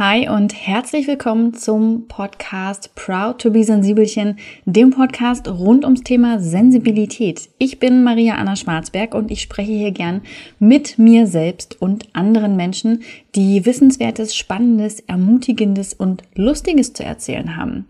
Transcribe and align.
Hi 0.00 0.30
und 0.30 0.54
herzlich 0.54 1.06
willkommen 1.08 1.52
zum 1.52 2.08
Podcast 2.08 2.94
Proud 2.94 3.38
to 3.38 3.50
be 3.50 3.64
Sensibelchen, 3.64 4.38
dem 4.64 4.92
Podcast 4.92 5.46
rund 5.46 5.84
ums 5.84 6.02
Thema 6.04 6.40
Sensibilität. 6.40 7.50
Ich 7.58 7.78
bin 7.80 8.02
Maria 8.02 8.36
Anna 8.36 8.56
Schwarzberg 8.56 9.14
und 9.14 9.30
ich 9.30 9.42
spreche 9.42 9.72
hier 9.72 9.90
gern 9.90 10.22
mit 10.58 10.98
mir 10.98 11.26
selbst 11.26 11.82
und 11.82 12.08
anderen 12.14 12.56
Menschen, 12.56 13.02
die 13.34 13.66
Wissenswertes, 13.66 14.34
Spannendes, 14.34 15.00
Ermutigendes 15.00 15.92
und 15.92 16.22
Lustiges 16.34 16.94
zu 16.94 17.04
erzählen 17.04 17.58
haben. 17.58 17.84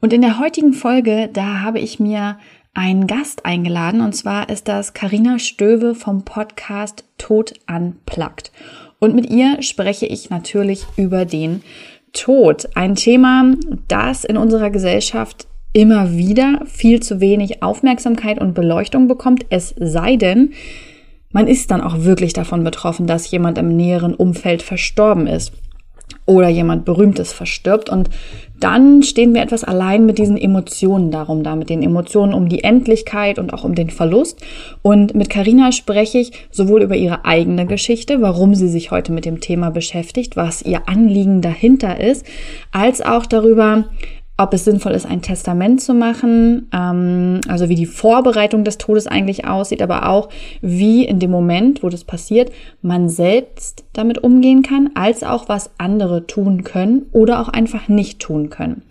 Und 0.00 0.12
in 0.12 0.22
der 0.22 0.38
heutigen 0.38 0.74
Folge, 0.74 1.28
da 1.32 1.60
habe 1.60 1.80
ich 1.80 1.98
mir 1.98 2.38
einen 2.72 3.08
Gast 3.08 3.44
eingeladen 3.44 4.00
und 4.00 4.14
zwar 4.14 4.48
ist 4.48 4.68
das 4.68 4.94
Karina 4.94 5.40
Stöwe 5.40 5.96
vom 5.96 6.24
Podcast 6.24 7.02
Tod 7.18 7.54
Unplugged. 7.66 8.52
Und 8.98 9.14
mit 9.14 9.30
ihr 9.30 9.62
spreche 9.62 10.06
ich 10.06 10.30
natürlich 10.30 10.86
über 10.96 11.24
den 11.24 11.62
Tod. 12.12 12.68
Ein 12.74 12.94
Thema, 12.94 13.54
das 13.88 14.24
in 14.24 14.36
unserer 14.36 14.70
Gesellschaft 14.70 15.46
immer 15.72 16.16
wieder 16.16 16.62
viel 16.64 17.00
zu 17.00 17.20
wenig 17.20 17.62
Aufmerksamkeit 17.62 18.40
und 18.40 18.54
Beleuchtung 18.54 19.08
bekommt, 19.08 19.44
es 19.50 19.74
sei 19.78 20.16
denn, 20.16 20.52
man 21.32 21.48
ist 21.48 21.70
dann 21.70 21.82
auch 21.82 22.04
wirklich 22.04 22.32
davon 22.32 22.64
betroffen, 22.64 23.06
dass 23.06 23.30
jemand 23.30 23.58
im 23.58 23.76
näheren 23.76 24.14
Umfeld 24.14 24.62
verstorben 24.62 25.26
ist 25.26 25.52
oder 26.26 26.48
jemand 26.48 26.84
Berühmtes 26.84 27.32
verstirbt. 27.32 27.88
Und 27.88 28.10
dann 28.58 29.02
stehen 29.02 29.34
wir 29.34 29.42
etwas 29.42 29.64
allein 29.64 30.06
mit 30.06 30.18
diesen 30.18 30.36
Emotionen 30.36 31.10
darum, 31.10 31.42
da 31.42 31.56
mit 31.56 31.70
den 31.70 31.82
Emotionen 31.82 32.34
um 32.34 32.48
die 32.48 32.64
Endlichkeit 32.64 33.38
und 33.38 33.52
auch 33.52 33.64
um 33.64 33.74
den 33.74 33.90
Verlust. 33.90 34.40
Und 34.82 35.14
mit 35.14 35.30
Karina 35.30 35.72
spreche 35.72 36.18
ich 36.18 36.32
sowohl 36.50 36.82
über 36.82 36.96
ihre 36.96 37.24
eigene 37.24 37.66
Geschichte, 37.66 38.22
warum 38.22 38.54
sie 38.54 38.68
sich 38.68 38.90
heute 38.90 39.12
mit 39.12 39.24
dem 39.24 39.40
Thema 39.40 39.70
beschäftigt, 39.70 40.36
was 40.36 40.62
ihr 40.62 40.88
Anliegen 40.88 41.42
dahinter 41.42 42.00
ist, 42.00 42.26
als 42.72 43.00
auch 43.02 43.26
darüber, 43.26 43.84
ob 44.38 44.52
es 44.52 44.64
sinnvoll 44.64 44.92
ist, 44.92 45.06
ein 45.06 45.22
Testament 45.22 45.80
zu 45.80 45.94
machen, 45.94 46.68
ähm, 46.72 47.40
also 47.48 47.68
wie 47.68 47.74
die 47.74 47.86
Vorbereitung 47.86 48.64
des 48.64 48.78
Todes 48.78 49.06
eigentlich 49.06 49.46
aussieht, 49.46 49.80
aber 49.80 50.08
auch 50.08 50.28
wie 50.60 51.04
in 51.04 51.18
dem 51.18 51.30
Moment, 51.30 51.82
wo 51.82 51.88
das 51.88 52.04
passiert, 52.04 52.52
man 52.82 53.08
selbst 53.08 53.84
damit 53.94 54.22
umgehen 54.22 54.62
kann, 54.62 54.90
als 54.94 55.22
auch 55.22 55.48
was 55.48 55.70
andere 55.78 56.26
tun 56.26 56.64
können 56.64 57.06
oder 57.12 57.40
auch 57.40 57.48
einfach 57.48 57.88
nicht 57.88 58.20
tun 58.20 58.50
können. 58.50 58.82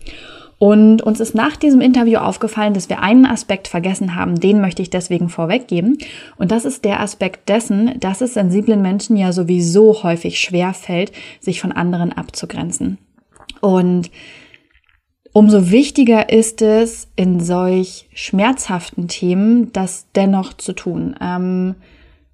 Und 0.58 1.02
uns 1.02 1.20
ist 1.20 1.34
nach 1.34 1.56
diesem 1.56 1.82
Interview 1.82 2.18
aufgefallen, 2.18 2.72
dass 2.72 2.88
wir 2.88 3.02
einen 3.02 3.26
Aspekt 3.26 3.68
vergessen 3.68 4.14
haben, 4.14 4.40
den 4.40 4.60
möchte 4.62 4.80
ich 4.80 4.88
deswegen 4.88 5.28
vorweggeben. 5.28 5.98
Und 6.38 6.50
das 6.50 6.64
ist 6.64 6.84
der 6.84 7.00
Aspekt 7.00 7.48
dessen, 7.50 8.00
dass 8.00 8.22
es 8.22 8.34
sensiblen 8.34 8.80
Menschen 8.80 9.16
ja 9.16 9.32
sowieso 9.32 10.02
häufig 10.02 10.40
schwer 10.40 10.72
fällt, 10.72 11.12
sich 11.40 11.60
von 11.60 11.72
anderen 11.72 12.12
abzugrenzen. 12.12 12.96
Und 13.60 14.10
Umso 15.36 15.70
wichtiger 15.70 16.32
ist 16.32 16.62
es, 16.62 17.08
in 17.14 17.40
solch 17.40 18.08
schmerzhaften 18.14 19.06
Themen 19.06 19.70
das 19.70 20.06
dennoch 20.14 20.54
zu 20.54 20.72
tun. 20.72 21.14
Ähm, 21.20 21.74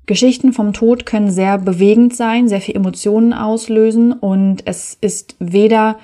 Geschichten 0.06 0.52
vom 0.52 0.72
Tod 0.72 1.04
können 1.04 1.32
sehr 1.32 1.58
bewegend 1.58 2.14
sein, 2.14 2.48
sehr 2.48 2.60
viel 2.60 2.76
Emotionen 2.76 3.32
auslösen 3.32 4.12
und 4.12 4.62
es 4.66 4.96
ist 5.00 5.34
weder 5.40 5.98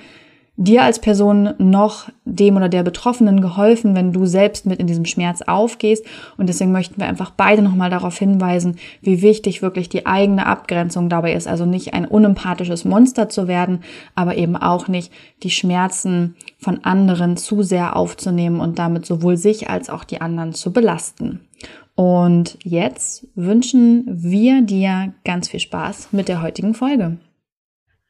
dir 0.59 0.83
als 0.83 0.99
Person 0.99 1.53
noch 1.57 2.09
dem 2.25 2.57
oder 2.57 2.67
der 2.67 2.83
Betroffenen 2.83 3.39
geholfen, 3.39 3.95
wenn 3.95 4.11
du 4.11 4.25
selbst 4.25 4.65
mit 4.65 4.77
in 4.77 4.87
diesem 4.87 5.05
Schmerz 5.05 5.41
aufgehst. 5.41 6.05
Und 6.35 6.47
deswegen 6.47 6.73
möchten 6.73 6.99
wir 6.99 7.07
einfach 7.07 7.31
beide 7.31 7.61
nochmal 7.61 7.89
darauf 7.89 8.17
hinweisen, 8.17 8.75
wie 9.01 9.21
wichtig 9.21 9.61
wirklich 9.61 9.87
die 9.87 10.05
eigene 10.05 10.45
Abgrenzung 10.45 11.07
dabei 11.07 11.33
ist. 11.33 11.47
Also 11.47 11.65
nicht 11.65 11.93
ein 11.93 12.05
unempathisches 12.05 12.83
Monster 12.83 13.29
zu 13.29 13.47
werden, 13.47 13.79
aber 14.15 14.35
eben 14.35 14.57
auch 14.57 14.89
nicht 14.89 15.13
die 15.43 15.49
Schmerzen 15.49 16.35
von 16.57 16.83
anderen 16.83 17.37
zu 17.37 17.63
sehr 17.63 17.95
aufzunehmen 17.95 18.59
und 18.59 18.79
damit 18.79 19.05
sowohl 19.05 19.37
sich 19.37 19.69
als 19.69 19.89
auch 19.89 20.03
die 20.03 20.19
anderen 20.19 20.51
zu 20.51 20.73
belasten. 20.73 21.39
Und 21.95 22.57
jetzt 22.63 23.27
wünschen 23.35 24.03
wir 24.07 24.61
dir 24.61 25.13
ganz 25.23 25.47
viel 25.47 25.61
Spaß 25.61 26.09
mit 26.11 26.27
der 26.27 26.41
heutigen 26.41 26.73
Folge. 26.73 27.17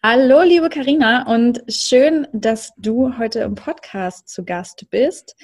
Hallo, 0.02 0.44
liebe 0.44 0.70
Karina, 0.70 1.30
und 1.30 1.62
schön, 1.68 2.26
dass 2.32 2.72
du 2.78 3.18
heute 3.18 3.40
im 3.40 3.56
Podcast 3.56 4.30
zu 4.30 4.46
Gast 4.46 4.90
bist. 4.90 5.36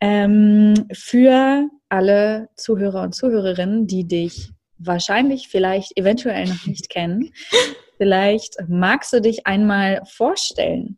Ähm, 0.00 0.72
für 0.94 1.68
alle 1.90 2.48
Zuhörer 2.56 3.02
und 3.02 3.14
Zuhörerinnen, 3.14 3.86
die 3.86 4.08
dich 4.08 4.48
wahrscheinlich, 4.78 5.48
vielleicht, 5.48 5.94
eventuell 5.98 6.48
noch 6.48 6.64
nicht 6.64 6.88
kennen, 6.88 7.34
vielleicht 7.98 8.56
magst 8.66 9.12
du 9.12 9.20
dich 9.20 9.46
einmal 9.46 10.00
vorstellen. 10.06 10.96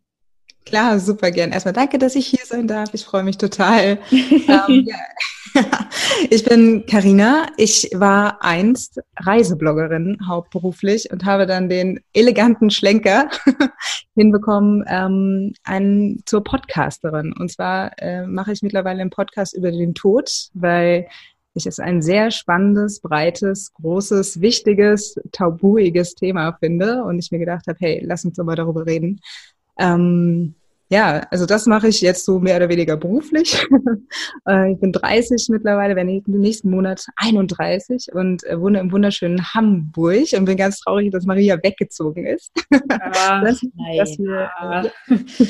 Klar, 0.67 0.99
super 0.99 1.31
gern. 1.31 1.53
Erstmal 1.53 1.75
danke, 1.75 1.99
dass 1.99 2.15
ich 2.15 2.27
hier 2.27 2.45
sein 2.45 2.67
darf. 2.67 2.95
Ich 2.95 3.05
freue 3.05 3.23
mich 3.23 3.37
total. 3.37 3.99
ähm, 4.11 4.89
ich 6.31 6.45
bin 6.45 6.85
Karina. 6.87 7.47
Ich 7.57 7.91
war 7.95 8.43
einst 8.43 9.01
Reisebloggerin 9.17 10.19
hauptberuflich 10.27 11.11
und 11.13 11.25
habe 11.25 11.47
dann 11.47 11.69
den 11.69 12.01
eleganten 12.13 12.71
Schlenker 12.71 13.29
hinbekommen, 14.15 14.85
ähm, 14.89 15.53
einen, 15.65 16.23
zur 16.27 16.43
Podcasterin. 16.43 17.35
Und 17.39 17.51
zwar 17.53 17.93
äh, 17.99 18.27
mache 18.27 18.53
ich 18.53 18.63
mittlerweile 18.63 19.01
einen 19.01 19.11
Podcast 19.11 19.55
über 19.55 19.71
den 19.71 19.95
Tod, 19.95 20.31
weil 20.55 21.07
ich 21.55 21.67
es 21.67 21.79
ein 21.79 22.03
sehr 22.03 22.33
spannendes, 22.33 23.01
breites, 23.01 23.73
großes, 23.75 24.41
wichtiges, 24.41 25.15
tabuiges 25.31 26.17
Thema 26.17 26.57
finde 26.59 27.05
und 27.05 27.21
ich 27.21 27.31
mir 27.31 27.39
gedacht 27.39 27.69
habe, 27.69 27.79
hey, 27.81 28.03
lass 28.05 28.25
uns 28.25 28.37
doch 28.37 28.45
mal 28.45 28.57
darüber 28.57 28.87
reden. 28.87 29.21
Ähm, 29.79 30.55
ja, 30.91 31.27
also 31.31 31.47
das 31.47 31.67
mache 31.67 31.89
ich 31.89 32.01
jetzt 32.03 32.25
so 32.25 32.39
mehr 32.39 32.57
oder 32.57 32.69
weniger 32.69 32.97
beruflich. 32.97 33.67
Äh, 34.47 34.73
ich 34.73 34.79
bin 34.79 34.93
30 34.93 35.49
mittlerweile, 35.49 35.97
wenn 35.97 36.09
ich 36.09 36.27
im 36.29 36.39
nächsten 36.39 36.71
Monat 36.71 37.07
31 37.17 38.13
und 38.13 38.45
äh, 38.45 38.61
wohne 38.61 38.79
im 38.79 38.93
wunderschönen 38.93 39.55
Hamburg 39.55 40.27
und 40.37 40.45
bin 40.45 40.57
ganz 40.57 40.81
traurig, 40.81 41.11
dass 41.11 41.25
Maria 41.25 41.57
weggezogen 41.63 42.27
ist. 42.27 42.53
Ach, 42.91 43.43
das, 43.43 43.63
wir, 43.63 44.51
äh, 44.61 45.47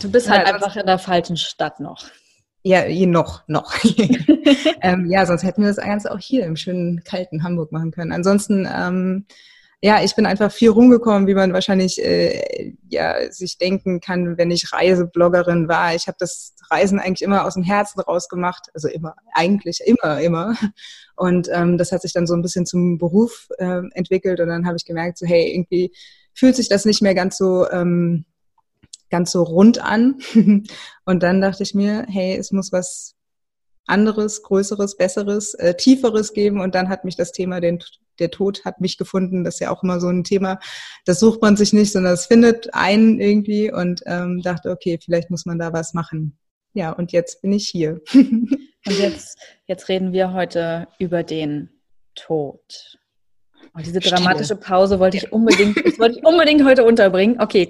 du 0.00 0.10
bist 0.10 0.28
halt 0.28 0.46
ja, 0.46 0.54
einfach 0.54 0.74
in 0.76 0.86
der 0.86 0.98
falschen 0.98 1.36
Stadt 1.36 1.78
noch. 1.78 2.04
Ja, 2.64 2.84
noch, 3.06 3.46
noch. 3.46 3.72
ähm, 4.82 5.06
ja, 5.08 5.24
sonst 5.24 5.44
hätten 5.44 5.62
wir 5.62 5.68
das 5.68 5.76
Ganze 5.76 6.10
auch 6.10 6.18
hier 6.18 6.44
im 6.44 6.56
schönen, 6.56 7.04
kalten 7.04 7.44
Hamburg 7.44 7.70
machen 7.70 7.92
können. 7.92 8.10
Ansonsten 8.10 8.68
ähm, 8.70 9.26
ja, 9.86 10.02
ich 10.02 10.16
bin 10.16 10.26
einfach 10.26 10.50
viel 10.50 10.70
rumgekommen, 10.70 11.28
wie 11.28 11.34
man 11.34 11.52
wahrscheinlich 11.52 12.04
äh, 12.04 12.74
ja 12.88 13.30
sich 13.30 13.56
denken 13.56 14.00
kann, 14.00 14.36
wenn 14.36 14.50
ich 14.50 14.72
Reisebloggerin 14.72 15.68
war. 15.68 15.94
Ich 15.94 16.08
habe 16.08 16.16
das 16.18 16.56
Reisen 16.68 16.98
eigentlich 16.98 17.22
immer 17.22 17.44
aus 17.44 17.54
dem 17.54 17.62
Herzen 17.62 18.00
rausgemacht, 18.00 18.68
also 18.74 18.88
immer, 18.88 19.14
eigentlich 19.32 19.80
immer, 19.86 20.20
immer. 20.20 20.56
Und 21.14 21.48
ähm, 21.52 21.78
das 21.78 21.92
hat 21.92 22.02
sich 22.02 22.12
dann 22.12 22.26
so 22.26 22.34
ein 22.34 22.42
bisschen 22.42 22.66
zum 22.66 22.98
Beruf 22.98 23.46
äh, 23.58 23.82
entwickelt 23.92 24.40
und 24.40 24.48
dann 24.48 24.66
habe 24.66 24.76
ich 24.76 24.84
gemerkt, 24.84 25.18
so 25.18 25.26
hey, 25.26 25.54
irgendwie 25.54 25.92
fühlt 26.34 26.56
sich 26.56 26.68
das 26.68 26.84
nicht 26.84 27.00
mehr 27.00 27.14
ganz 27.14 27.36
so 27.36 27.70
ähm, 27.70 28.24
ganz 29.08 29.30
so 29.30 29.44
rund 29.44 29.78
an. 29.80 30.18
und 31.04 31.22
dann 31.22 31.40
dachte 31.40 31.62
ich 31.62 31.74
mir, 31.74 32.06
hey, 32.08 32.36
es 32.36 32.50
muss 32.50 32.72
was 32.72 33.14
anderes, 33.86 34.42
größeres, 34.42 34.96
besseres, 34.96 35.54
äh, 35.54 35.76
tieferes 35.76 36.32
geben. 36.32 36.60
Und 36.60 36.74
dann 36.74 36.88
hat 36.88 37.04
mich 37.04 37.14
das 37.14 37.30
Thema, 37.30 37.60
den, 37.60 37.78
der 38.18 38.30
Tod 38.30 38.64
hat 38.64 38.80
mich 38.80 38.98
gefunden. 38.98 39.44
Das 39.44 39.54
ist 39.54 39.60
ja 39.60 39.70
auch 39.70 39.82
immer 39.82 40.00
so 40.00 40.08
ein 40.08 40.24
Thema, 40.24 40.58
das 41.04 41.20
sucht 41.20 41.42
man 41.42 41.56
sich 41.56 41.72
nicht, 41.72 41.92
sondern 41.92 42.14
es 42.14 42.26
findet 42.26 42.74
einen 42.74 43.20
irgendwie 43.20 43.72
und 43.72 44.02
ähm, 44.06 44.40
dachte, 44.42 44.70
okay, 44.70 44.98
vielleicht 45.02 45.30
muss 45.30 45.46
man 45.46 45.58
da 45.58 45.72
was 45.72 45.94
machen. 45.94 46.38
Ja, 46.72 46.92
und 46.92 47.12
jetzt 47.12 47.42
bin 47.42 47.52
ich 47.52 47.68
hier. 47.68 48.00
und 48.14 48.58
jetzt, 48.86 49.38
jetzt 49.66 49.88
reden 49.88 50.12
wir 50.12 50.32
heute 50.32 50.88
über 50.98 51.22
den 51.22 51.70
Tod. 52.14 52.98
Oh, 53.74 53.80
diese 53.84 54.00
dramatische 54.00 54.56
Pause 54.56 54.98
wollte 55.00 55.16
ich 55.16 55.32
unbedingt, 55.32 55.76
das 55.84 55.98
wollte 55.98 56.18
ich 56.18 56.24
unbedingt 56.24 56.64
heute 56.64 56.84
unterbringen. 56.84 57.40
Okay, 57.40 57.68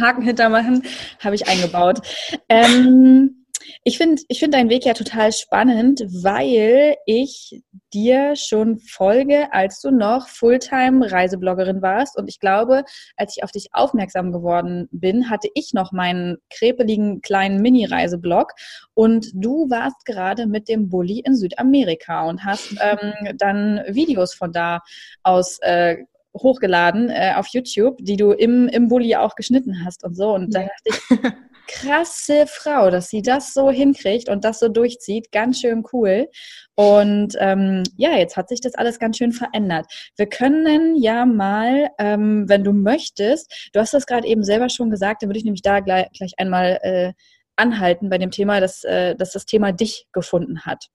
Haken 0.00 0.22
hintermachen, 0.22 0.84
habe 1.20 1.34
ich 1.34 1.48
eingebaut. 1.48 2.00
Ähm, 2.48 3.39
ich 3.82 3.96
finde 3.96 4.20
ich 4.28 4.40
find 4.40 4.52
deinen 4.52 4.68
Weg 4.68 4.84
ja 4.84 4.92
total 4.92 5.32
spannend, 5.32 6.02
weil 6.22 6.96
ich 7.06 7.62
dir 7.94 8.36
schon 8.36 8.78
folge, 8.78 9.52
als 9.52 9.80
du 9.80 9.90
noch 9.90 10.28
Fulltime-Reisebloggerin 10.28 11.80
warst. 11.80 12.18
Und 12.18 12.28
ich 12.28 12.40
glaube, 12.40 12.84
als 13.16 13.36
ich 13.36 13.42
auf 13.42 13.52
dich 13.52 13.68
aufmerksam 13.72 14.32
geworden 14.32 14.88
bin, 14.92 15.30
hatte 15.30 15.48
ich 15.54 15.72
noch 15.72 15.92
meinen 15.92 16.36
krepeligen 16.50 17.22
kleinen 17.22 17.62
Mini-Reiseblog. 17.62 18.52
Und 18.92 19.30
du 19.32 19.70
warst 19.70 20.04
gerade 20.04 20.46
mit 20.46 20.68
dem 20.68 20.90
Bulli 20.90 21.20
in 21.20 21.34
Südamerika 21.34 22.28
und 22.28 22.44
hast 22.44 22.76
ähm, 22.82 23.36
dann 23.38 23.80
Videos 23.88 24.34
von 24.34 24.52
da 24.52 24.80
aus 25.22 25.58
äh, 25.62 25.96
hochgeladen 26.36 27.08
äh, 27.08 27.32
auf 27.34 27.48
YouTube, 27.48 27.96
die 28.00 28.16
du 28.16 28.32
im, 28.32 28.68
im 28.68 28.88
Bulli 28.88 29.16
auch 29.16 29.34
geschnitten 29.36 29.84
hast 29.84 30.04
und 30.04 30.14
so. 30.14 30.34
Und 30.34 30.54
da 30.54 30.60
dachte 30.60 30.84
ich, 30.84 31.32
krasse 31.70 32.46
Frau, 32.48 32.90
dass 32.90 33.10
sie 33.10 33.22
das 33.22 33.54
so 33.54 33.70
hinkriegt 33.70 34.28
und 34.28 34.44
das 34.44 34.58
so 34.58 34.68
durchzieht. 34.68 35.30
Ganz 35.30 35.60
schön 35.60 35.84
cool. 35.92 36.28
Und 36.74 37.36
ähm, 37.38 37.84
ja, 37.96 38.16
jetzt 38.16 38.36
hat 38.36 38.48
sich 38.48 38.60
das 38.60 38.74
alles 38.74 38.98
ganz 38.98 39.18
schön 39.18 39.32
verändert. 39.32 39.86
Wir 40.16 40.26
können 40.26 40.96
ja 40.96 41.26
mal, 41.26 41.90
ähm, 41.98 42.48
wenn 42.48 42.64
du 42.64 42.72
möchtest, 42.72 43.70
du 43.72 43.80
hast 43.80 43.94
das 43.94 44.06
gerade 44.06 44.26
eben 44.26 44.42
selber 44.42 44.68
schon 44.68 44.90
gesagt, 44.90 45.22
dann 45.22 45.28
würde 45.28 45.38
ich 45.38 45.44
nämlich 45.44 45.62
da 45.62 45.78
gleich, 45.80 46.08
gleich 46.12 46.32
einmal 46.38 46.80
äh, 46.82 47.12
anhalten 47.54 48.10
bei 48.10 48.18
dem 48.18 48.32
Thema, 48.32 48.60
dass, 48.60 48.82
äh, 48.82 49.14
dass 49.14 49.32
das 49.32 49.46
Thema 49.46 49.70
dich 49.72 50.06
gefunden 50.12 50.62
hat. 50.62 50.86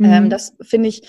Ähm, 0.00 0.06
mhm. 0.06 0.12
Ähm, 0.12 0.30
das 0.30 0.54
finde 0.62 0.88
ich 0.88 1.02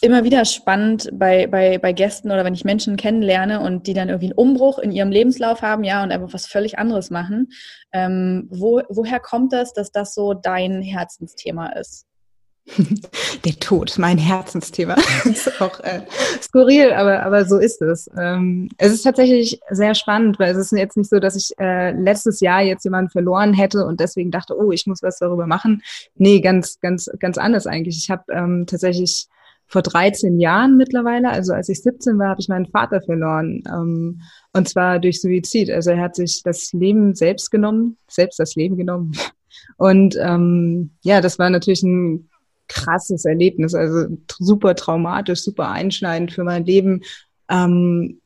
immer 0.00 0.24
wieder 0.24 0.44
spannend 0.44 1.08
bei, 1.12 1.46
bei, 1.46 1.78
bei 1.78 1.92
Gästen 1.92 2.30
oder 2.30 2.44
wenn 2.44 2.54
ich 2.54 2.64
Menschen 2.64 2.96
kennenlerne 2.96 3.60
und 3.60 3.86
die 3.86 3.94
dann 3.94 4.08
irgendwie 4.08 4.26
einen 4.26 4.38
Umbruch 4.38 4.78
in 4.78 4.92
ihrem 4.92 5.10
Lebenslauf 5.10 5.62
haben, 5.62 5.84
ja, 5.84 6.02
und 6.02 6.12
einfach 6.12 6.32
was 6.32 6.46
völlig 6.46 6.78
anderes 6.78 7.10
machen. 7.10 7.48
Ähm, 7.92 8.48
wo, 8.50 8.82
woher 8.88 9.20
kommt 9.20 9.52
das, 9.52 9.72
dass 9.72 9.90
das 9.92 10.14
so 10.14 10.34
dein 10.34 10.82
Herzensthema 10.82 11.68
ist? 11.68 12.06
Der 13.44 13.54
Tod, 13.60 13.96
mein 13.98 14.18
Herzensthema. 14.18 14.96
Das 15.24 15.46
ist 15.46 15.60
auch 15.60 15.80
äh, 15.80 16.02
skurril, 16.42 16.92
aber, 16.92 17.22
aber 17.22 17.44
so 17.44 17.58
ist 17.58 17.80
es. 17.80 18.10
Ähm, 18.18 18.68
es 18.76 18.92
ist 18.92 19.02
tatsächlich 19.02 19.60
sehr 19.70 19.94
spannend, 19.94 20.38
weil 20.38 20.52
es 20.52 20.58
ist 20.58 20.72
jetzt 20.72 20.96
nicht 20.96 21.10
so, 21.10 21.18
dass 21.18 21.36
ich 21.36 21.52
äh, 21.58 21.92
letztes 21.92 22.40
Jahr 22.40 22.62
jetzt 22.62 22.84
jemanden 22.84 23.10
verloren 23.10 23.54
hätte 23.54 23.86
und 23.86 24.00
deswegen 24.00 24.30
dachte, 24.30 24.56
oh, 24.58 24.72
ich 24.72 24.86
muss 24.86 25.02
was 25.02 25.18
darüber 25.18 25.46
machen. 25.46 25.82
Nee, 26.16 26.40
ganz, 26.40 26.80
ganz, 26.80 27.08
ganz 27.18 27.38
anders 27.38 27.66
eigentlich. 27.66 27.98
Ich 27.98 28.10
habe 28.10 28.24
ähm, 28.32 28.66
tatsächlich 28.66 29.28
vor 29.68 29.82
13 29.82 30.38
Jahren 30.38 30.76
mittlerweile, 30.76 31.30
also 31.30 31.52
als 31.52 31.68
ich 31.68 31.82
17 31.82 32.18
war, 32.18 32.28
habe 32.28 32.40
ich 32.40 32.48
meinen 32.48 32.66
Vater 32.66 33.00
verloren. 33.02 33.62
Ähm, 33.66 34.22
und 34.52 34.68
zwar 34.68 34.98
durch 34.98 35.20
Suizid. 35.20 35.70
Also 35.70 35.90
er 35.90 36.00
hat 36.00 36.16
sich 36.16 36.42
das 36.44 36.72
Leben 36.72 37.14
selbst 37.14 37.50
genommen, 37.50 37.96
selbst 38.08 38.38
das 38.38 38.54
Leben 38.54 38.76
genommen. 38.76 39.12
Und 39.78 40.16
ähm, 40.20 40.90
ja, 41.02 41.20
das 41.20 41.38
war 41.38 41.50
natürlich 41.50 41.82
ein 41.82 42.28
krasses 42.68 43.24
Erlebnis, 43.24 43.74
also 43.74 44.16
super 44.38 44.74
traumatisch, 44.74 45.42
super 45.42 45.70
einschneidend 45.70 46.32
für 46.32 46.44
mein 46.44 46.64
Leben. 46.64 47.02
Ähm, 47.48 48.20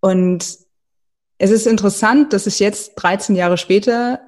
und 0.00 0.44
es 1.38 1.50
ist 1.50 1.66
interessant, 1.66 2.32
dass 2.32 2.46
ich 2.46 2.60
jetzt 2.60 2.94
13 2.96 3.36
Jahre 3.36 3.58
später 3.58 4.20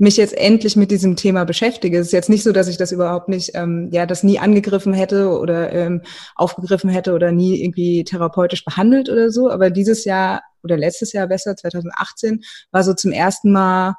mich 0.00 0.16
jetzt 0.16 0.36
endlich 0.36 0.76
mit 0.76 0.90
diesem 0.90 1.16
Thema 1.16 1.44
beschäftige. 1.44 1.98
Es 1.98 2.06
ist 2.06 2.12
jetzt 2.12 2.30
nicht 2.30 2.42
so, 2.42 2.52
dass 2.52 2.68
ich 2.68 2.76
das 2.76 2.92
überhaupt 2.92 3.28
nicht, 3.28 3.52
ähm, 3.54 3.88
ja, 3.92 4.06
das 4.06 4.22
nie 4.22 4.38
angegriffen 4.38 4.92
hätte 4.94 5.38
oder 5.38 5.72
ähm, 5.72 6.02
aufgegriffen 6.36 6.90
hätte 6.90 7.12
oder 7.12 7.32
nie 7.32 7.62
irgendwie 7.62 8.04
therapeutisch 8.04 8.64
behandelt 8.64 9.08
oder 9.08 9.30
so. 9.30 9.50
Aber 9.50 9.70
dieses 9.70 10.04
Jahr 10.04 10.42
oder 10.62 10.76
letztes 10.76 11.12
Jahr 11.12 11.26
besser, 11.26 11.56
2018, 11.56 12.42
war 12.70 12.82
so 12.82 12.94
zum 12.94 13.12
ersten 13.12 13.52
Mal, 13.52 13.94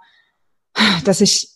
dass 1.06 1.22
ich 1.22 1.50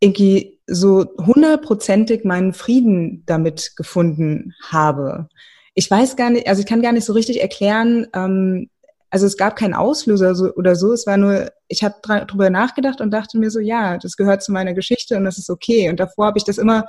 irgendwie 0.00 0.58
so 0.66 1.06
hundertprozentig 1.16 2.24
meinen 2.24 2.52
Frieden 2.52 3.22
damit 3.26 3.76
gefunden 3.76 4.54
habe. 4.68 5.28
Ich 5.74 5.90
weiß 5.90 6.16
gar 6.16 6.30
nicht, 6.30 6.48
also 6.48 6.60
ich 6.60 6.66
kann 6.66 6.82
gar 6.82 6.92
nicht 6.92 7.04
so 7.04 7.12
richtig 7.12 7.40
erklären, 7.40 8.06
ähm, 8.14 8.68
also 9.12 9.26
es 9.26 9.36
gab 9.36 9.56
keinen 9.56 9.74
Auslöser 9.74 10.34
so, 10.34 10.54
oder 10.54 10.74
so, 10.74 10.94
es 10.94 11.06
war 11.06 11.18
nur, 11.18 11.50
ich 11.68 11.84
habe 11.84 11.96
drüber 12.26 12.48
nachgedacht 12.48 13.02
und 13.02 13.10
dachte 13.10 13.36
mir 13.38 13.50
so, 13.50 13.60
ja, 13.60 13.98
das 13.98 14.16
gehört 14.16 14.42
zu 14.42 14.52
meiner 14.52 14.72
Geschichte 14.72 15.18
und 15.18 15.24
das 15.24 15.36
ist 15.36 15.50
okay. 15.50 15.90
Und 15.90 16.00
davor 16.00 16.26
habe 16.26 16.38
ich 16.38 16.44
das 16.44 16.56
immer 16.56 16.86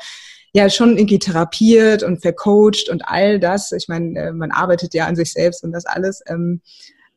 ja 0.53 0.69
schon 0.69 0.97
irgendwie 0.97 1.19
therapiert 1.19 2.01
und 2.01 2.21
vercoacht 2.21 2.87
und 2.87 3.05
all 3.05 3.41
das. 3.41 3.73
Ich 3.73 3.89
meine, 3.89 4.17
äh, 4.17 4.31
man 4.31 4.51
arbeitet 4.51 4.93
ja 4.93 5.05
an 5.05 5.17
sich 5.17 5.33
selbst 5.33 5.65
und 5.65 5.73
das 5.73 5.85
alles. 5.85 6.21
Ähm, 6.25 6.61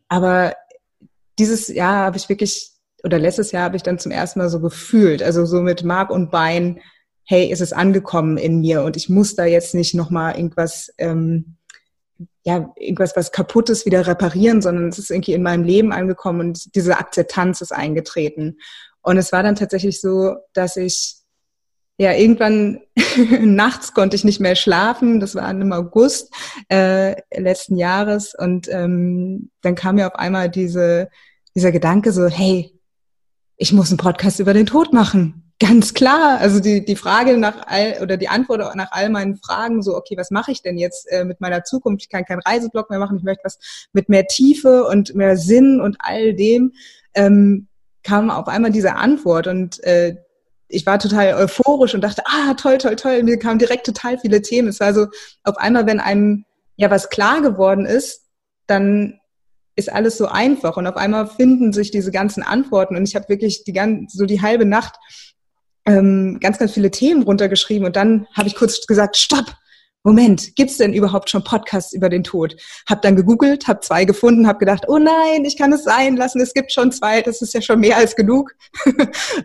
aber 0.09 0.55
dieses 1.39 1.69
Jahr 1.69 2.07
habe 2.07 2.17
ich 2.17 2.29
wirklich, 2.29 2.73
oder 3.05 3.21
letztes 3.21 3.53
Jahr 3.53 3.63
habe 3.63 3.77
ich 3.77 3.85
dann 3.85 4.01
zum 4.01 4.11
ersten 4.11 4.41
Mal 4.41 4.49
so 4.49 4.59
gefühlt, 4.59 5.23
also 5.23 5.47
so 5.47 5.61
mit 5.61 5.85
Mark 5.85 6.11
und 6.11 6.33
Bein, 6.33 6.81
hey, 7.23 7.49
ist 7.49 7.61
es 7.61 7.73
angekommen 7.73 8.39
in 8.39 8.59
mir 8.59 8.83
und 8.83 8.97
ich 8.97 9.09
muss 9.09 9.37
da 9.37 9.45
jetzt 9.45 9.73
nicht 9.73 9.95
nochmal 9.95 10.35
irgendwas 10.37 10.93
ähm, 10.99 11.59
ja, 12.45 12.73
irgendwas, 12.77 13.17
was 13.17 13.33
kaputt 13.33 13.71
ist, 13.71 13.87
wieder 13.87 14.07
reparieren, 14.07 14.63
sondern 14.63 14.89
es 14.89 14.99
ist 14.99 15.11
irgendwie 15.11 15.35
in 15.35 15.43
meinem 15.43 15.65
Leben 15.65 15.93
angekommen 15.93 16.41
und 16.41 16.75
diese 16.75 16.99
Akzeptanz 16.99 17.61
ist 17.61 17.73
eingetreten. 17.73 18.59
Und 19.03 19.19
es 19.19 19.33
war 19.33 19.43
dann 19.43 19.57
tatsächlich 19.57 20.01
so, 20.01 20.37
dass 20.53 20.77
ich, 20.77 21.17
ja, 21.99 22.13
irgendwann 22.13 22.81
nachts 23.41 23.95
konnte 23.95 24.17
ich 24.17 24.25
nicht 24.25 24.41
mehr 24.41 24.57
schlafen. 24.57 25.21
Das 25.21 25.35
war 25.35 25.51
im 25.51 25.73
August 25.73 26.33
äh, 26.69 27.15
letzten 27.33 27.77
Jahres. 27.77 28.35
Und 28.37 28.69
ähm, 28.69 29.51
dann 29.63 29.75
kam 29.75 29.97
mir 29.97 30.07
auf 30.07 30.17
einmal 30.17 30.51
diese, 30.51 31.09
dieser 31.55 31.73
Gedanke 31.73 32.13
so, 32.13 32.27
hey, 32.27 32.73
ich 33.57 33.73
muss 33.73 33.91
einen 33.91 33.99
Podcast 33.99 34.41
über 34.41 34.55
den 34.55 34.67
Tod 34.67 34.93
machen. 34.93 35.46
Ganz 35.59 35.95
klar. 35.95 36.39
Also 36.39 36.61
die, 36.61 36.85
die 36.85 36.97
Frage 36.97 37.39
nach 37.39 37.67
all 37.67 37.99
oder 38.03 38.19
die 38.19 38.29
Antwort 38.29 38.75
nach 38.77 38.93
all 38.93 39.09
meinen 39.09 39.37
Fragen, 39.37 39.83
so, 39.83 39.97
okay, 39.97 40.15
was 40.17 40.31
mache 40.31 40.53
ich 40.53 40.61
denn 40.61 40.77
jetzt 40.77 41.11
äh, 41.11 41.25
mit 41.25 41.41
meiner 41.41 41.65
Zukunft? 41.65 42.03
Ich 42.03 42.11
kann 42.11 42.27
keinen 42.27 42.41
Reiseblog 42.41 42.91
mehr 42.91 42.99
machen, 42.99 43.17
ich 43.17 43.25
möchte 43.25 43.45
was 43.45 43.59
mit 43.93 44.11
mehr 44.11 44.27
Tiefe 44.27 44.85
und 44.85 45.15
mehr 45.15 45.39
Sinn 45.39 45.81
und 45.81 45.97
all 46.01 46.35
dem, 46.35 46.73
ähm, 47.15 47.69
kam 48.03 48.31
auf 48.31 48.49
einmal 48.49 48.71
diese 48.71 48.97
Antwort 48.97 49.47
und 49.47 49.83
äh, 49.83 50.17
ich 50.69 50.85
war 50.85 50.99
total 50.99 51.35
euphorisch 51.35 51.95
und 51.95 52.03
dachte, 52.03 52.23
ah, 52.27 52.55
toll, 52.55 52.77
toll, 52.79 52.97
toll. 52.97 53.23
Mir 53.23 53.39
kamen 53.39 53.59
direkt 53.59 53.87
total 53.87 54.19
viele 54.19 54.43
Themen. 54.43 54.69
Es 54.69 54.81
war 54.81 54.93
so, 54.93 55.07
auf 55.45 55.57
einmal, 55.57 55.87
wenn 55.87 56.01
einem 56.01 56.45
ja 56.77 56.91
was 56.91 57.09
klar 57.09 57.41
geworden 57.41 57.87
ist, 57.87 58.23
dann 58.67 59.21
ist 59.77 59.93
alles 59.93 60.17
so 60.17 60.27
einfach 60.27 60.77
und 60.77 60.87
auf 60.87 60.97
einmal 60.97 61.27
finden 61.27 61.73
sich 61.73 61.91
diese 61.91 62.11
ganzen 62.11 62.43
Antworten 62.43 62.97
und 62.97 63.07
ich 63.07 63.15
habe 63.15 63.29
wirklich 63.29 63.65
die 63.65 63.73
ganze, 63.73 64.17
so 64.17 64.25
die 64.25 64.41
halbe 64.41 64.65
Nacht 64.65 64.97
ähm, 65.87 66.39
ganz, 66.41 66.59
ganz 66.59 66.73
viele 66.73 66.91
Themen 66.91 67.23
runtergeschrieben 67.23 67.87
und 67.87 67.97
dann 67.97 68.27
habe 68.35 68.49
ich 68.49 68.55
kurz 68.55 68.87
gesagt, 68.87 69.17
stopp, 69.17 69.57
Moment, 70.07 70.55
gibt's 70.55 70.77
denn 70.77 70.93
überhaupt 70.93 71.31
schon 71.31 71.43
Podcasts 71.43 71.93
über 71.93 72.09
den 72.09 72.23
Tod? 72.23 72.55
Hab 72.89 73.03
dann 73.03 73.17
gegoogelt, 73.17 73.67
hab 73.67 73.83
zwei 73.83 74.05
gefunden, 74.05 74.47
hab 74.47 74.61
gedacht, 74.61 74.85
oh 74.87 74.99
nein, 74.99 75.45
ich 75.45 75.59
kann 75.59 75.73
es 75.73 75.83
sein 75.83 76.17
lassen, 76.17 76.41
es 76.41 76.55
gibt 76.55 76.71
schon 76.71 76.93
zwei, 76.93 77.23
das 77.23 77.43
ist 77.43 77.55
ja 77.55 77.61
schon 77.61 77.81
mehr 77.81 77.97
als 77.97 78.15
genug. 78.15 78.53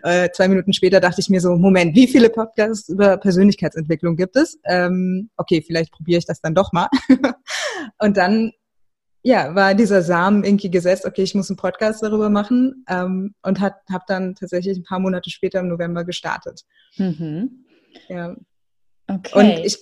äh, 0.04 0.28
zwei 0.32 0.46
Minuten 0.46 0.72
später 0.72 1.00
dachte 1.00 1.20
ich 1.20 1.28
mir 1.28 1.40
so, 1.40 1.56
Moment, 1.56 1.96
wie 1.96 2.06
viele 2.06 2.30
Podcasts 2.30 2.88
über 2.88 3.16
Persönlichkeitsentwicklung 3.16 4.14
gibt 4.14 4.36
es? 4.36 4.56
Ähm, 4.64 5.30
okay, 5.36 5.64
vielleicht 5.66 5.90
probiere 5.90 6.18
ich 6.18 6.26
das 6.26 6.40
dann 6.40 6.54
doch 6.54 6.72
mal. 6.72 6.86
und 7.98 8.16
dann 8.16 8.52
ja, 9.22 9.54
war 9.54 9.74
dieser 9.74 10.02
Samen 10.02 10.42
irgendwie 10.44 10.70
gesetzt, 10.70 11.06
okay, 11.06 11.22
ich 11.22 11.34
muss 11.34 11.48
einen 11.48 11.56
Podcast 11.56 12.02
darüber 12.02 12.28
machen 12.28 12.84
ähm, 12.88 13.34
und 13.42 13.60
habe 13.60 13.76
dann 14.08 14.34
tatsächlich 14.34 14.76
ein 14.76 14.84
paar 14.84 14.98
Monate 14.98 15.30
später 15.30 15.60
im 15.60 15.68
November 15.68 16.04
gestartet. 16.04 16.64
Mhm. 16.96 17.64
Ja. 18.08 18.36
Okay. 19.06 19.38
Und 19.38 19.64
ich 19.64 19.78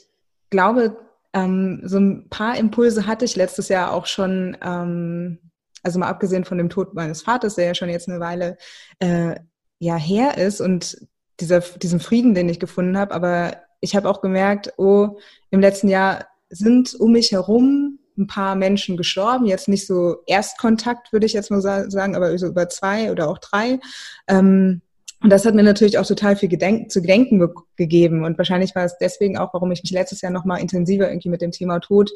glaube, 0.50 0.96
ähm, 1.32 1.80
so 1.84 1.98
ein 1.98 2.28
paar 2.28 2.58
Impulse 2.58 3.06
hatte 3.06 3.24
ich 3.24 3.36
letztes 3.36 3.68
Jahr 3.68 3.92
auch 3.92 4.06
schon, 4.06 4.56
ähm, 4.62 5.38
also 5.82 5.98
mal 5.98 6.08
abgesehen 6.08 6.44
von 6.44 6.58
dem 6.58 6.68
Tod 6.68 6.94
meines 6.94 7.22
Vaters, 7.22 7.54
der 7.54 7.66
ja 7.66 7.74
schon 7.74 7.88
jetzt 7.88 8.08
eine 8.08 8.20
Weile 8.20 8.58
äh, 8.98 9.36
ja 9.78 9.96
her 9.96 10.36
ist 10.36 10.60
und 10.60 11.06
dieser, 11.38 11.60
diesen 11.60 12.00
Frieden, 12.00 12.34
den 12.34 12.50
ich 12.50 12.60
gefunden 12.60 12.98
habe, 12.98 13.14
aber 13.14 13.56
ich 13.80 13.96
habe 13.96 14.10
auch 14.10 14.20
gemerkt, 14.20 14.74
oh, 14.76 15.18
im 15.50 15.60
letzten 15.60 15.88
Jahr 15.88 16.26
sind 16.50 16.94
um 16.94 17.12
mich 17.12 17.32
herum 17.32 17.99
ein 18.18 18.26
paar 18.26 18.54
Menschen 18.54 18.96
gestorben. 18.96 19.46
Jetzt 19.46 19.68
nicht 19.68 19.86
so 19.86 20.16
Erstkontakt, 20.26 21.12
würde 21.12 21.26
ich 21.26 21.32
jetzt 21.32 21.50
mal 21.50 21.60
sagen, 21.60 22.16
aber 22.16 22.36
so 22.38 22.46
über 22.46 22.68
zwei 22.68 23.10
oder 23.10 23.28
auch 23.28 23.38
drei. 23.38 23.80
Ähm, 24.28 24.82
und 25.22 25.30
das 25.30 25.44
hat 25.44 25.54
mir 25.54 25.62
natürlich 25.62 25.98
auch 25.98 26.06
total 26.06 26.34
viel 26.34 26.48
Gedenk 26.48 26.90
zu 26.90 27.02
gedenken 27.02 27.46
gegeben. 27.76 28.24
Und 28.24 28.38
wahrscheinlich 28.38 28.74
war 28.74 28.84
es 28.84 28.96
deswegen 28.98 29.36
auch, 29.36 29.52
warum 29.52 29.70
ich 29.70 29.82
mich 29.82 29.92
letztes 29.92 30.22
Jahr 30.22 30.32
nochmal 30.32 30.60
intensiver 30.60 31.08
irgendwie 31.08 31.28
mit 31.28 31.42
dem 31.42 31.50
Thema 31.50 31.78
Tod, 31.80 32.10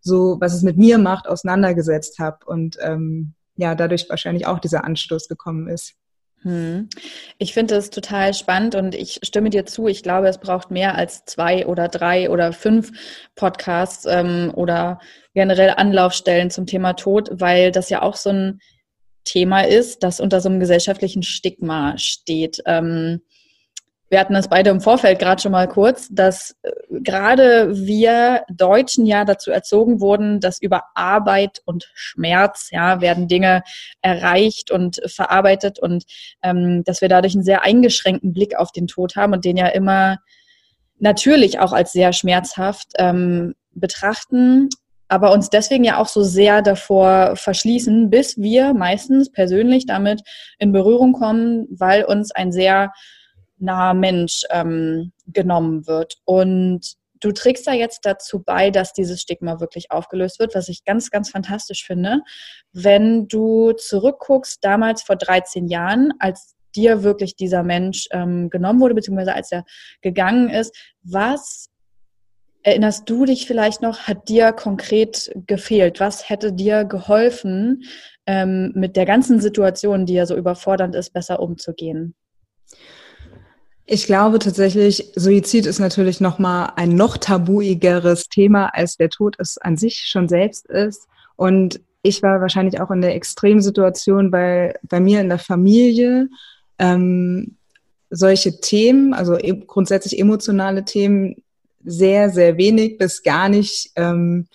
so 0.00 0.36
was 0.40 0.54
es 0.54 0.62
mit 0.62 0.76
mir 0.76 0.98
macht, 0.98 1.26
auseinandergesetzt 1.26 2.18
habe. 2.18 2.44
Und 2.44 2.76
ähm, 2.82 3.32
ja, 3.56 3.74
dadurch 3.74 4.08
wahrscheinlich 4.10 4.46
auch 4.46 4.58
dieser 4.58 4.84
Anstoß 4.84 5.28
gekommen 5.28 5.68
ist. 5.68 5.94
Hm. 6.42 6.88
Ich 7.38 7.52
finde 7.52 7.76
es 7.76 7.90
total 7.90 8.32
spannend 8.32 8.74
und 8.74 8.94
ich 8.94 9.20
stimme 9.22 9.50
dir 9.50 9.66
zu. 9.66 9.88
Ich 9.88 10.02
glaube, 10.02 10.28
es 10.28 10.38
braucht 10.38 10.70
mehr 10.70 10.94
als 10.94 11.24
zwei 11.26 11.66
oder 11.66 11.88
drei 11.88 12.30
oder 12.30 12.52
fünf 12.52 12.92
Podcasts 13.36 14.06
ähm, 14.06 14.50
oder 14.54 15.00
generell 15.34 15.70
Anlaufstellen 15.70 16.50
zum 16.50 16.66
Thema 16.66 16.94
Tod, 16.94 17.30
weil 17.32 17.72
das 17.72 17.90
ja 17.90 18.02
auch 18.02 18.16
so 18.16 18.30
ein 18.30 18.60
Thema 19.24 19.62
ist, 19.62 20.02
das 20.02 20.20
unter 20.20 20.40
so 20.40 20.48
einem 20.48 20.60
gesellschaftlichen 20.60 21.22
Stigma 21.22 21.96
steht. 21.98 22.62
Ähm, 22.66 23.20
wir 24.10 24.18
hatten 24.18 24.34
das 24.34 24.48
beide 24.48 24.70
im 24.70 24.80
Vorfeld 24.80 25.20
gerade 25.20 25.40
schon 25.40 25.52
mal 25.52 25.68
kurz, 25.68 26.08
dass 26.10 26.56
äh, 26.62 26.72
gerade 26.90 27.76
wir 27.76 28.42
Deutschen 28.52 29.06
ja 29.06 29.24
dazu 29.24 29.52
erzogen 29.52 30.00
wurden, 30.00 30.40
dass 30.40 30.60
über 30.60 30.82
Arbeit 30.94 31.62
und 31.64 31.88
Schmerz 31.94 32.70
ja 32.72 33.00
werden 33.00 33.28
Dinge 33.28 33.62
erreicht 34.02 34.72
und 34.72 35.00
verarbeitet 35.06 35.78
und 35.78 36.04
ähm, 36.42 36.82
dass 36.84 37.00
wir 37.00 37.08
dadurch 37.08 37.34
einen 37.34 37.44
sehr 37.44 37.62
eingeschränkten 37.62 38.32
Blick 38.32 38.56
auf 38.56 38.72
den 38.72 38.88
Tod 38.88 39.14
haben 39.14 39.32
und 39.32 39.44
den 39.44 39.56
ja 39.56 39.68
immer 39.68 40.18
natürlich 40.98 41.60
auch 41.60 41.72
als 41.72 41.92
sehr 41.92 42.12
schmerzhaft 42.12 42.88
ähm, 42.98 43.54
betrachten 43.72 44.70
aber 45.10 45.32
uns 45.32 45.50
deswegen 45.50 45.84
ja 45.84 45.98
auch 45.98 46.08
so 46.08 46.22
sehr 46.22 46.62
davor 46.62 47.34
verschließen, 47.36 48.10
bis 48.10 48.38
wir 48.38 48.74
meistens 48.74 49.30
persönlich 49.30 49.86
damit 49.86 50.22
in 50.58 50.72
Berührung 50.72 51.12
kommen, 51.12 51.66
weil 51.70 52.04
uns 52.04 52.30
ein 52.30 52.52
sehr 52.52 52.92
naher 53.58 53.94
Mensch 53.94 54.44
ähm, 54.50 55.12
genommen 55.26 55.86
wird. 55.86 56.14
Und 56.24 56.94
du 57.20 57.32
trägst 57.32 57.66
da 57.66 57.72
jetzt 57.72 58.06
dazu 58.06 58.42
bei, 58.42 58.70
dass 58.70 58.92
dieses 58.92 59.20
Stigma 59.20 59.60
wirklich 59.60 59.90
aufgelöst 59.90 60.38
wird, 60.38 60.54
was 60.54 60.68
ich 60.68 60.84
ganz, 60.84 61.10
ganz 61.10 61.30
fantastisch 61.30 61.84
finde. 61.84 62.20
Wenn 62.72 63.28
du 63.28 63.72
zurückguckst, 63.72 64.64
damals 64.64 65.02
vor 65.02 65.16
13 65.16 65.68
Jahren, 65.68 66.12
als 66.18 66.54
dir 66.74 67.02
wirklich 67.02 67.36
dieser 67.36 67.62
Mensch 67.62 68.06
ähm, 68.12 68.48
genommen 68.48 68.80
wurde, 68.80 68.94
beziehungsweise 68.94 69.34
als 69.34 69.50
er 69.50 69.64
gegangen 70.02 70.48
ist, 70.48 70.74
was 71.02 71.68
erinnerst 72.62 73.08
du 73.08 73.24
dich 73.24 73.46
vielleicht 73.46 73.82
noch, 73.82 74.00
hat 74.00 74.28
dir 74.28 74.52
konkret 74.52 75.32
gefehlt? 75.46 76.00
Was 76.00 76.28
hätte 76.28 76.52
dir 76.52 76.84
geholfen, 76.84 77.84
ähm, 78.26 78.72
mit 78.74 78.96
der 78.96 79.06
ganzen 79.06 79.40
Situation, 79.40 80.06
die 80.06 80.14
ja 80.14 80.26
so 80.26 80.36
überfordernd 80.36 80.94
ist, 80.94 81.12
besser 81.12 81.40
umzugehen? 81.40 82.14
Ich 83.86 84.06
glaube 84.06 84.38
tatsächlich, 84.38 85.10
Suizid 85.16 85.66
ist 85.66 85.80
natürlich 85.80 86.20
noch 86.20 86.38
mal 86.38 86.74
ein 86.76 86.90
noch 86.90 87.16
tabuigeres 87.16 88.28
Thema, 88.28 88.68
als 88.72 88.96
der 88.96 89.08
Tod 89.08 89.34
es 89.38 89.58
an 89.58 89.76
sich 89.76 90.04
schon 90.06 90.28
selbst 90.28 90.66
ist. 90.66 91.08
Und 91.34 91.80
ich 92.02 92.22
war 92.22 92.40
wahrscheinlich 92.40 92.80
auch 92.80 92.90
in 92.90 93.00
der 93.00 93.16
Extremsituation, 93.16 94.30
weil 94.30 94.78
bei 94.82 95.00
mir 95.00 95.20
in 95.20 95.28
der 95.28 95.40
Familie 95.40 96.28
ähm, 96.78 97.56
solche 98.10 98.60
Themen, 98.60 99.12
also 99.12 99.36
e 99.36 99.60
grundsätzlich 99.66 100.20
emotionale 100.20 100.84
Themen, 100.84 101.42
sehr, 101.84 102.30
sehr 102.30 102.56
wenig 102.56 102.98
bis 102.98 103.22
gar 103.22 103.48
nicht 103.48 103.90
ähm, 103.96 104.46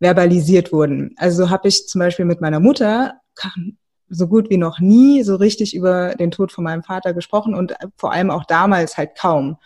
verbalisiert 0.00 0.72
wurden. 0.72 1.14
Also 1.16 1.50
habe 1.50 1.68
ich 1.68 1.86
zum 1.86 1.98
Beispiel 1.98 2.24
mit 2.24 2.40
meiner 2.40 2.60
Mutter 2.60 3.20
so 4.08 4.26
gut 4.26 4.50
wie 4.50 4.56
noch 4.56 4.80
nie 4.80 5.22
so 5.22 5.36
richtig 5.36 5.74
über 5.74 6.14
den 6.14 6.30
Tod 6.30 6.52
von 6.52 6.64
meinem 6.64 6.82
Vater 6.82 7.14
gesprochen 7.14 7.54
und 7.54 7.74
vor 7.96 8.12
allem 8.12 8.30
auch 8.30 8.44
damals 8.44 8.96
halt 8.96 9.16
kaum. 9.16 9.58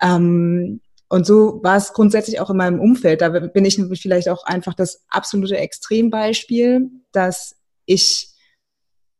Ähm, 0.00 0.80
und 1.08 1.26
so 1.26 1.60
war 1.62 1.76
es 1.76 1.94
grundsätzlich 1.94 2.38
auch 2.38 2.50
in 2.50 2.58
meinem 2.58 2.80
Umfeld. 2.80 3.22
Da 3.22 3.30
bin 3.30 3.64
ich 3.64 3.80
vielleicht 3.94 4.28
auch 4.28 4.44
einfach 4.44 4.74
das 4.74 5.04
absolute 5.08 5.56
Extrembeispiel, 5.56 6.90
dass 7.12 7.56
ich 7.86 8.28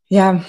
ja 0.09 0.45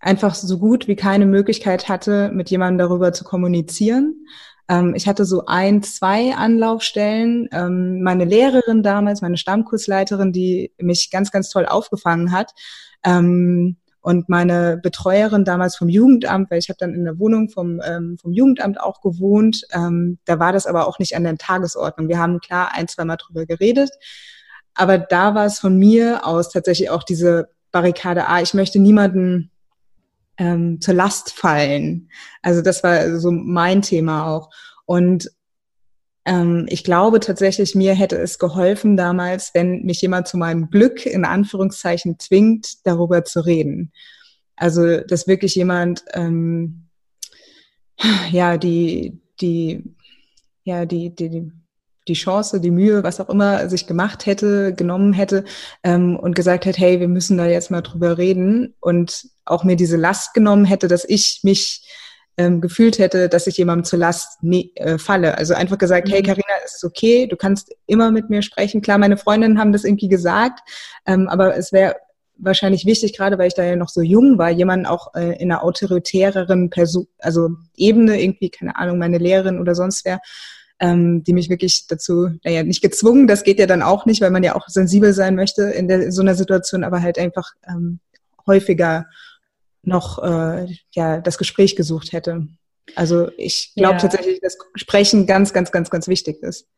einfach 0.00 0.34
so 0.34 0.58
gut 0.58 0.86
wie 0.86 0.96
keine 0.96 1.24
Möglichkeit 1.24 1.88
hatte, 1.88 2.30
mit 2.32 2.50
jemandem 2.50 2.86
darüber 2.86 3.14
zu 3.14 3.24
kommunizieren. 3.24 4.26
Ähm, 4.68 4.94
ich 4.94 5.06
hatte 5.06 5.24
so 5.24 5.44
ein, 5.46 5.82
zwei 5.82 6.34
Anlaufstellen. 6.34 7.48
Ähm, 7.52 8.02
meine 8.02 8.24
Lehrerin 8.24 8.82
damals, 8.82 9.22
meine 9.22 9.36
Stammkursleiterin, 9.36 10.32
die 10.32 10.72
mich 10.78 11.10
ganz, 11.10 11.30
ganz 11.30 11.50
toll 11.50 11.66
aufgefangen 11.66 12.32
hat. 12.32 12.52
Ähm, 13.04 13.76
und 14.06 14.28
meine 14.28 14.78
Betreuerin 14.80 15.44
damals 15.44 15.74
vom 15.74 15.88
Jugendamt, 15.88 16.48
weil 16.48 16.60
ich 16.60 16.68
habe 16.68 16.76
dann 16.78 16.94
in 16.94 17.02
der 17.02 17.18
Wohnung 17.18 17.48
vom, 17.48 17.80
ähm, 17.84 18.16
vom 18.22 18.32
Jugendamt 18.32 18.80
auch 18.80 19.00
gewohnt, 19.00 19.62
ähm, 19.72 20.18
da 20.26 20.38
war 20.38 20.52
das 20.52 20.68
aber 20.68 20.86
auch 20.86 21.00
nicht 21.00 21.16
an 21.16 21.24
der 21.24 21.36
Tagesordnung. 21.36 22.08
Wir 22.08 22.20
haben 22.20 22.38
klar 22.38 22.70
ein, 22.72 22.86
zwei 22.86 23.04
Mal 23.04 23.16
drüber 23.16 23.46
geredet, 23.46 23.90
aber 24.74 24.98
da 24.98 25.34
war 25.34 25.44
es 25.46 25.58
von 25.58 25.76
mir 25.76 26.24
aus 26.24 26.50
tatsächlich 26.50 26.88
auch 26.88 27.02
diese 27.02 27.48
Barrikade, 27.72 28.28
ah, 28.28 28.40
ich 28.40 28.54
möchte 28.54 28.78
niemanden 28.78 29.50
ähm, 30.38 30.80
zur 30.80 30.94
Last 30.94 31.32
fallen. 31.32 32.10
Also 32.42 32.62
das 32.62 32.82
war 32.82 33.18
so 33.18 33.30
mein 33.30 33.82
Thema 33.82 34.26
auch. 34.26 34.50
Und 34.84 35.30
ähm, 36.24 36.66
ich 36.68 36.84
glaube 36.84 37.20
tatsächlich, 37.20 37.74
mir 37.74 37.94
hätte 37.94 38.16
es 38.16 38.38
geholfen 38.38 38.96
damals, 38.96 39.52
wenn 39.54 39.82
mich 39.82 40.00
jemand 40.00 40.28
zu 40.28 40.36
meinem 40.36 40.70
Glück 40.70 41.06
in 41.06 41.24
Anführungszeichen 41.24 42.18
zwingt, 42.18 42.84
darüber 42.84 43.24
zu 43.24 43.40
reden. 43.40 43.92
Also 44.56 45.00
dass 45.00 45.28
wirklich 45.28 45.54
jemand 45.54 46.04
ähm, 46.14 46.88
ja 48.30 48.56
die 48.56 49.20
die 49.40 49.84
ja 50.64 50.84
die 50.84 51.14
die 51.14 51.52
die 52.08 52.14
Chance, 52.14 52.60
die 52.60 52.70
Mühe, 52.70 53.02
was 53.02 53.20
auch 53.20 53.28
immer 53.28 53.68
sich 53.68 53.86
gemacht 53.86 54.26
hätte, 54.26 54.72
genommen 54.74 55.12
hätte 55.12 55.44
ähm, 55.82 56.16
und 56.16 56.36
gesagt 56.36 56.64
hätte, 56.64 56.78
hey, 56.80 57.00
wir 57.00 57.08
müssen 57.08 57.36
da 57.36 57.46
jetzt 57.46 57.70
mal 57.70 57.82
drüber 57.82 58.16
reden 58.16 58.74
und 58.78 59.28
auch 59.46 59.64
mir 59.64 59.76
diese 59.76 59.96
Last 59.96 60.34
genommen 60.34 60.64
hätte, 60.64 60.88
dass 60.88 61.04
ich 61.04 61.40
mich 61.42 61.86
ähm, 62.36 62.60
gefühlt 62.60 62.98
hätte, 62.98 63.28
dass 63.28 63.46
ich 63.46 63.56
jemandem 63.56 63.84
zur 63.84 63.98
Last 63.98 64.42
ne, 64.42 64.70
äh, 64.74 64.98
falle. 64.98 65.38
Also 65.38 65.54
einfach 65.54 65.78
gesagt, 65.78 66.08
mhm. 66.08 66.12
hey 66.12 66.22
Karina, 66.22 66.44
es 66.64 66.76
ist 66.76 66.84
okay, 66.84 67.26
du 67.26 67.36
kannst 67.36 67.74
immer 67.86 68.10
mit 68.10 68.28
mir 68.28 68.42
sprechen. 68.42 68.82
Klar, 68.82 68.98
meine 68.98 69.16
Freundinnen 69.16 69.58
haben 69.58 69.72
das 69.72 69.84
irgendwie 69.84 70.08
gesagt, 70.08 70.60
ähm, 71.06 71.28
aber 71.28 71.56
es 71.56 71.72
wäre 71.72 71.96
wahrscheinlich 72.38 72.84
wichtig, 72.84 73.16
gerade 73.16 73.38
weil 73.38 73.48
ich 73.48 73.54
da 73.54 73.64
ja 73.64 73.76
noch 73.76 73.88
so 73.88 74.02
jung 74.02 74.36
war, 74.36 74.50
jemanden 74.50 74.86
auch 74.86 75.14
äh, 75.14 75.40
in 75.40 75.50
einer 75.50 75.64
autoritäreren 75.64 76.68
Person, 76.68 77.06
also 77.18 77.50
Ebene 77.76 78.20
irgendwie, 78.22 78.50
keine 78.50 78.76
Ahnung, 78.76 78.98
meine 78.98 79.18
Lehrerin 79.18 79.58
oder 79.58 79.74
sonst 79.74 80.04
wer, 80.04 80.20
ähm, 80.78 81.24
die 81.24 81.32
mich 81.32 81.48
wirklich 81.48 81.86
dazu, 81.86 82.28
naja, 82.44 82.62
nicht 82.62 82.82
gezwungen, 82.82 83.26
das 83.26 83.44
geht 83.44 83.58
ja 83.58 83.66
dann 83.66 83.82
auch 83.82 84.04
nicht, 84.04 84.20
weil 84.20 84.30
man 84.30 84.42
ja 84.42 84.54
auch 84.54 84.68
sensibel 84.68 85.14
sein 85.14 85.34
möchte 85.34 85.62
in, 85.62 85.88
der, 85.88 86.02
in 86.02 86.12
so 86.12 86.20
einer 86.20 86.34
Situation, 86.34 86.84
aber 86.84 87.00
halt 87.00 87.18
einfach 87.18 87.52
ähm, 87.66 88.00
häufiger 88.46 89.06
noch 89.86 90.22
äh, 90.22 90.66
ja 90.92 91.20
das 91.20 91.38
Gespräch 91.38 91.76
gesucht 91.76 92.12
hätte. 92.12 92.48
Also 92.94 93.30
ich 93.36 93.72
glaube 93.74 93.94
ja. 93.94 93.98
tatsächlich, 93.98 94.40
dass 94.40 94.56
Sprechen 94.74 95.26
ganz, 95.26 95.52
ganz, 95.52 95.72
ganz, 95.72 95.90
ganz 95.90 96.08
wichtig 96.08 96.42
ist. 96.42 96.68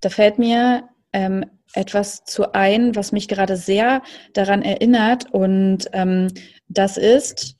Da 0.00 0.10
fällt 0.10 0.38
mir 0.38 0.88
ähm, 1.12 1.44
etwas 1.74 2.24
zu 2.24 2.52
ein, 2.52 2.94
was 2.96 3.12
mich 3.12 3.28
gerade 3.28 3.56
sehr 3.56 4.02
daran 4.32 4.62
erinnert. 4.62 5.32
Und 5.32 5.88
ähm, 5.92 6.28
das 6.68 6.96
ist, 6.96 7.56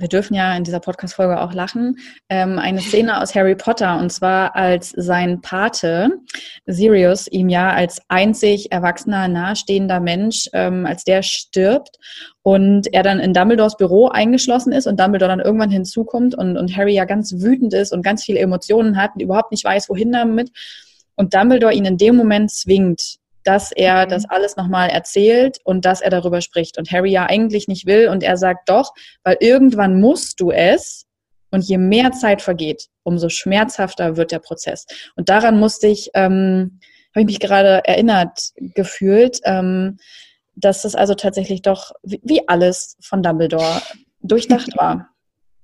wir 0.00 0.08
dürfen 0.08 0.34
ja 0.34 0.56
in 0.56 0.64
dieser 0.64 0.80
Podcast-Folge 0.80 1.40
auch 1.40 1.52
lachen, 1.52 1.98
ähm, 2.28 2.58
eine 2.58 2.80
Szene 2.80 3.20
aus 3.20 3.34
Harry 3.34 3.54
Potter 3.54 3.98
und 3.98 4.10
zwar 4.10 4.54
als 4.56 4.90
sein 4.90 5.40
Pate 5.40 6.10
Sirius 6.66 7.28
ihm 7.28 7.48
ja 7.48 7.72
als 7.72 8.00
einzig 8.08 8.72
erwachsener, 8.72 9.28
nahestehender 9.28 10.00
Mensch, 10.00 10.48
ähm, 10.52 10.86
als 10.86 11.04
der 11.04 11.22
stirbt 11.22 11.98
und 12.42 12.92
er 12.92 13.02
dann 13.02 13.20
in 13.20 13.34
Dumbledores 13.34 13.76
Büro 13.76 14.08
eingeschlossen 14.08 14.72
ist 14.72 14.86
und 14.86 14.98
Dumbledore 14.98 15.30
dann 15.30 15.40
irgendwann 15.40 15.70
hinzukommt 15.70 16.34
und, 16.34 16.56
und 16.56 16.76
Harry 16.76 16.94
ja 16.94 17.04
ganz 17.04 17.34
wütend 17.38 17.74
ist 17.74 17.92
und 17.92 18.02
ganz 18.02 18.24
viele 18.24 18.38
Emotionen 18.38 18.96
hat 18.96 19.12
und 19.14 19.22
überhaupt 19.22 19.50
nicht 19.50 19.64
weiß, 19.64 19.88
wohin 19.88 20.12
damit 20.12 20.50
und 21.16 21.34
Dumbledore 21.34 21.74
ihn 21.74 21.84
in 21.84 21.98
dem 21.98 22.16
Moment 22.16 22.50
zwingt, 22.50 23.18
dass 23.48 23.72
er 23.72 24.04
mhm. 24.04 24.10
das 24.10 24.28
alles 24.28 24.56
nochmal 24.56 24.90
erzählt 24.90 25.56
und 25.64 25.86
dass 25.86 26.02
er 26.02 26.10
darüber 26.10 26.42
spricht. 26.42 26.76
Und 26.76 26.92
Harry 26.92 27.10
ja 27.10 27.24
eigentlich 27.24 27.66
nicht 27.66 27.86
will 27.86 28.10
und 28.10 28.22
er 28.22 28.36
sagt 28.36 28.68
doch, 28.68 28.92
weil 29.24 29.38
irgendwann 29.40 29.98
musst 29.98 30.38
du 30.40 30.50
es. 30.50 31.06
Und 31.50 31.64
je 31.64 31.78
mehr 31.78 32.12
Zeit 32.12 32.42
vergeht, 32.42 32.88
umso 33.04 33.30
schmerzhafter 33.30 34.18
wird 34.18 34.32
der 34.32 34.38
Prozess. 34.38 34.84
Und 35.16 35.30
daran 35.30 35.58
musste 35.58 35.86
ich, 35.86 36.10
ähm, 36.12 36.78
habe 37.14 37.20
ich 37.20 37.26
mich 37.26 37.40
gerade 37.40 37.80
erinnert 37.86 38.50
gefühlt, 38.74 39.40
ähm, 39.44 39.96
dass 40.54 40.82
das 40.82 40.94
also 40.94 41.14
tatsächlich 41.14 41.62
doch 41.62 41.92
wie 42.02 42.46
alles 42.48 42.98
von 43.00 43.22
Dumbledore 43.22 43.80
durchdacht 44.20 44.76
war. 44.76 45.08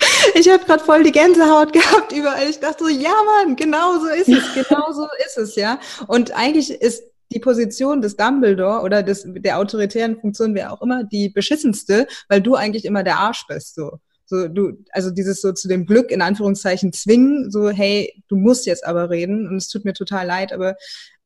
Ich 0.37 0.49
habe 0.49 0.65
gerade 0.65 0.83
voll 0.83 1.03
die 1.03 1.13
Gänsehaut 1.13 1.73
gehabt 1.73 2.13
überall. 2.13 2.49
Ich 2.49 2.59
dachte 2.59 2.85
so, 2.85 2.91
ja 2.91 3.13
Mann, 3.25 3.57
genau 3.57 3.99
so 3.99 4.07
ist 4.07 4.29
es, 4.29 4.55
genau 4.69 4.91
so 4.91 5.07
ist 5.25 5.37
es, 5.37 5.55
ja. 5.55 5.79
Und 6.09 6.33
eigentlich 6.35 6.71
ist 6.71 7.03
die 7.33 7.41
Position 7.41 8.03
des 8.03 8.17
Dumbledore 8.17 8.83
oder 8.83 9.03
des, 9.03 9.25
der 9.27 9.59
autoritären 9.59 10.21
Funktion, 10.21 10.55
wer 10.55 10.73
auch 10.73 10.83
immer, 10.83 11.05
die 11.05 11.29
beschissenste, 11.29 12.07
weil 12.29 12.41
du 12.41 12.55
eigentlich 12.55 12.85
immer 12.85 13.03
der 13.03 13.19
Arsch 13.19 13.45
bist, 13.49 13.75
so. 13.75 13.99
So, 14.27 14.49
du, 14.49 14.73
also 14.91 15.11
dieses 15.11 15.43
so 15.43 15.53
zu 15.53 15.69
dem 15.69 15.85
Glück 15.85 16.11
in 16.11 16.23
Anführungszeichen 16.23 16.95
zwingen, 16.95 17.51
so, 17.51 17.69
hey, 17.69 18.23
du 18.29 18.37
musst 18.37 18.65
jetzt 18.65 18.87
aber 18.87 19.11
reden 19.11 19.47
und 19.47 19.57
es 19.57 19.69
tut 19.69 19.85
mir 19.85 19.93
total 19.93 20.27
leid, 20.27 20.51
aber 20.53 20.77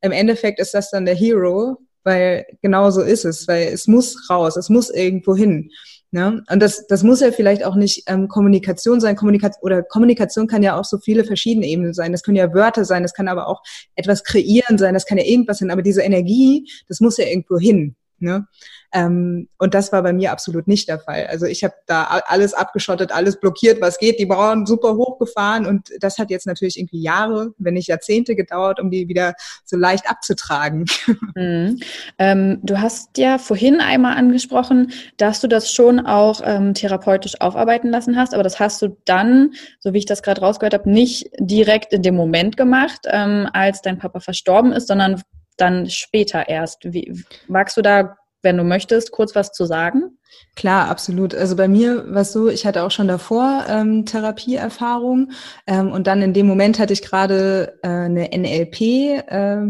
im 0.00 0.10
Endeffekt 0.10 0.58
ist 0.58 0.74
das 0.74 0.90
dann 0.90 1.06
der 1.06 1.14
Hero, 1.14 1.78
weil 2.02 2.44
genau 2.60 2.90
so 2.90 3.02
ist 3.02 3.24
es, 3.24 3.46
weil 3.46 3.68
es 3.68 3.86
muss 3.86 4.28
raus, 4.28 4.56
es 4.56 4.68
muss 4.68 4.90
irgendwo 4.90 5.36
hin. 5.36 5.70
Ne? 6.10 6.42
Und 6.50 6.60
das, 6.60 6.86
das 6.86 7.02
muss 7.02 7.20
ja 7.20 7.32
vielleicht 7.32 7.64
auch 7.64 7.74
nicht 7.74 8.04
ähm, 8.06 8.28
Kommunikation 8.28 9.00
sein. 9.00 9.14
Kommunikation 9.14 9.62
oder 9.62 9.82
Kommunikation 9.82 10.46
kann 10.46 10.62
ja 10.62 10.78
auch 10.78 10.84
so 10.84 10.98
viele 10.98 11.24
verschiedene 11.24 11.66
Ebenen 11.66 11.92
sein. 11.92 12.12
Das 12.12 12.22
können 12.22 12.36
ja 12.36 12.54
Wörter 12.54 12.84
sein, 12.86 13.02
das 13.02 13.12
kann 13.12 13.28
aber 13.28 13.46
auch 13.46 13.62
etwas 13.94 14.24
kreieren 14.24 14.78
sein, 14.78 14.94
das 14.94 15.04
kann 15.04 15.18
ja 15.18 15.24
irgendwas 15.24 15.58
sein. 15.58 15.70
Aber 15.70 15.82
diese 15.82 16.02
Energie, 16.02 16.66
das 16.88 17.00
muss 17.00 17.18
ja 17.18 17.26
irgendwo 17.26 17.58
hin. 17.58 17.94
Ne? 18.20 18.46
Ähm, 18.92 19.48
und 19.58 19.74
das 19.74 19.92
war 19.92 20.02
bei 20.02 20.12
mir 20.12 20.32
absolut 20.32 20.66
nicht 20.66 20.88
der 20.88 20.98
Fall. 20.98 21.26
Also 21.26 21.46
ich 21.46 21.62
habe 21.62 21.74
da 21.86 22.04
alles 22.26 22.54
abgeschottet, 22.54 23.12
alles 23.12 23.38
blockiert, 23.38 23.80
was 23.80 23.98
geht, 23.98 24.18
die 24.18 24.26
Bauern 24.26 24.64
super 24.66 24.96
hochgefahren 24.96 25.66
und 25.66 25.90
das 26.00 26.18
hat 26.18 26.30
jetzt 26.30 26.46
natürlich 26.46 26.78
irgendwie 26.78 27.02
Jahre, 27.02 27.52
wenn 27.58 27.74
nicht 27.74 27.88
Jahrzehnte 27.88 28.34
gedauert, 28.34 28.80
um 28.80 28.90
die 28.90 29.08
wieder 29.08 29.34
so 29.64 29.76
leicht 29.76 30.08
abzutragen. 30.08 30.86
Mhm. 31.34 31.80
Ähm, 32.18 32.58
du 32.62 32.80
hast 32.80 33.16
ja 33.18 33.38
vorhin 33.38 33.80
einmal 33.80 34.16
angesprochen, 34.16 34.92
dass 35.18 35.40
du 35.40 35.46
das 35.46 35.70
schon 35.70 36.00
auch 36.00 36.40
ähm, 36.44 36.74
therapeutisch 36.74 37.40
aufarbeiten 37.40 37.90
lassen 37.90 38.16
hast, 38.16 38.34
aber 38.34 38.42
das 38.42 38.58
hast 38.58 38.80
du 38.82 38.96
dann, 39.04 39.52
so 39.78 39.92
wie 39.92 39.98
ich 39.98 40.06
das 40.06 40.22
gerade 40.22 40.40
rausgehört 40.40 40.74
habe, 40.74 40.90
nicht 40.90 41.30
direkt 41.38 41.92
in 41.92 42.02
dem 42.02 42.16
Moment 42.16 42.56
gemacht, 42.56 43.00
ähm, 43.06 43.48
als 43.52 43.82
dein 43.82 43.98
Papa 43.98 44.20
verstorben 44.20 44.72
ist, 44.72 44.88
sondern 44.88 45.22
dann 45.58 45.90
später 45.90 46.48
erst. 46.48 46.92
Wie, 46.92 47.24
magst 47.46 47.76
du 47.76 47.82
da, 47.82 48.16
wenn 48.42 48.56
du 48.56 48.64
möchtest, 48.64 49.10
kurz 49.10 49.34
was 49.34 49.52
zu 49.52 49.64
sagen? 49.64 50.18
Klar, 50.54 50.88
absolut. 50.88 51.34
Also 51.34 51.56
bei 51.56 51.68
mir 51.68 52.12
war 52.12 52.22
es 52.22 52.32
so, 52.32 52.48
ich 52.48 52.66
hatte 52.66 52.82
auch 52.82 52.90
schon 52.90 53.08
davor 53.08 53.64
ähm, 53.68 54.04
Therapieerfahrung 54.06 55.32
ähm, 55.66 55.92
und 55.92 56.06
dann 56.06 56.22
in 56.22 56.32
dem 56.32 56.46
Moment 56.46 56.78
hatte 56.78 56.92
ich 56.92 57.02
gerade 57.02 57.78
äh, 57.82 57.88
eine 57.88 58.30
NLP, 58.36 58.80
äh, 58.80 59.62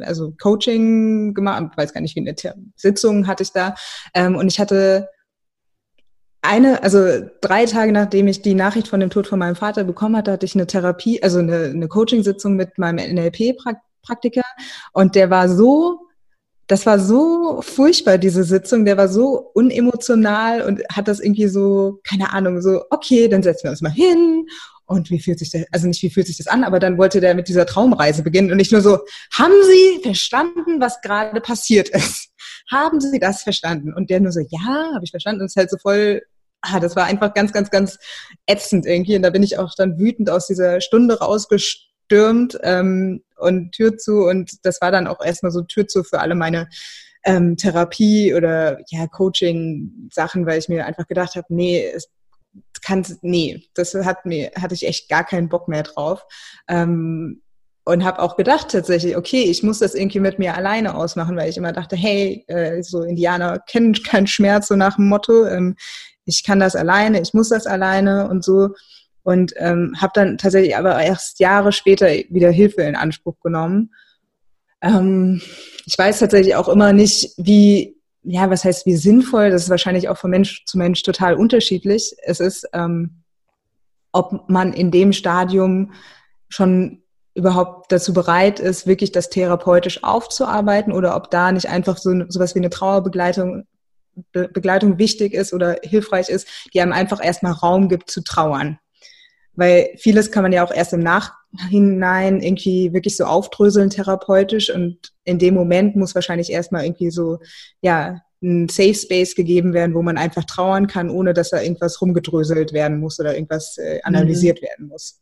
also 0.00 0.32
Coaching 0.40 1.34
gemacht, 1.34 1.76
weiß 1.76 1.92
gar 1.92 2.00
nicht, 2.00 2.16
wie 2.16 2.20
eine 2.20 2.34
Sitzung 2.76 3.26
hatte 3.26 3.42
ich 3.42 3.52
da 3.52 3.74
ähm, 4.14 4.36
und 4.36 4.48
ich 4.48 4.60
hatte 4.60 5.08
eine, 6.42 6.82
also 6.82 7.28
drei 7.40 7.66
Tage 7.66 7.92
nachdem 7.92 8.28
ich 8.28 8.42
die 8.42 8.54
Nachricht 8.54 8.88
von 8.88 9.00
dem 9.00 9.10
Tod 9.10 9.26
von 9.26 9.38
meinem 9.38 9.56
Vater 9.56 9.84
bekommen 9.84 10.16
hatte, 10.16 10.32
hatte 10.32 10.46
ich 10.46 10.54
eine 10.54 10.66
Therapie, 10.66 11.22
also 11.22 11.40
eine, 11.40 11.64
eine 11.64 11.88
Coaching-Sitzung 11.88 12.54
mit 12.54 12.78
meinem 12.78 13.14
NLP-Praktiker 13.14 14.42
und 14.92 15.14
der 15.14 15.30
war 15.30 15.48
so, 15.48 16.07
das 16.68 16.86
war 16.86 16.98
so 16.98 17.60
furchtbar, 17.62 18.18
diese 18.18 18.44
Sitzung, 18.44 18.84
der 18.84 18.96
war 18.96 19.08
so 19.08 19.50
unemotional 19.54 20.62
und 20.62 20.82
hat 20.92 21.08
das 21.08 21.18
irgendwie 21.18 21.48
so, 21.48 22.00
keine 22.04 22.32
Ahnung, 22.32 22.62
so, 22.62 22.84
okay, 22.90 23.28
dann 23.28 23.42
setzen 23.42 23.64
wir 23.64 23.70
uns 23.70 23.82
mal 23.82 23.90
hin 23.90 24.46
und 24.86 25.10
wie 25.10 25.20
fühlt 25.20 25.38
sich 25.38 25.50
das, 25.50 25.64
also 25.72 25.88
nicht 25.88 26.02
wie 26.02 26.10
fühlt 26.10 26.26
sich 26.26 26.36
das 26.36 26.46
an, 26.46 26.64
aber 26.64 26.78
dann 26.78 26.96
wollte 26.96 27.20
der 27.20 27.34
mit 27.34 27.48
dieser 27.48 27.66
Traumreise 27.66 28.22
beginnen 28.22 28.50
und 28.50 28.56
nicht 28.58 28.72
nur 28.72 28.80
so, 28.80 28.98
haben 29.32 29.52
Sie 29.64 30.02
verstanden, 30.02 30.80
was 30.80 31.00
gerade 31.00 31.40
passiert 31.40 31.88
ist? 31.88 32.28
haben 32.70 33.00
Sie 33.00 33.18
das 33.18 33.42
verstanden? 33.42 33.92
Und 33.92 34.10
der 34.10 34.20
nur 34.20 34.32
so, 34.32 34.40
ja, 34.40 34.92
habe 34.94 35.04
ich 35.04 35.10
verstanden. 35.10 35.40
Und 35.40 35.46
es 35.46 35.56
halt 35.56 35.70
so 35.70 35.78
voll, 35.78 36.22
ah, 36.60 36.80
das 36.80 36.96
war 36.96 37.04
einfach 37.04 37.34
ganz, 37.34 37.52
ganz, 37.52 37.70
ganz 37.70 37.98
ätzend 38.46 38.86
irgendwie. 38.86 39.16
Und 39.16 39.22
da 39.22 39.30
bin 39.30 39.42
ich 39.42 39.58
auch 39.58 39.74
dann 39.76 39.98
wütend 39.98 40.30
aus 40.30 40.46
dieser 40.46 40.80
Stunde 40.80 41.20
rausgestürmt 42.08 42.58
ähm, 42.62 43.22
und 43.36 43.72
Tür 43.72 43.96
zu. 43.96 44.26
Und 44.26 44.64
das 44.64 44.80
war 44.80 44.90
dann 44.90 45.06
auch 45.06 45.24
erstmal 45.24 45.52
so 45.52 45.62
Tür 45.62 45.86
zu 45.86 46.04
für 46.04 46.20
alle 46.20 46.34
meine 46.34 46.68
ähm, 47.24 47.56
Therapie 47.56 48.34
oder 48.34 48.78
ja, 48.88 49.06
Coaching-Sachen, 49.06 50.46
weil 50.46 50.58
ich 50.58 50.68
mir 50.68 50.86
einfach 50.86 51.06
gedacht 51.06 51.36
habe, 51.36 51.46
nee, 51.50 51.84
es 51.84 52.08
kann, 52.82 53.04
nee, 53.22 53.64
das 53.74 53.94
hat 53.94 54.24
mir, 54.24 54.50
hatte 54.60 54.74
ich 54.74 54.86
echt 54.86 55.08
gar 55.08 55.24
keinen 55.24 55.48
Bock 55.48 55.68
mehr 55.68 55.82
drauf. 55.82 56.24
Ähm, 56.68 57.42
und 57.84 58.04
habe 58.04 58.20
auch 58.20 58.36
gedacht 58.36 58.68
tatsächlich, 58.70 59.16
okay, 59.16 59.44
ich 59.44 59.62
muss 59.62 59.78
das 59.78 59.94
irgendwie 59.94 60.20
mit 60.20 60.38
mir 60.38 60.54
alleine 60.54 60.94
ausmachen, 60.94 61.36
weil 61.36 61.48
ich 61.48 61.56
immer 61.56 61.72
dachte, 61.72 61.96
hey, 61.96 62.44
äh, 62.46 62.82
so 62.82 63.02
Indianer 63.02 63.60
kennen 63.60 63.94
keinen 63.94 64.26
Schmerz, 64.26 64.68
so 64.68 64.76
nach 64.76 64.96
dem 64.96 65.08
Motto, 65.08 65.46
ähm, 65.46 65.74
ich 66.26 66.44
kann 66.44 66.60
das 66.60 66.76
alleine, 66.76 67.18
ich 67.22 67.32
muss 67.32 67.48
das 67.48 67.66
alleine 67.66 68.28
und 68.28 68.44
so. 68.44 68.74
Und 69.28 69.52
ähm, 69.58 69.94
habe 69.98 70.12
dann 70.14 70.38
tatsächlich 70.38 70.74
aber 70.74 70.98
erst 71.02 71.38
Jahre 71.38 71.70
später 71.70 72.06
wieder 72.06 72.50
Hilfe 72.50 72.80
in 72.80 72.96
Anspruch 72.96 73.38
genommen. 73.40 73.92
Ähm, 74.80 75.42
ich 75.84 75.98
weiß 75.98 76.20
tatsächlich 76.20 76.56
auch 76.56 76.66
immer 76.66 76.94
nicht, 76.94 77.34
wie, 77.36 77.98
ja, 78.22 78.48
was 78.48 78.64
heißt 78.64 78.86
wie 78.86 78.96
sinnvoll, 78.96 79.50
das 79.50 79.64
ist 79.64 79.68
wahrscheinlich 79.68 80.08
auch 80.08 80.16
von 80.16 80.30
Mensch 80.30 80.64
zu 80.64 80.78
Mensch 80.78 81.02
total 81.02 81.34
unterschiedlich. 81.34 82.14
Es 82.22 82.40
ist, 82.40 82.70
ähm, 82.72 83.22
ob 84.12 84.48
man 84.48 84.72
in 84.72 84.90
dem 84.90 85.12
Stadium 85.12 85.92
schon 86.48 87.02
überhaupt 87.34 87.92
dazu 87.92 88.14
bereit 88.14 88.60
ist, 88.60 88.86
wirklich 88.86 89.12
das 89.12 89.28
therapeutisch 89.28 90.04
aufzuarbeiten 90.04 90.90
oder 90.90 91.14
ob 91.14 91.30
da 91.30 91.52
nicht 91.52 91.68
einfach 91.68 91.98
so 91.98 92.12
sowas 92.30 92.54
wie 92.54 92.60
eine 92.60 92.70
Trauerbegleitung 92.70 93.64
Be 94.32 94.48
Begleitung 94.48 94.96
wichtig 94.98 95.34
ist 95.34 95.52
oder 95.52 95.76
hilfreich 95.82 96.30
ist, 96.30 96.48
die 96.72 96.80
einem 96.80 96.92
einfach 96.92 97.22
erstmal 97.22 97.52
Raum 97.52 97.90
gibt 97.90 98.10
zu 98.10 98.24
trauern. 98.24 98.78
Weil 99.58 99.90
vieles 99.96 100.30
kann 100.30 100.44
man 100.44 100.52
ja 100.52 100.64
auch 100.64 100.70
erst 100.70 100.92
im 100.92 101.00
Nachhinein 101.00 102.40
irgendwie 102.40 102.92
wirklich 102.92 103.16
so 103.16 103.24
aufdröseln 103.24 103.90
therapeutisch 103.90 104.72
und 104.72 105.12
in 105.24 105.40
dem 105.40 105.54
Moment 105.54 105.96
muss 105.96 106.14
wahrscheinlich 106.14 106.52
erstmal 106.52 106.84
irgendwie 106.84 107.10
so, 107.10 107.40
ja, 107.80 108.20
ein 108.40 108.68
Safe 108.68 108.94
Space 108.94 109.34
gegeben 109.34 109.74
werden, 109.74 109.96
wo 109.96 110.02
man 110.02 110.16
einfach 110.16 110.44
trauern 110.44 110.86
kann, 110.86 111.10
ohne 111.10 111.34
dass 111.34 111.50
da 111.50 111.60
irgendwas 111.60 112.00
rumgedröselt 112.00 112.72
werden 112.72 113.00
muss 113.00 113.18
oder 113.18 113.34
irgendwas 113.34 113.76
äh, 113.78 113.98
analysiert 114.04 114.62
mhm. 114.62 114.66
werden 114.66 114.86
muss. 114.86 115.20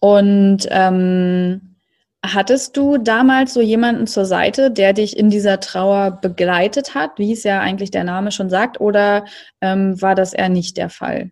Und 0.00 0.66
ähm, 0.70 1.76
hattest 2.26 2.76
du 2.76 2.98
damals 2.98 3.54
so 3.54 3.60
jemanden 3.60 4.08
zur 4.08 4.24
Seite, 4.24 4.72
der 4.72 4.94
dich 4.94 5.16
in 5.16 5.30
dieser 5.30 5.60
Trauer 5.60 6.18
begleitet 6.20 6.96
hat, 6.96 7.18
wie 7.18 7.34
es 7.34 7.44
ja 7.44 7.60
eigentlich 7.60 7.92
der 7.92 8.02
Name 8.02 8.32
schon 8.32 8.50
sagt, 8.50 8.80
oder 8.80 9.26
ähm, 9.60 10.02
war 10.02 10.16
das 10.16 10.32
eher 10.32 10.48
nicht 10.48 10.76
der 10.76 10.90
Fall? 10.90 11.30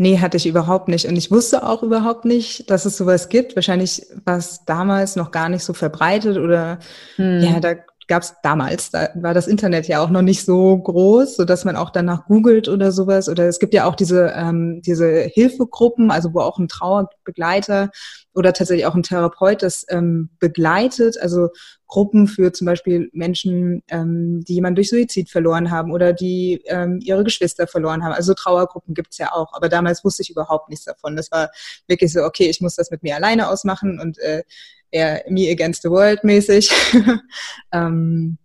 Nee, 0.00 0.18
hatte 0.18 0.38
ich 0.38 0.46
überhaupt 0.46 0.88
nicht. 0.88 1.04
Und 1.04 1.16
ich 1.16 1.30
wusste 1.30 1.62
auch 1.62 1.82
überhaupt 1.82 2.24
nicht, 2.24 2.70
dass 2.70 2.86
es 2.86 2.96
sowas 2.96 3.28
gibt. 3.28 3.54
Wahrscheinlich 3.54 4.06
war 4.24 4.38
es 4.38 4.64
damals 4.64 5.14
noch 5.14 5.30
gar 5.30 5.50
nicht 5.50 5.62
so 5.62 5.74
verbreitet 5.74 6.38
oder 6.38 6.78
hm. 7.16 7.40
ja, 7.42 7.60
da 7.60 7.74
gab 8.10 8.24
es 8.24 8.34
damals, 8.42 8.90
da 8.90 9.08
war 9.14 9.34
das 9.34 9.46
Internet 9.46 9.86
ja 9.86 10.02
auch 10.02 10.10
noch 10.10 10.20
nicht 10.20 10.44
so 10.44 10.76
groß, 10.76 11.36
so 11.36 11.44
dass 11.44 11.64
man 11.64 11.76
auch 11.76 11.90
danach 11.90 12.26
googelt 12.26 12.68
oder 12.68 12.90
sowas. 12.90 13.28
Oder 13.28 13.46
es 13.46 13.60
gibt 13.60 13.72
ja 13.72 13.84
auch 13.84 13.94
diese, 13.94 14.32
ähm, 14.36 14.82
diese 14.84 15.20
Hilfegruppen, 15.20 16.10
also 16.10 16.34
wo 16.34 16.40
auch 16.40 16.58
ein 16.58 16.66
Trauerbegleiter 16.66 17.90
oder 18.34 18.52
tatsächlich 18.52 18.86
auch 18.86 18.96
ein 18.96 19.04
Therapeut 19.04 19.62
das 19.62 19.86
ähm, 19.90 20.30
begleitet, 20.40 21.18
also 21.20 21.50
Gruppen 21.86 22.26
für 22.26 22.52
zum 22.52 22.66
Beispiel 22.66 23.10
Menschen, 23.12 23.84
ähm, 23.88 24.44
die 24.46 24.54
jemanden 24.54 24.76
durch 24.76 24.90
Suizid 24.90 25.30
verloren 25.30 25.70
haben 25.70 25.92
oder 25.92 26.12
die 26.12 26.62
ähm, 26.66 26.98
ihre 27.00 27.22
Geschwister 27.22 27.68
verloren 27.68 28.02
haben. 28.02 28.12
Also 28.12 28.34
Trauergruppen 28.34 28.94
gibt's 28.94 29.18
ja 29.18 29.32
auch. 29.32 29.52
Aber 29.52 29.68
damals 29.68 30.04
wusste 30.04 30.22
ich 30.22 30.30
überhaupt 30.30 30.68
nichts 30.68 30.84
davon. 30.84 31.14
Das 31.14 31.30
war 31.30 31.50
wirklich 31.86 32.12
so, 32.12 32.22
okay, 32.24 32.50
ich 32.50 32.60
muss 32.60 32.74
das 32.74 32.90
mit 32.90 33.04
mir 33.04 33.14
alleine 33.14 33.48
ausmachen 33.48 34.00
und 34.00 34.18
äh, 34.18 34.42
eher 34.90 35.22
me 35.28 35.50
against 35.50 35.82
the 35.82 35.90
world 35.90 36.22
mäßig. 36.24 36.70
ähm, 37.72 38.38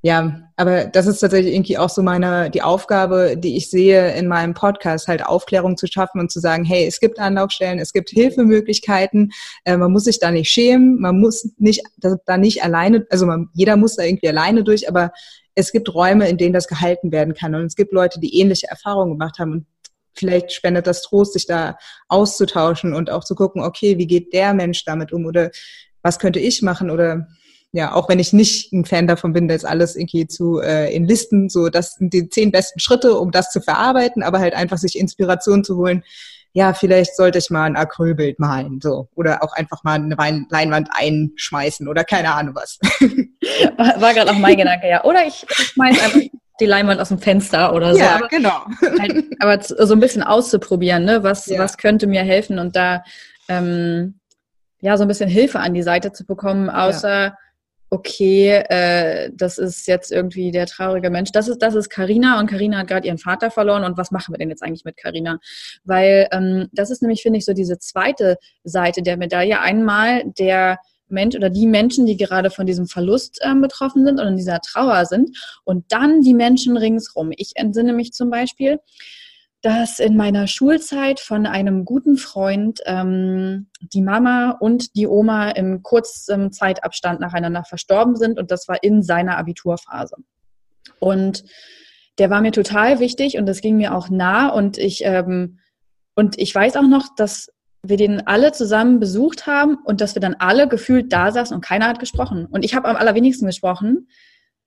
ja, 0.00 0.48
aber 0.56 0.84
das 0.84 1.08
ist 1.08 1.18
tatsächlich 1.18 1.52
irgendwie 1.54 1.76
auch 1.76 1.88
so 1.88 2.02
meine, 2.02 2.50
die 2.50 2.62
Aufgabe, 2.62 3.36
die 3.36 3.56
ich 3.56 3.68
sehe 3.68 4.14
in 4.14 4.28
meinem 4.28 4.54
Podcast, 4.54 5.08
halt 5.08 5.26
Aufklärung 5.26 5.76
zu 5.76 5.88
schaffen 5.88 6.20
und 6.20 6.30
zu 6.30 6.38
sagen, 6.38 6.64
hey, 6.64 6.86
es 6.86 7.00
gibt 7.00 7.18
Anlaufstellen, 7.18 7.80
es 7.80 7.92
gibt 7.92 8.10
Hilfemöglichkeiten, 8.10 9.32
äh, 9.64 9.76
man 9.76 9.90
muss 9.90 10.04
sich 10.04 10.20
da 10.20 10.30
nicht 10.30 10.50
schämen, 10.50 11.00
man 11.00 11.18
muss 11.18 11.50
nicht, 11.58 11.82
da 12.26 12.36
nicht 12.36 12.62
alleine, 12.62 13.06
also 13.10 13.26
man, 13.26 13.48
jeder 13.54 13.76
muss 13.76 13.96
da 13.96 14.04
irgendwie 14.04 14.28
alleine 14.28 14.62
durch, 14.62 14.88
aber 14.88 15.10
es 15.56 15.72
gibt 15.72 15.92
Räume, 15.92 16.28
in 16.28 16.38
denen 16.38 16.54
das 16.54 16.68
gehalten 16.68 17.10
werden 17.10 17.34
kann 17.34 17.56
und 17.56 17.64
es 17.64 17.74
gibt 17.74 17.92
Leute, 17.92 18.20
die 18.20 18.38
ähnliche 18.38 18.68
Erfahrungen 18.68 19.18
gemacht 19.18 19.40
haben 19.40 19.52
und 19.52 19.66
vielleicht 20.14 20.52
spendet 20.52 20.86
das 20.86 21.02
Trost, 21.02 21.32
sich 21.34 21.46
da 21.46 21.78
auszutauschen 22.08 22.94
und 22.94 23.10
auch 23.10 23.24
zu 23.24 23.34
gucken, 23.34 23.62
okay, 23.62 23.98
wie 23.98 24.06
geht 24.06 24.32
der 24.32 24.54
Mensch 24.54 24.84
damit 24.84 25.12
um 25.12 25.26
oder 25.26 25.50
was 26.02 26.18
könnte 26.18 26.40
ich 26.40 26.62
machen 26.62 26.90
oder 26.90 27.28
ja, 27.72 27.92
auch 27.92 28.08
wenn 28.08 28.18
ich 28.18 28.32
nicht 28.32 28.72
ein 28.72 28.86
Fan 28.86 29.06
davon 29.06 29.34
bin, 29.34 29.46
das 29.46 29.64
alles 29.64 29.94
irgendwie 29.94 30.26
zu 30.26 30.60
äh, 30.60 30.94
in 30.94 31.04
Listen, 31.04 31.50
so 31.50 31.68
das 31.68 31.94
sind 31.96 32.14
die 32.14 32.28
zehn 32.28 32.50
besten 32.50 32.80
Schritte, 32.80 33.18
um 33.18 33.30
das 33.30 33.50
zu 33.50 33.60
verarbeiten, 33.60 34.22
aber 34.22 34.38
halt 34.38 34.54
einfach 34.54 34.78
sich 34.78 34.98
Inspiration 34.98 35.64
zu 35.64 35.76
holen. 35.76 36.02
Ja, 36.54 36.72
vielleicht 36.72 37.14
sollte 37.14 37.38
ich 37.38 37.50
mal 37.50 37.64
ein 37.64 37.76
Acrylbild 37.76 38.38
malen, 38.38 38.80
so 38.82 39.08
oder 39.14 39.42
auch 39.42 39.52
einfach 39.52 39.84
mal 39.84 39.96
eine 39.96 40.16
Leinwand 40.48 40.88
einschmeißen 40.92 41.86
oder 41.88 42.04
keine 42.04 42.32
Ahnung 42.34 42.54
was. 42.54 42.78
War, 43.76 44.00
war 44.00 44.14
gerade 44.14 44.30
auch 44.30 44.38
mein 44.38 44.56
Gedanke, 44.56 44.88
ja. 44.88 45.04
Oder 45.04 45.26
ich 45.26 45.44
schmeiß 45.48 46.02
einfach 46.02 46.20
die 46.60 46.66
Leinwand 46.66 47.00
aus 47.00 47.08
dem 47.08 47.18
Fenster 47.18 47.72
oder 47.74 47.92
so. 47.92 48.00
Ja, 48.00 48.16
aber, 48.16 48.28
genau. 48.28 48.66
Halt, 49.00 49.24
aber 49.40 49.60
so 49.62 49.94
ein 49.94 50.00
bisschen 50.00 50.22
auszuprobieren, 50.22 51.04
ne? 51.04 51.22
Was, 51.22 51.46
ja. 51.46 51.58
was 51.58 51.76
könnte 51.76 52.06
mir 52.06 52.22
helfen 52.22 52.58
und 52.58 52.76
da 52.76 53.02
ähm, 53.48 54.18
ja 54.80 54.96
so 54.96 55.02
ein 55.02 55.08
bisschen 55.08 55.28
Hilfe 55.28 55.60
an 55.60 55.74
die 55.74 55.82
Seite 55.82 56.12
zu 56.12 56.24
bekommen, 56.24 56.70
außer 56.70 57.24
ja. 57.24 57.36
okay, 57.90 58.64
äh, 58.68 59.30
das 59.34 59.58
ist 59.58 59.86
jetzt 59.86 60.12
irgendwie 60.12 60.50
der 60.50 60.66
traurige 60.66 61.10
Mensch. 61.10 61.32
Das 61.32 61.48
ist 61.48 61.62
das 61.62 61.74
ist 61.74 61.88
Karina 61.88 62.38
und 62.38 62.48
Karina 62.48 62.78
hat 62.78 62.88
gerade 62.88 63.06
ihren 63.06 63.18
Vater 63.18 63.50
verloren 63.50 63.84
und 63.84 63.96
was 63.96 64.10
machen 64.10 64.34
wir 64.34 64.38
denn 64.38 64.50
jetzt 64.50 64.62
eigentlich 64.62 64.84
mit 64.84 64.96
Karina? 64.96 65.38
Weil 65.84 66.28
ähm, 66.32 66.68
das 66.72 66.90
ist 66.90 67.02
nämlich 67.02 67.22
finde 67.22 67.38
ich 67.38 67.44
so 67.44 67.52
diese 67.52 67.78
zweite 67.78 68.36
Seite 68.64 69.02
der 69.02 69.16
Medaille. 69.16 69.60
Einmal 69.60 70.24
der 70.38 70.78
Mensch 71.10 71.36
oder 71.36 71.50
die 71.50 71.66
Menschen, 71.66 72.06
die 72.06 72.16
gerade 72.16 72.50
von 72.50 72.66
diesem 72.66 72.86
Verlust 72.86 73.38
ähm, 73.42 73.60
betroffen 73.60 74.04
sind 74.04 74.20
und 74.20 74.28
in 74.28 74.36
dieser 74.36 74.60
Trauer 74.60 75.04
sind 75.06 75.36
und 75.64 75.84
dann 75.88 76.20
die 76.20 76.34
Menschen 76.34 76.76
ringsrum. 76.76 77.30
Ich 77.36 77.52
entsinne 77.54 77.92
mich 77.92 78.12
zum 78.12 78.30
Beispiel, 78.30 78.78
dass 79.62 79.98
in 79.98 80.16
meiner 80.16 80.46
Schulzeit 80.46 81.18
von 81.18 81.44
einem 81.46 81.84
guten 81.84 82.16
Freund 82.16 82.80
ähm, 82.86 83.68
die 83.80 84.02
Mama 84.02 84.56
und 84.60 84.94
die 84.94 85.08
Oma 85.08 85.50
im 85.50 85.82
kurzen 85.82 86.52
Zeitabstand 86.52 87.20
nacheinander 87.20 87.64
verstorben 87.64 88.14
sind 88.14 88.38
und 88.38 88.50
das 88.50 88.68
war 88.68 88.82
in 88.82 89.02
seiner 89.02 89.36
Abiturphase. 89.36 90.16
Und 91.00 91.44
der 92.18 92.30
war 92.30 92.40
mir 92.40 92.52
total 92.52 93.00
wichtig 93.00 93.36
und 93.36 93.46
das 93.46 93.60
ging 93.60 93.76
mir 93.76 93.94
auch 93.94 94.10
nah 94.10 94.48
und 94.48 94.78
ich 94.78 95.04
ähm, 95.04 95.58
und 96.14 96.36
ich 96.36 96.52
weiß 96.52 96.76
auch 96.76 96.88
noch, 96.88 97.06
dass 97.16 97.48
wir 97.82 97.96
den 97.96 98.26
alle 98.26 98.52
zusammen 98.52 99.00
besucht 99.00 99.46
haben 99.46 99.76
und 99.84 100.00
dass 100.00 100.14
wir 100.14 100.20
dann 100.20 100.36
alle 100.38 100.68
gefühlt 100.68 101.12
da 101.12 101.30
saßen 101.30 101.54
und 101.54 101.64
keiner 101.64 101.86
hat 101.88 102.00
gesprochen. 102.00 102.46
Und 102.46 102.64
ich 102.64 102.74
habe 102.74 102.88
am 102.88 102.96
allerwenigsten 102.96 103.46
gesprochen, 103.46 104.08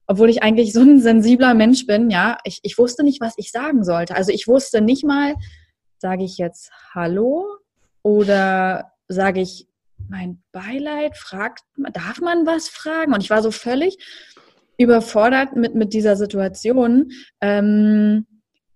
obwohl 0.07 0.29
ich 0.29 0.43
eigentlich 0.43 0.73
so 0.73 0.81
ein 0.81 0.99
sensibler 0.99 1.53
Mensch 1.53 1.85
bin. 1.85 2.09
Ja, 2.09 2.37
ich, 2.43 2.59
ich 2.63 2.77
wusste 2.77 3.03
nicht, 3.03 3.21
was 3.21 3.33
ich 3.37 3.51
sagen 3.51 3.83
sollte. 3.83 4.15
Also 4.15 4.31
ich 4.31 4.47
wusste 4.47 4.81
nicht 4.81 5.03
mal, 5.03 5.35
sage 5.97 6.23
ich 6.23 6.37
jetzt 6.37 6.71
Hallo 6.93 7.45
oder 8.01 8.91
sage 9.07 9.41
ich 9.41 9.67
mein 10.09 10.41
Beileid, 10.51 11.15
fragt, 11.15 11.63
darf 11.93 12.19
man 12.21 12.45
was 12.45 12.67
fragen? 12.67 13.13
Und 13.13 13.21
ich 13.21 13.29
war 13.29 13.41
so 13.41 13.51
völlig 13.51 13.97
überfordert 14.77 15.55
mit, 15.55 15.75
mit 15.75 15.93
dieser 15.93 16.15
Situation. 16.15 17.11
Ähm, 17.39 18.25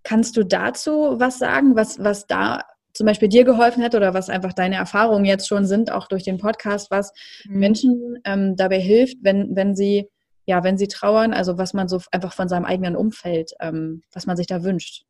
kannst 0.03 0.37
du 0.37 0.43
dazu 0.43 1.15
was 1.17 1.39
sagen, 1.39 1.75
was, 1.75 2.03
was 2.03 2.27
da 2.27 2.61
zum 2.95 3.05
Beispiel 3.05 3.27
dir 3.27 3.43
geholfen 3.43 3.84
hat 3.84 3.93
oder 3.93 4.13
was 4.13 4.29
einfach 4.29 4.53
deine 4.53 4.75
Erfahrungen 4.75 5.25
jetzt 5.25 5.47
schon 5.47 5.65
sind, 5.65 5.91
auch 5.91 6.08
durch 6.08 6.23
den 6.23 6.38
Podcast, 6.38 6.89
was 6.89 7.12
mhm. 7.45 7.60
Menschen 7.60 8.19
ähm, 8.23 8.55
dabei 8.55 8.79
hilft, 8.79 9.17
wenn, 9.21 9.55
wenn 9.55 9.75
sie, 9.75 10.10
ja, 10.45 10.63
wenn 10.63 10.77
sie 10.77 10.88
trauern, 10.88 11.34
also 11.34 11.58
was 11.58 11.73
man 11.73 11.88
so 11.88 12.01
einfach 12.12 12.34
von 12.34 12.47
seinem 12.47 12.65
eigenen 12.65 12.95
Umfeld, 12.95 13.51
ähm, 13.60 14.01
was 14.13 14.25
man 14.25 14.38
sich 14.38 14.47
da 14.47 14.63
wünscht. 14.63 15.03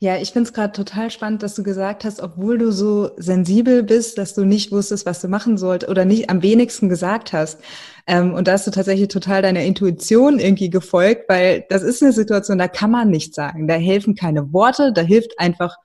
Ja, 0.00 0.16
ich 0.16 0.32
finde 0.32 0.48
es 0.48 0.52
gerade 0.52 0.72
total 0.72 1.10
spannend, 1.10 1.42
dass 1.42 1.54
du 1.54 1.62
gesagt 1.62 2.04
hast, 2.04 2.20
obwohl 2.20 2.58
du 2.58 2.72
so 2.72 3.10
sensibel 3.16 3.82
bist, 3.82 4.18
dass 4.18 4.34
du 4.34 4.44
nicht 4.44 4.72
wusstest, 4.72 5.06
was 5.06 5.20
du 5.20 5.28
machen 5.28 5.56
sollst 5.56 5.88
oder 5.88 6.04
nicht 6.04 6.30
am 6.30 6.42
wenigsten 6.42 6.88
gesagt 6.88 7.32
hast. 7.32 7.60
Ähm, 8.06 8.34
und 8.34 8.48
da 8.48 8.52
hast 8.52 8.66
du 8.66 8.70
tatsächlich 8.70 9.08
total 9.08 9.42
deiner 9.42 9.62
Intuition 9.62 10.38
irgendwie 10.40 10.70
gefolgt, 10.70 11.28
weil 11.28 11.64
das 11.68 11.82
ist 11.82 12.02
eine 12.02 12.12
Situation, 12.12 12.58
da 12.58 12.68
kann 12.68 12.90
man 12.90 13.10
nichts 13.10 13.36
sagen. 13.36 13.68
Da 13.68 13.74
helfen 13.74 14.14
keine 14.14 14.52
Worte, 14.52 14.92
da 14.92 15.02
hilft 15.02 15.38
einfach 15.38 15.76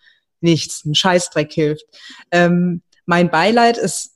nichts. 0.43 0.85
Ein 0.85 0.95
Scheißdreck 0.95 1.51
hilft. 1.51 1.85
Ähm, 2.31 2.81
mein 3.05 3.29
Beileid 3.29 3.77
ist 3.77 4.13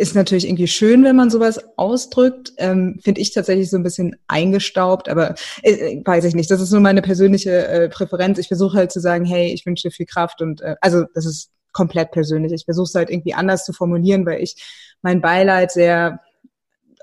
ist 0.00 0.14
natürlich 0.14 0.46
irgendwie 0.46 0.68
schön, 0.68 1.02
wenn 1.02 1.16
man 1.16 1.28
sowas 1.28 1.60
ausdrückt. 1.76 2.52
Ähm, 2.56 3.00
Finde 3.02 3.20
ich 3.20 3.34
tatsächlich 3.34 3.68
so 3.68 3.76
ein 3.76 3.82
bisschen 3.82 4.14
eingestaubt, 4.28 5.08
aber 5.08 5.34
äh, 5.62 6.00
weiß 6.04 6.24
ich 6.24 6.36
nicht. 6.36 6.50
Das 6.52 6.60
ist 6.60 6.70
nur 6.70 6.80
meine 6.80 7.02
persönliche 7.02 7.66
äh, 7.66 7.88
Präferenz. 7.88 8.38
Ich 8.38 8.46
versuche 8.46 8.78
halt 8.78 8.92
zu 8.92 9.00
sagen, 9.00 9.24
hey, 9.24 9.52
ich 9.52 9.66
wünsche 9.66 9.88
dir 9.88 9.92
viel 9.92 10.06
Kraft 10.06 10.40
und 10.40 10.60
äh, 10.60 10.76
also 10.80 11.04
das 11.14 11.26
ist 11.26 11.50
komplett 11.72 12.12
persönlich. 12.12 12.52
Ich 12.52 12.64
versuche 12.64 12.84
es 12.84 12.94
halt 12.94 13.10
irgendwie 13.10 13.34
anders 13.34 13.64
zu 13.64 13.72
formulieren, 13.72 14.24
weil 14.24 14.40
ich 14.40 14.54
mein 15.02 15.20
Beileid 15.20 15.72
sehr 15.72 16.20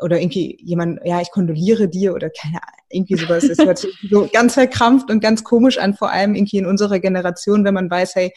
oder 0.02 0.20
irgendwie 0.20 0.58
jemand, 0.62 1.00
ja, 1.04 1.22
ich 1.22 1.32
kondoliere 1.32 1.88
dir 1.88 2.14
oder 2.14 2.30
keine 2.30 2.62
Ahnung, 2.62 2.86
irgendwie 2.90 3.16
sowas. 3.18 3.44
Es 3.44 3.58
hört 3.60 3.78
sich 3.80 3.94
so 4.10 4.30
ganz 4.32 4.54
verkrampft 4.54 5.10
und 5.10 5.20
ganz 5.20 5.44
komisch 5.44 5.78
an, 5.78 5.94
vor 5.94 6.12
allem 6.12 6.36
irgendwie 6.36 6.58
in 6.58 6.66
unserer 6.66 7.00
Generation, 7.00 7.64
wenn 7.66 7.74
man 7.74 7.90
weiß, 7.90 8.16
hey, 8.16 8.34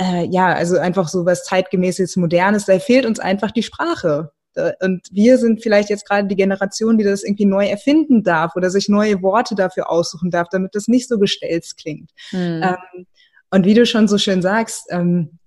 äh, 0.00 0.26
ja, 0.30 0.52
also 0.52 0.78
einfach 0.78 1.08
so 1.08 1.24
was 1.24 1.44
zeitgemäßes, 1.44 2.16
modernes, 2.16 2.66
da 2.66 2.78
fehlt 2.78 3.06
uns 3.06 3.20
einfach 3.20 3.50
die 3.50 3.62
Sprache. 3.62 4.32
Und 4.80 5.02
wir 5.10 5.38
sind 5.38 5.62
vielleicht 5.62 5.90
jetzt 5.90 6.08
gerade 6.08 6.28
die 6.28 6.36
Generation, 6.36 6.96
die 6.96 7.02
das 7.02 7.24
irgendwie 7.24 7.44
neu 7.44 7.66
erfinden 7.66 8.22
darf 8.22 8.54
oder 8.54 8.70
sich 8.70 8.88
neue 8.88 9.20
Worte 9.20 9.56
dafür 9.56 9.90
aussuchen 9.90 10.30
darf, 10.30 10.48
damit 10.48 10.76
das 10.76 10.86
nicht 10.86 11.08
so 11.08 11.18
gestelzt 11.18 11.76
klingt. 11.76 12.10
Mhm. 12.30 12.62
Ähm, 12.62 13.06
und 13.50 13.66
wie 13.66 13.74
du 13.74 13.84
schon 13.84 14.06
so 14.06 14.16
schön 14.16 14.42
sagst, 14.42 14.86
ähm, 14.90 15.38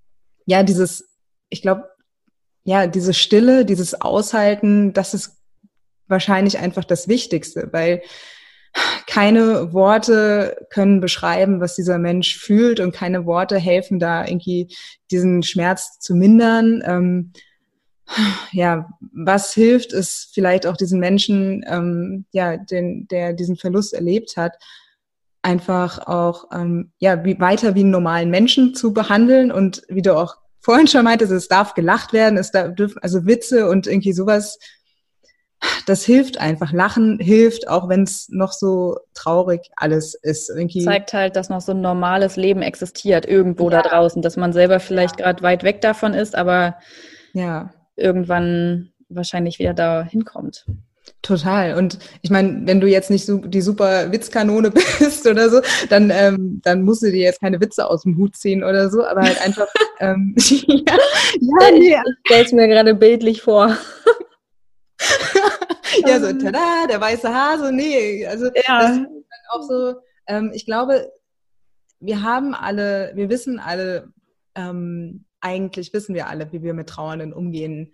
ja, 0.44 0.62
dieses, 0.62 1.08
ich 1.48 1.62
glaube, 1.62 1.88
ja, 2.68 2.86
diese 2.86 3.14
Stille, 3.14 3.64
dieses 3.64 3.98
Aushalten, 4.02 4.92
das 4.92 5.14
ist 5.14 5.38
wahrscheinlich 6.06 6.58
einfach 6.58 6.84
das 6.84 7.08
Wichtigste, 7.08 7.70
weil 7.72 8.02
keine 9.06 9.72
Worte 9.72 10.66
können 10.68 11.00
beschreiben, 11.00 11.62
was 11.62 11.76
dieser 11.76 11.96
Mensch 11.96 12.36
fühlt 12.36 12.78
und 12.80 12.94
keine 12.94 13.24
Worte 13.24 13.56
helfen 13.56 13.98
da 13.98 14.26
irgendwie 14.26 14.68
diesen 15.10 15.42
Schmerz 15.42 15.98
zu 15.98 16.14
mindern. 16.14 16.82
Ähm, 16.84 17.32
ja, 18.52 18.90
was 19.00 19.54
hilft, 19.54 19.94
ist 19.94 20.32
vielleicht 20.34 20.66
auch 20.66 20.76
diesen 20.76 21.00
Menschen, 21.00 21.64
ähm, 21.66 22.26
ja, 22.32 22.58
den, 22.58 23.08
der 23.08 23.32
diesen 23.32 23.56
Verlust 23.56 23.94
erlebt 23.94 24.36
hat, 24.36 24.58
einfach 25.40 26.06
auch 26.06 26.44
ähm, 26.52 26.92
ja 26.98 27.24
wie 27.24 27.40
weiter 27.40 27.74
wie 27.74 27.80
einen 27.80 27.92
normalen 27.92 28.28
Menschen 28.28 28.74
zu 28.74 28.92
behandeln 28.92 29.50
und 29.50 29.84
wie 29.88 30.02
du 30.02 30.14
auch 30.18 30.36
vorhin 30.68 30.86
schon 30.86 31.04
meintest, 31.04 31.32
es 31.32 31.48
darf 31.48 31.72
gelacht 31.72 32.12
werden, 32.12 32.36
es 32.36 32.50
darf 32.50 32.74
also 33.00 33.24
Witze 33.24 33.70
und 33.70 33.86
irgendwie 33.86 34.12
sowas 34.12 34.58
das 35.86 36.04
hilft 36.04 36.38
einfach. 36.38 36.72
Lachen 36.72 37.18
hilft, 37.18 37.68
auch 37.68 37.88
wenn 37.88 38.02
es 38.02 38.28
noch 38.28 38.52
so 38.52 38.98
traurig 39.14 39.70
alles 39.76 40.12
ist. 40.12 40.50
Irgendwie 40.50 40.84
Zeigt 40.84 41.14
halt, 41.14 41.36
dass 41.36 41.48
noch 41.48 41.62
so 41.62 41.72
ein 41.72 41.80
normales 41.80 42.36
Leben 42.36 42.60
existiert 42.60 43.26
irgendwo 43.26 43.70
ja. 43.70 43.80
da 43.80 43.88
draußen, 43.88 44.20
dass 44.20 44.36
man 44.36 44.52
selber 44.52 44.78
vielleicht 44.78 45.18
ja. 45.18 45.24
gerade 45.24 45.42
weit 45.42 45.62
weg 45.62 45.80
davon 45.80 46.12
ist, 46.12 46.36
aber 46.36 46.76
ja. 47.32 47.72
irgendwann 47.96 48.92
wahrscheinlich 49.08 49.58
wieder 49.58 49.72
da 49.72 50.04
hinkommt. 50.04 50.66
Total. 51.22 51.74
Und 51.74 51.98
ich 52.22 52.30
meine, 52.30 52.66
wenn 52.66 52.80
du 52.80 52.86
jetzt 52.86 53.10
nicht 53.10 53.26
so 53.26 53.38
die 53.38 53.60
super 53.60 54.12
Witzkanone 54.12 54.70
bist 54.98 55.26
oder 55.26 55.50
so, 55.50 55.60
dann, 55.88 56.10
ähm, 56.10 56.60
dann 56.62 56.82
musst 56.82 57.02
du 57.02 57.10
dir 57.10 57.22
jetzt 57.22 57.40
keine 57.40 57.60
Witze 57.60 57.88
aus 57.88 58.02
dem 58.02 58.16
Hut 58.16 58.36
ziehen 58.36 58.62
oder 58.62 58.88
so, 58.88 59.04
aber 59.04 59.22
halt 59.22 59.40
einfach. 59.40 59.66
ähm, 60.00 60.34
ja, 60.38 60.96
ja, 61.40 61.70
nee. 61.72 61.94
Ich 61.94 62.00
stell's 62.24 62.52
mir 62.52 62.68
gerade 62.68 62.94
bildlich 62.94 63.42
vor. 63.42 63.76
ja, 66.06 66.20
so, 66.20 66.26
ähm. 66.26 66.38
tada, 66.38 66.86
der 66.88 67.00
weiße 67.00 67.32
Hase, 67.32 67.72
nee, 67.72 68.26
also 68.26 68.46
ja. 68.46 68.80
das 68.80 68.98
ist 68.98 69.06
auch 69.50 69.62
so, 69.62 69.94
ähm, 70.28 70.52
ich 70.54 70.66
glaube, 70.66 71.10
wir 72.00 72.22
haben 72.22 72.54
alle, 72.54 73.12
wir 73.14 73.28
wissen 73.28 73.58
alle, 73.58 74.12
ähm, 74.54 75.24
eigentlich 75.40 75.92
wissen 75.92 76.14
wir 76.14 76.28
alle, 76.28 76.52
wie 76.52 76.62
wir 76.62 76.74
mit 76.74 76.88
Trauernden 76.88 77.32
umgehen 77.32 77.92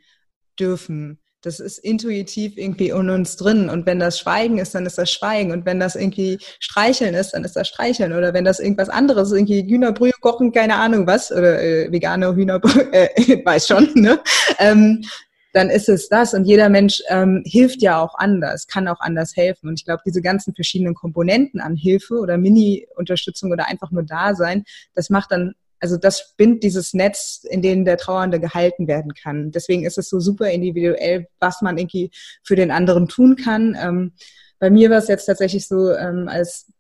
dürfen. 0.59 1.21
Das 1.45 1.61
ist 1.61 1.79
intuitiv 1.79 2.57
irgendwie 2.57 2.89
in 2.89 3.11
uns 3.11 3.37
drin. 3.37 3.69
Und 3.69 3.85
wenn 3.85 4.01
das 4.01 4.19
Schweigen 4.19 4.57
ist, 4.57 4.75
dann 4.75 4.87
ist 4.87 4.97
das 4.97 5.11
Schweigen. 5.11 5.53
Und 5.53 5.67
wenn 5.67 5.79
das 5.79 5.95
irgendwie 5.95 6.39
Streicheln 6.59 7.13
ist, 7.15 7.33
dann 7.33 7.45
ist 7.45 7.55
das 7.55 7.69
Streicheln. 7.69 8.15
Oder 8.15 8.33
wenn 8.33 8.47
das 8.47 8.61
irgendwas 8.61 8.89
anderes, 8.89 9.31
irgendwie 9.31 9.63
Hühnerbrühe 9.63 10.13
kochen, 10.23 10.53
keine 10.53 10.77
Ahnung 10.77 11.07
was, 11.07 11.31
oder 11.31 11.63
äh, 11.63 11.93
vegane 11.93 12.35
Hühnerbrühe, 12.35 12.93
äh, 12.93 13.45
weiß 13.45 13.67
schon, 13.67 13.91
ne? 13.95 14.21
Ähm, 14.59 15.05
dann 15.53 15.69
ist 15.71 15.89
es 15.89 16.09
das. 16.09 16.33
Und 16.33 16.47
jeder 16.47 16.71
Mensch 16.71 17.03
ähm, 17.09 17.43
hilft 17.47 17.83
ja 17.83 18.01
auch 18.01 18.15
anders, 18.17 18.67
kann 18.67 18.89
auch 18.89 19.01
anders 19.01 19.37
helfen. 19.37 19.69
Und 19.69 19.79
ich 19.79 19.85
glaube, 19.85 20.03
diese 20.05 20.23
ganzen 20.23 20.55
verschiedenen 20.55 20.95
Komponenten 20.95 21.61
an 21.61 21.77
Hilfe 21.77 22.15
oder 22.15 22.39
Mini-Unterstützung 22.39 23.53
oder 23.53 23.69
einfach 23.69 23.91
nur 23.91 24.03
Dasein, 24.03 24.65
das 24.95 25.11
macht 25.11 25.31
dann, 25.31 25.55
also 25.81 25.97
das 25.97 26.21
spinnt 26.21 26.63
dieses 26.63 26.95
Netz, 26.95 27.45
in 27.49 27.63
dem 27.63 27.85
der 27.85 27.97
Trauernde 27.97 28.41
gehalten 28.41 28.87
werden 28.89 29.13
kann. 29.15 29.51
Deswegen 29.51 29.85
ist 29.85 29.99
es 29.99 30.09
so 30.09 30.21
super 30.21 30.51
individuell, 30.51 31.27
was 31.41 31.63
man 31.63 31.79
irgendwie 31.79 32.11
für 32.43 32.57
den 32.57 32.71
anderen 32.71 33.09
tun 33.09 33.37
kann. 33.37 33.77
Ähm, 33.81 34.13
bei 34.59 34.71
mir 34.71 34.91
war 34.91 34.99
es 34.99 35.09
jetzt 35.09 35.27
tatsächlich 35.27 35.67
so, 35.69 35.93
ähm, 35.93 36.29
als 36.29 36.73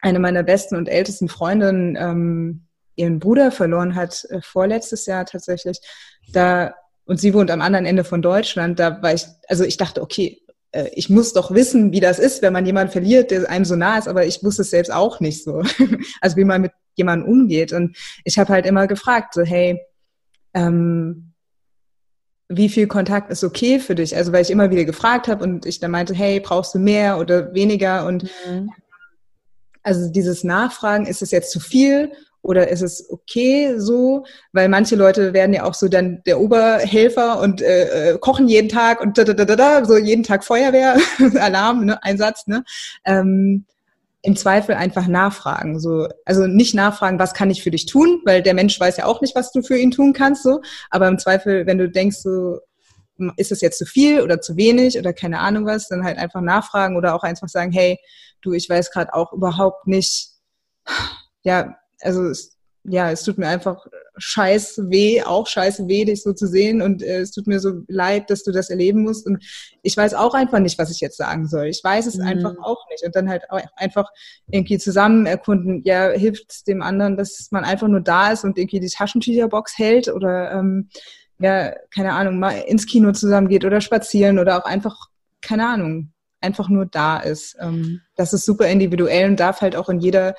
eine 0.00 0.18
meiner 0.18 0.42
besten 0.42 0.76
und 0.76 0.88
ältesten 0.88 1.28
Freundinnen 1.28 1.96
ähm, 1.96 2.66
ihren 2.96 3.18
Bruder 3.18 3.52
verloren 3.52 3.94
hat, 3.94 4.24
äh, 4.30 4.40
vorletztes 4.42 5.06
Jahr 5.06 5.24
tatsächlich, 5.24 5.80
da 6.32 6.74
und 7.04 7.18
sie 7.18 7.32
wohnt 7.32 7.50
am 7.50 7.62
anderen 7.62 7.86
Ende 7.86 8.04
von 8.04 8.20
Deutschland. 8.20 8.78
Da 8.78 9.00
war 9.02 9.14
ich, 9.14 9.24
also 9.48 9.64
ich 9.64 9.78
dachte, 9.78 10.02
okay, 10.02 10.42
äh, 10.72 10.88
ich 10.92 11.10
muss 11.10 11.32
doch 11.32 11.50
wissen, 11.52 11.92
wie 11.92 12.00
das 12.00 12.18
ist, 12.18 12.42
wenn 12.42 12.52
man 12.52 12.66
jemanden 12.66 12.92
verliert, 12.92 13.30
der 13.30 13.48
einem 13.48 13.64
so 13.64 13.76
nah 13.76 13.98
ist, 13.98 14.08
aber 14.08 14.26
ich 14.26 14.42
wusste 14.42 14.62
es 14.62 14.70
selbst 14.70 14.92
auch 14.92 15.20
nicht 15.20 15.44
so. 15.44 15.62
Also 16.20 16.36
wie 16.36 16.44
man 16.44 16.62
mit 16.62 16.72
jemandem 16.94 17.28
umgeht. 17.28 17.72
Und 17.72 17.96
ich 18.24 18.38
habe 18.38 18.52
halt 18.52 18.66
immer 18.66 18.86
gefragt, 18.86 19.34
so, 19.34 19.42
hey, 19.42 19.80
ähm, 20.54 21.32
wie 22.48 22.68
viel 22.68 22.86
Kontakt 22.86 23.30
ist 23.30 23.44
okay 23.44 23.78
für 23.78 23.94
dich? 23.94 24.16
Also 24.16 24.32
weil 24.32 24.42
ich 24.42 24.50
immer 24.50 24.70
wieder 24.70 24.84
gefragt 24.84 25.28
habe 25.28 25.44
und 25.44 25.66
ich 25.66 25.80
dann 25.80 25.90
meinte, 25.90 26.14
hey, 26.14 26.40
brauchst 26.40 26.74
du 26.74 26.78
mehr 26.78 27.18
oder 27.18 27.52
weniger? 27.54 28.06
Und 28.06 28.24
mhm. 28.46 28.70
also 29.82 30.10
dieses 30.10 30.44
Nachfragen, 30.44 31.06
ist 31.06 31.22
es 31.22 31.30
jetzt 31.30 31.50
zu 31.50 31.60
viel 31.60 32.10
oder 32.42 32.68
ist 32.68 32.82
es 32.82 33.10
okay 33.10 33.74
so? 33.78 34.24
Weil 34.52 34.68
manche 34.68 34.96
Leute 34.96 35.32
werden 35.32 35.52
ja 35.52 35.64
auch 35.64 35.74
so 35.74 35.88
dann 35.88 36.22
der 36.26 36.40
Oberhelfer 36.40 37.40
und 37.40 37.62
äh, 37.62 38.12
äh 38.12 38.18
kochen 38.18 38.48
jeden 38.48 38.68
Tag 38.68 39.00
und 39.00 39.18
da, 39.18 39.24
da, 39.24 39.34
da, 39.34 39.56
da, 39.56 39.84
so 39.84 39.96
jeden 39.96 40.22
Tag 40.22 40.44
Feuerwehr, 40.44 40.96
Alarm, 41.40 41.84
ne, 41.84 42.02
Einsatz, 42.02 42.46
ne? 42.46 42.64
Ähm, 43.04 43.64
im 44.22 44.36
Zweifel 44.36 44.74
einfach 44.74 45.06
nachfragen. 45.06 45.78
So, 45.78 46.08
also 46.24 46.46
nicht 46.46 46.74
nachfragen, 46.74 47.18
was 47.18 47.34
kann 47.34 47.50
ich 47.50 47.62
für 47.62 47.70
dich 47.70 47.86
tun, 47.86 48.20
weil 48.24 48.42
der 48.42 48.54
Mensch 48.54 48.78
weiß 48.78 48.96
ja 48.96 49.04
auch 49.04 49.20
nicht, 49.20 49.34
was 49.36 49.52
du 49.52 49.62
für 49.62 49.78
ihn 49.78 49.90
tun 49.90 50.12
kannst. 50.12 50.42
So, 50.42 50.60
aber 50.90 51.08
im 51.08 51.18
Zweifel, 51.18 51.66
wenn 51.66 51.78
du 51.78 51.88
denkst, 51.88 52.18
so 52.18 52.58
ist 53.36 53.52
es 53.52 53.60
jetzt 53.60 53.78
zu 53.78 53.86
viel 53.86 54.20
oder 54.20 54.40
zu 54.40 54.56
wenig 54.56 54.98
oder 54.98 55.12
keine 55.12 55.40
Ahnung 55.40 55.66
was, 55.66 55.88
dann 55.88 56.04
halt 56.04 56.18
einfach 56.18 56.40
nachfragen 56.40 56.96
oder 56.96 57.14
auch 57.14 57.22
einfach 57.22 57.48
sagen, 57.48 57.72
hey, 57.72 57.98
du, 58.42 58.52
ich 58.52 58.68
weiß 58.68 58.90
gerade 58.90 59.14
auch 59.14 59.32
überhaupt 59.32 59.86
nicht, 59.86 60.30
ja, 61.42 61.76
also 62.00 62.24
es, 62.24 62.58
ja, 62.84 63.10
es 63.10 63.22
tut 63.22 63.38
mir 63.38 63.48
einfach 63.48 63.86
scheiß 64.16 64.80
weh, 64.88 65.22
auch 65.22 65.46
scheiße 65.46 65.88
weh, 65.88 66.04
dich 66.04 66.22
so 66.22 66.32
zu 66.32 66.46
sehen 66.46 66.80
und 66.82 67.02
äh, 67.02 67.20
es 67.20 67.32
tut 67.32 67.46
mir 67.46 67.60
so 67.60 67.82
leid, 67.88 68.30
dass 68.30 68.42
du 68.42 68.52
das 68.52 68.70
erleben 68.70 69.02
musst 69.02 69.26
und 69.26 69.44
ich 69.82 69.96
weiß 69.96 70.14
auch 70.14 70.34
einfach 70.34 70.58
nicht, 70.58 70.78
was 70.78 70.90
ich 70.90 71.00
jetzt 71.00 71.16
sagen 71.16 71.46
soll. 71.46 71.66
Ich 71.66 71.82
weiß 71.82 72.06
es 72.06 72.16
mhm. 72.16 72.26
einfach 72.26 72.54
auch 72.62 72.84
nicht 72.90 73.04
und 73.04 73.14
dann 73.14 73.28
halt 73.28 73.44
einfach 73.76 74.10
irgendwie 74.50 74.78
zusammen 74.78 75.26
erkunden, 75.26 75.82
ja, 75.84 76.10
hilft 76.10 76.50
es 76.50 76.64
dem 76.64 76.82
anderen, 76.82 77.16
dass 77.16 77.48
man 77.50 77.64
einfach 77.64 77.88
nur 77.88 78.00
da 78.00 78.32
ist 78.32 78.44
und 78.44 78.58
irgendwie 78.58 78.80
die 78.80 78.88
Taschentücherbox 78.88 79.78
hält 79.78 80.08
oder 80.08 80.52
ähm, 80.52 80.88
ja, 81.38 81.72
keine 81.94 82.12
Ahnung, 82.12 82.38
mal 82.38 82.52
ins 82.52 82.86
Kino 82.86 83.12
zusammen 83.12 83.48
geht 83.48 83.64
oder 83.64 83.80
spazieren 83.80 84.38
oder 84.38 84.58
auch 84.58 84.64
einfach, 84.64 84.96
keine 85.40 85.68
Ahnung, 85.68 86.12
einfach 86.40 86.68
nur 86.68 86.86
da 86.86 87.18
ist. 87.18 87.56
Ähm, 87.60 88.00
das 88.16 88.32
ist 88.32 88.44
super 88.44 88.66
individuell 88.66 89.30
und 89.30 89.40
darf 89.40 89.60
halt 89.60 89.76
auch 89.76 89.88
in 89.88 90.00
jeder 90.00 90.34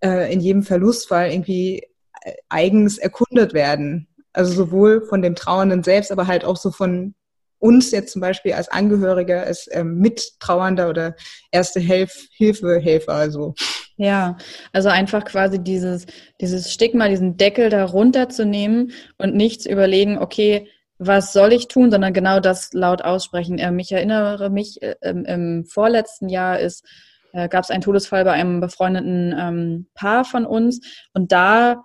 äh, 0.00 0.32
in 0.32 0.40
jedem 0.40 0.62
Verlustfall 0.62 1.30
irgendwie 1.30 1.82
äh, 2.22 2.32
eigens 2.48 2.98
erkundet 2.98 3.54
werden. 3.54 4.08
Also 4.32 4.52
sowohl 4.52 5.04
von 5.06 5.22
dem 5.22 5.34
Trauernden 5.34 5.82
selbst, 5.82 6.12
aber 6.12 6.26
halt 6.26 6.44
auch 6.44 6.56
so 6.56 6.70
von 6.70 7.14
uns 7.58 7.90
jetzt 7.90 8.12
zum 8.12 8.20
Beispiel 8.20 8.54
als 8.54 8.68
Angehöriger, 8.68 9.42
als 9.42 9.68
ähm, 9.70 9.98
Mittrauernder 9.98 10.88
oder 10.88 11.14
erste 11.52 11.78
Hilf 11.78 12.28
Hilfehelfer. 12.32 13.12
Also. 13.12 13.54
Ja, 13.96 14.38
also 14.72 14.88
einfach 14.88 15.24
quasi 15.24 15.62
dieses, 15.62 16.06
dieses 16.40 16.72
Stigma, 16.72 17.08
diesen 17.08 17.36
Deckel 17.36 17.68
da 17.68 17.84
runterzunehmen 17.84 18.92
und 19.18 19.34
nicht 19.34 19.62
zu 19.62 19.70
überlegen, 19.70 20.18
okay, 20.18 20.68
was 20.98 21.32
soll 21.32 21.52
ich 21.52 21.68
tun, 21.68 21.90
sondern 21.90 22.12
genau 22.12 22.40
das 22.40 22.72
laut 22.72 23.02
aussprechen. 23.02 23.58
Ähm, 23.58 23.78
ich 23.78 23.92
erinnere 23.92 24.50
mich, 24.50 24.82
äh, 24.82 24.96
im 25.02 25.64
vorletzten 25.66 26.28
Jahr 26.28 26.60
ist, 26.60 26.84
äh, 27.32 27.48
gab 27.48 27.64
es 27.64 27.70
einen 27.70 27.82
Todesfall 27.82 28.24
bei 28.24 28.32
einem 28.32 28.60
befreundeten 28.60 29.34
ähm, 29.38 29.86
Paar 29.94 30.24
von 30.24 30.46
uns 30.46 30.80
und 31.12 31.32
da 31.32 31.84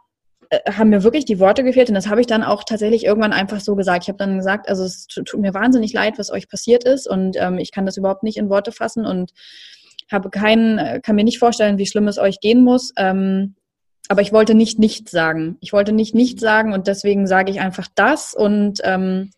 äh, 0.49 0.71
haben 0.71 0.89
mir 0.89 1.03
wirklich 1.03 1.25
die 1.25 1.39
Worte 1.39 1.63
gefehlt 1.63 1.89
und 1.89 1.95
das 1.95 2.08
habe 2.08 2.21
ich 2.21 2.27
dann 2.27 2.43
auch 2.43 2.63
tatsächlich 2.63 3.05
irgendwann 3.05 3.34
einfach 3.34 3.60
so 3.60 3.75
gesagt. 3.75 4.03
Ich 4.03 4.10
habe 4.10 4.17
dann 4.17 4.38
gesagt, 4.38 4.69
also 4.69 4.84
es 4.84 5.08
tut 5.08 5.39
mir 5.39 5.53
wahnsinnig 5.53 5.93
leid, 5.93 6.17
was 6.17 6.31
euch 6.31 6.47
passiert 6.47 6.84
ist 6.84 7.08
und 7.08 7.38
ähm, 7.39 7.58
ich 7.58 7.71
kann 7.71 7.86
das 7.86 7.97
überhaupt 7.97 8.23
nicht 8.23 8.38
in 8.38 8.49
Worte 8.49 8.71
fassen 8.71 9.05
und 9.05 9.31
habe 10.12 10.29
keinen, 10.29 10.77
äh, 10.77 10.99
kann 11.01 11.15
mir 11.15 11.23
nicht 11.23 11.39
vorstellen, 11.39 11.77
wie 11.77 11.88
schlimm 11.88 12.08
es 12.08 12.17
euch 12.17 12.39
gehen 12.39 12.63
muss. 12.63 12.91
Ähm, 12.97 13.55
aber 14.08 14.21
ich 14.21 14.31
wollte 14.31 14.53
nicht 14.53 14.77
nichts 14.77 15.10
sagen. 15.12 15.58
Ich 15.62 15.73
wollte 15.73 15.91
nicht 15.91 16.13
nichts 16.13 16.41
sagen 16.41 16.73
und 16.73 16.86
deswegen 16.88 17.25
sage 17.25 17.51
ich 17.51 17.60
einfach 17.60 17.88
das 17.95 18.36
und 18.36 18.81
ähm, 18.84 19.31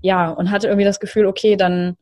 ja 0.00 0.30
und 0.30 0.50
hatte 0.50 0.68
irgendwie 0.68 0.84
das 0.84 1.00
Gefühl, 1.00 1.26
okay, 1.26 1.56
dann 1.56 1.96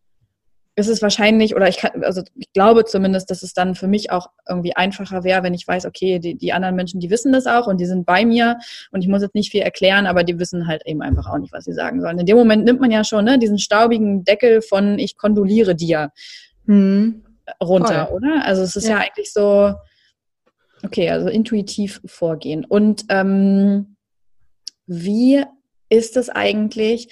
ist 0.77 0.89
es 0.89 1.03
wahrscheinlich, 1.03 1.55
oder 1.57 1.69
ich 1.69 1.79
kann, 1.79 2.05
also 2.05 2.23
ich 2.37 2.53
glaube 2.53 2.85
zumindest, 2.85 3.31
dass 3.31 3.43
es 3.43 3.53
dann 3.53 3.75
für 3.75 3.89
mich 3.89 4.11
auch 4.11 4.29
irgendwie 4.49 4.75
einfacher 4.77 5.25
wäre, 5.25 5.43
wenn 5.43 5.55
ich 5.55 5.67
weiß, 5.67 5.85
okay, 5.85 6.19
die, 6.19 6.37
die 6.37 6.53
anderen 6.53 6.77
Menschen, 6.77 7.01
die 7.01 7.11
wissen 7.11 7.33
das 7.33 7.47
auch 7.47 7.67
und 7.67 7.79
die 7.81 7.87
sind 7.87 8.07
bei 8.07 8.25
mir 8.25 8.59
und 8.91 9.03
ich 9.03 9.09
muss 9.09 9.23
jetzt 9.23 9.35
nicht 9.35 9.51
viel 9.51 9.63
erklären, 9.63 10.07
aber 10.07 10.25
die 10.25 10.39
wissen 10.39 10.67
halt 10.67 10.83
eben 10.87 11.03
einfach 11.03 11.29
auch 11.29 11.39
nicht, 11.39 11.53
was 11.53 11.65
sie 11.65 11.73
sagen 11.73 12.01
sollen. 12.01 12.19
In 12.19 12.27
dem 12.27 12.37
Moment 12.37 12.65
nimmt 12.65 12.81
man 12.81 12.91
ja 12.91 13.05
schon 13.05 13.25
ne, 13.25 13.39
diesen 13.39 13.59
staubigen 13.59 14.25
Deckel 14.25 14.63
von 14.63 14.99
ich 14.99 15.17
kondoliere 15.17 15.75
dir 15.75 16.13
hm. 16.67 17.25
runter, 17.63 18.07
Voll. 18.07 18.17
oder? 18.17 18.45
Also 18.45 18.63
es 18.63 18.77
ist 18.77 18.89
ja. 18.89 18.99
ja. 18.99 18.99
eigentlich 18.99 19.33
so, 19.33 19.75
okay, 20.85 21.11
also 21.11 21.29
intuitiv 21.29 22.01
vorgehen. 22.07 22.65
Und 22.65 23.05
ähm, 23.09 23.97
wie 24.87 25.45
ist 25.89 26.17
es 26.17 26.31
eigentlich? 26.31 27.09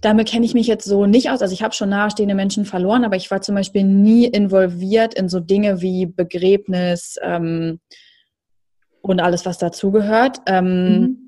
Damit 0.00 0.28
kenne 0.28 0.44
ich 0.44 0.54
mich 0.54 0.66
jetzt 0.66 0.84
so 0.84 1.06
nicht 1.06 1.30
aus. 1.30 1.42
Also 1.42 1.54
ich 1.54 1.62
habe 1.62 1.74
schon 1.74 1.88
nahestehende 1.88 2.34
Menschen 2.34 2.64
verloren, 2.64 3.04
aber 3.04 3.16
ich 3.16 3.30
war 3.30 3.40
zum 3.40 3.54
Beispiel 3.54 3.84
nie 3.84 4.26
involviert 4.26 5.14
in 5.14 5.28
so 5.28 5.40
Dinge 5.40 5.80
wie 5.80 6.06
Begräbnis 6.06 7.16
ähm, 7.22 7.80
und 9.00 9.20
alles, 9.20 9.46
was 9.46 9.58
dazugehört. 9.58 10.38
Ähm, 10.46 11.00
mhm. 11.00 11.18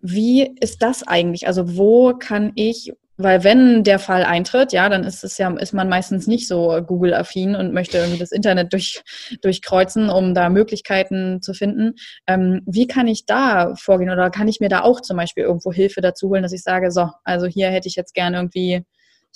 Wie 0.00 0.54
ist 0.60 0.82
das 0.82 1.06
eigentlich? 1.06 1.46
Also 1.46 1.76
wo 1.76 2.14
kann 2.14 2.52
ich, 2.54 2.92
weil 3.18 3.42
wenn 3.42 3.82
der 3.82 3.98
Fall 3.98 4.22
eintritt, 4.22 4.72
ja, 4.72 4.88
dann 4.88 5.02
ist 5.02 5.24
es 5.24 5.38
ja, 5.38 5.50
ist 5.58 5.74
man 5.74 5.88
meistens 5.88 6.28
nicht 6.28 6.46
so 6.46 6.80
Google-affin 6.86 7.56
und 7.56 7.74
möchte 7.74 7.98
irgendwie 7.98 8.18
das 8.18 8.30
Internet 8.30 8.72
durch, 8.72 9.02
durchkreuzen, 9.42 10.08
um 10.08 10.34
da 10.34 10.48
Möglichkeiten 10.48 11.42
zu 11.42 11.52
finden. 11.52 11.96
Ähm, 12.28 12.62
wie 12.64 12.86
kann 12.86 13.08
ich 13.08 13.26
da 13.26 13.74
vorgehen 13.74 14.10
oder 14.10 14.30
kann 14.30 14.46
ich 14.46 14.60
mir 14.60 14.68
da 14.68 14.82
auch 14.82 15.00
zum 15.00 15.16
Beispiel 15.16 15.42
irgendwo 15.42 15.72
Hilfe 15.72 16.00
dazu 16.00 16.28
holen, 16.28 16.44
dass 16.44 16.52
ich 16.52 16.62
sage, 16.62 16.92
so, 16.92 17.10
also 17.24 17.46
hier 17.46 17.70
hätte 17.70 17.88
ich 17.88 17.96
jetzt 17.96 18.14
gerne 18.14 18.36
irgendwie 18.36 18.84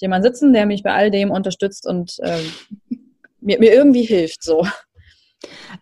jemanden 0.01 0.29
sitzen, 0.29 0.53
der 0.53 0.65
mich 0.65 0.85
bei 0.85 0.93
all 0.93 1.11
dem 1.11 1.33
unterstützt 1.33 1.85
und 1.85 2.19
äh, 2.23 2.39
mir, 3.41 3.59
mir 3.59 3.75
irgendwie 3.75 4.05
hilft, 4.05 4.45
so. 4.45 4.65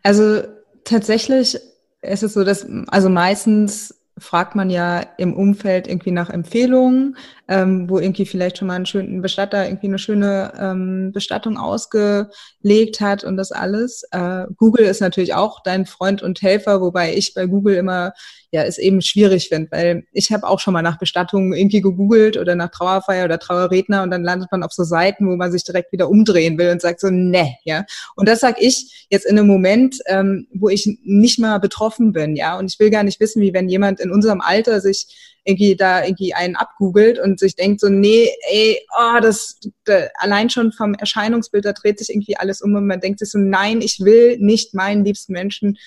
Also 0.02 0.42
tatsächlich 0.84 1.58
ist 2.00 2.22
es 2.22 2.32
so, 2.32 2.44
dass, 2.44 2.66
also 2.88 3.10
meistens 3.10 3.99
fragt 4.20 4.54
man 4.54 4.70
ja 4.70 5.00
im 5.18 5.34
Umfeld 5.34 5.88
irgendwie 5.88 6.10
nach 6.12 6.30
Empfehlungen, 6.30 7.16
ähm, 7.48 7.88
wo 7.90 7.98
irgendwie 7.98 8.26
vielleicht 8.26 8.58
schon 8.58 8.68
mal 8.68 8.74
einen 8.74 8.86
schönen 8.86 9.22
Bestatter 9.22 9.66
irgendwie 9.66 9.88
eine 9.88 9.98
schöne 9.98 10.52
ähm, 10.58 11.10
Bestattung 11.12 11.56
ausgelegt 11.56 13.00
hat 13.00 13.24
und 13.24 13.36
das 13.36 13.50
alles. 13.50 14.04
Äh, 14.12 14.46
Google 14.56 14.84
ist 14.84 15.00
natürlich 15.00 15.34
auch 15.34 15.62
dein 15.62 15.86
Freund 15.86 16.22
und 16.22 16.42
Helfer, 16.42 16.80
wobei 16.80 17.14
ich 17.14 17.34
bei 17.34 17.46
Google 17.46 17.76
immer 17.76 18.12
ja 18.52 18.62
es 18.64 18.78
eben 18.78 19.00
schwierig 19.00 19.48
finde, 19.48 19.70
weil 19.70 20.04
ich 20.12 20.32
habe 20.32 20.46
auch 20.46 20.58
schon 20.58 20.72
mal 20.72 20.82
nach 20.82 20.98
Bestattungen 20.98 21.52
irgendwie 21.52 21.80
gegoogelt 21.80 22.36
oder 22.36 22.54
nach 22.54 22.70
Trauerfeier 22.70 23.24
oder 23.24 23.38
Trauerredner 23.38 24.02
und 24.02 24.10
dann 24.10 24.24
landet 24.24 24.50
man 24.50 24.62
auf 24.62 24.72
so 24.72 24.82
Seiten, 24.82 25.28
wo 25.28 25.36
man 25.36 25.52
sich 25.52 25.64
direkt 25.64 25.92
wieder 25.92 26.08
umdrehen 26.08 26.58
will 26.58 26.70
und 26.70 26.80
sagt 26.80 27.00
so, 27.00 27.10
ne, 27.10 27.56
ja. 27.64 27.84
Und 28.16 28.28
das 28.28 28.40
sag 28.40 28.60
ich 28.60 29.06
jetzt 29.08 29.26
in 29.26 29.38
einem 29.38 29.46
Moment, 29.46 29.98
ähm, 30.06 30.48
wo 30.52 30.68
ich 30.68 30.98
nicht 31.04 31.38
mal 31.38 31.58
betroffen 31.58 32.12
bin, 32.12 32.34
ja. 32.34 32.58
Und 32.58 32.72
ich 32.72 32.80
will 32.80 32.90
gar 32.90 33.04
nicht 33.04 33.20
wissen, 33.20 33.40
wie 33.40 33.54
wenn 33.54 33.68
jemand 33.68 34.00
in 34.00 34.10
unserem 34.10 34.40
Alter 34.40 34.80
sich 34.80 35.06
irgendwie 35.44 35.74
da 35.76 36.04
irgendwie 36.04 36.34
einen 36.34 36.56
abgoogelt 36.56 37.18
und 37.18 37.38
sich 37.38 37.56
denkt 37.56 37.80
so, 37.80 37.88
nee, 37.88 38.28
ey, 38.50 38.78
oh, 38.98 39.20
das, 39.20 39.58
da, 39.84 40.08
allein 40.16 40.50
schon 40.50 40.72
vom 40.72 40.94
Erscheinungsbild, 40.94 41.64
da 41.64 41.72
dreht 41.72 41.98
sich 41.98 42.10
irgendwie 42.10 42.36
alles 42.36 42.60
um 42.60 42.74
und 42.74 42.86
man 42.86 43.00
denkt 43.00 43.20
sich 43.20 43.30
so, 43.30 43.38
nein, 43.38 43.80
ich 43.80 44.00
will 44.00 44.36
nicht 44.38 44.74
meinen 44.74 45.04
liebsten 45.04 45.32
Menschen 45.32 45.78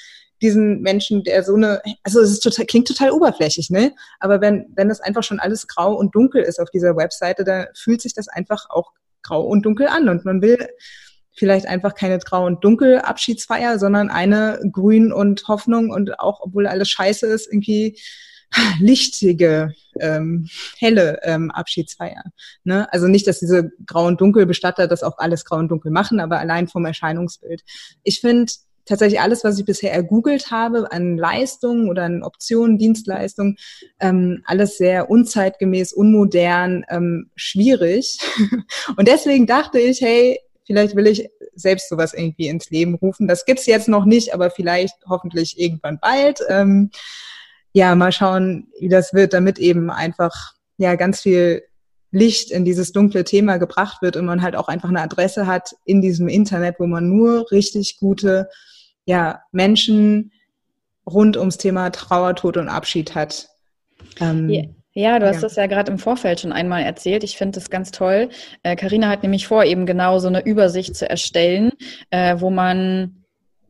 diesen 0.44 0.82
Menschen, 0.82 1.24
der 1.24 1.42
so 1.44 1.56
eine, 1.56 1.82
also 2.04 2.20
es 2.20 2.30
ist 2.30 2.42
total, 2.42 2.66
klingt 2.66 2.88
total 2.88 3.12
oberflächlich, 3.12 3.70
ne? 3.70 3.94
Aber 4.20 4.42
wenn, 4.42 4.68
wenn 4.76 4.90
das 4.90 5.00
einfach 5.00 5.24
schon 5.24 5.40
alles 5.40 5.68
grau 5.68 5.96
und 5.96 6.14
dunkel 6.14 6.44
ist 6.44 6.60
auf 6.60 6.70
dieser 6.70 6.96
Webseite, 6.98 7.46
da 7.46 7.68
fühlt 7.74 8.02
sich 8.02 8.14
das 8.14 8.28
einfach 8.28 8.70
auch 8.70 8.92
grau 9.24 9.42
und 9.42 9.66
dunkel 9.66 9.88
an 9.88 10.10
und 10.10 10.26
man 10.26 10.42
will 10.42 10.68
vielleicht 11.36 11.66
einfach 11.66 11.96
keine 11.96 12.20
grau 12.20 12.46
und 12.46 12.64
dunkel 12.64 13.00
Abschiedsfeier, 13.00 13.80
sondern 13.80 14.10
eine 14.10 14.60
grün 14.72 15.12
und 15.14 15.48
Hoffnung 15.48 15.90
und 15.90 16.20
auch, 16.20 16.42
obwohl 16.42 16.68
alles 16.68 16.90
scheiße 16.90 17.26
ist, 17.26 17.48
irgendwie 17.48 17.98
lichtige, 18.80 19.74
ähm, 20.00 20.50
helle 20.78 21.20
ähm, 21.24 21.52
Abschiedsfeier. 21.52 22.24
Ne? 22.66 22.92
Also 22.92 23.08
nicht, 23.08 23.28
dass 23.28 23.40
diese 23.40 23.72
grau 23.88 24.06
und 24.08 24.20
dunkel 24.20 24.46
Bestatter 24.46 24.88
das 24.88 25.04
auch 25.04 25.18
alles 25.18 25.46
grau 25.46 25.58
und 25.58 25.70
dunkel 25.70 25.90
machen, 25.90 26.20
aber 26.20 26.40
allein 26.40 26.68
vom 26.68 26.86
Erscheinungsbild. 26.86 27.64
Ich 28.04 28.20
finde, 28.20 28.52
tatsächlich 28.86 29.22
alles, 29.22 29.44
was 29.44 29.60
ich 29.60 29.66
bisher 29.66 29.94
ergoogelt 29.94 30.52
habe 30.52 30.92
an 30.92 31.18
Leistungen 31.18 31.90
oder 31.90 32.04
an 32.04 32.24
Optionen, 32.24 32.78
Dienstleistungen, 32.78 33.58
ähm, 34.00 34.44
alles 34.46 34.78
sehr 34.78 35.10
unzeitgemäß, 35.10 35.94
unmodern, 35.94 36.86
ähm, 36.90 37.32
schwierig. 37.36 38.20
Und 38.98 39.08
deswegen 39.08 39.48
dachte 39.48 39.80
ich, 39.80 40.02
hey, 40.02 40.40
vielleicht 40.66 40.96
will 40.96 41.08
ich 41.08 41.30
selbst 41.56 41.90
sowas 41.90 42.14
irgendwie 42.14 42.48
ins 42.48 42.70
Leben 42.70 42.96
rufen. 42.96 43.28
Das 43.28 43.46
gibt's 43.46 43.66
jetzt 43.66 43.88
noch 43.88 44.06
nicht, 44.06 44.34
aber 44.34 44.50
vielleicht 44.50 44.96
hoffentlich 45.08 45.60
irgendwann 45.60 46.00
bald. 46.00 46.40
Ähm, 46.50 46.92
ja, 47.74 47.96
mal 47.96 48.12
schauen, 48.12 48.68
wie 48.80 48.90
das 48.90 49.14
wird, 49.14 49.34
damit 49.34 49.60
eben 49.60 49.90
einfach 49.90 50.54
ja 50.78 50.96
ganz 50.96 51.22
viel 51.22 51.64
Licht 52.12 52.52
in 52.52 52.64
dieses 52.64 52.92
dunkle 52.92 53.24
Thema 53.24 53.58
gebracht 53.58 54.04
wird 54.04 54.16
und 54.16 54.26
man 54.26 54.44
halt 54.44 54.56
auch 54.56 54.68
einfach 54.68 54.90
eine 54.90 55.02
Adresse 55.02 55.48
hat 55.48 55.76
in 55.84 56.00
diesem 56.02 56.28
Internet, 56.28 56.76
wo 56.78 56.86
man 56.86 57.10
nur 57.10 57.52
richtig 57.52 57.98
gute 58.00 58.50
ja, 59.06 59.42
Menschen 59.52 60.32
rund 61.06 61.38
ums 61.38 61.58
Thema 61.58 61.90
Trauer, 61.90 62.36
Tod 62.36 62.58
und 62.58 62.70
Abschied 62.70 63.16
hat. 63.16 63.50
Ähm, 64.20 64.50
yeah. 64.50 64.66
Ja, 64.96 65.18
du 65.18 65.28
hast 65.28 65.38
ja. 65.38 65.42
das 65.42 65.56
ja 65.56 65.66
gerade 65.66 65.92
im 65.92 65.98
Vorfeld 65.98 66.40
schon 66.40 66.54
einmal 66.54 66.84
erzählt. 66.84 67.24
Ich 67.24 67.36
finde 67.36 67.60
das 67.60 67.72
ganz 67.72 67.90
toll. 67.90 68.30
Karina 68.64 69.08
äh, 69.08 69.10
hat 69.10 69.24
nämlich 69.24 69.48
vor, 69.48 69.64
eben 69.64 69.88
genau 69.88 70.20
so 70.20 70.28
eine 70.28 70.46
Übersicht 70.46 70.96
zu 70.96 71.10
erstellen, 71.10 71.72
äh, 72.12 72.36
wo 72.38 72.52
man 72.52 73.24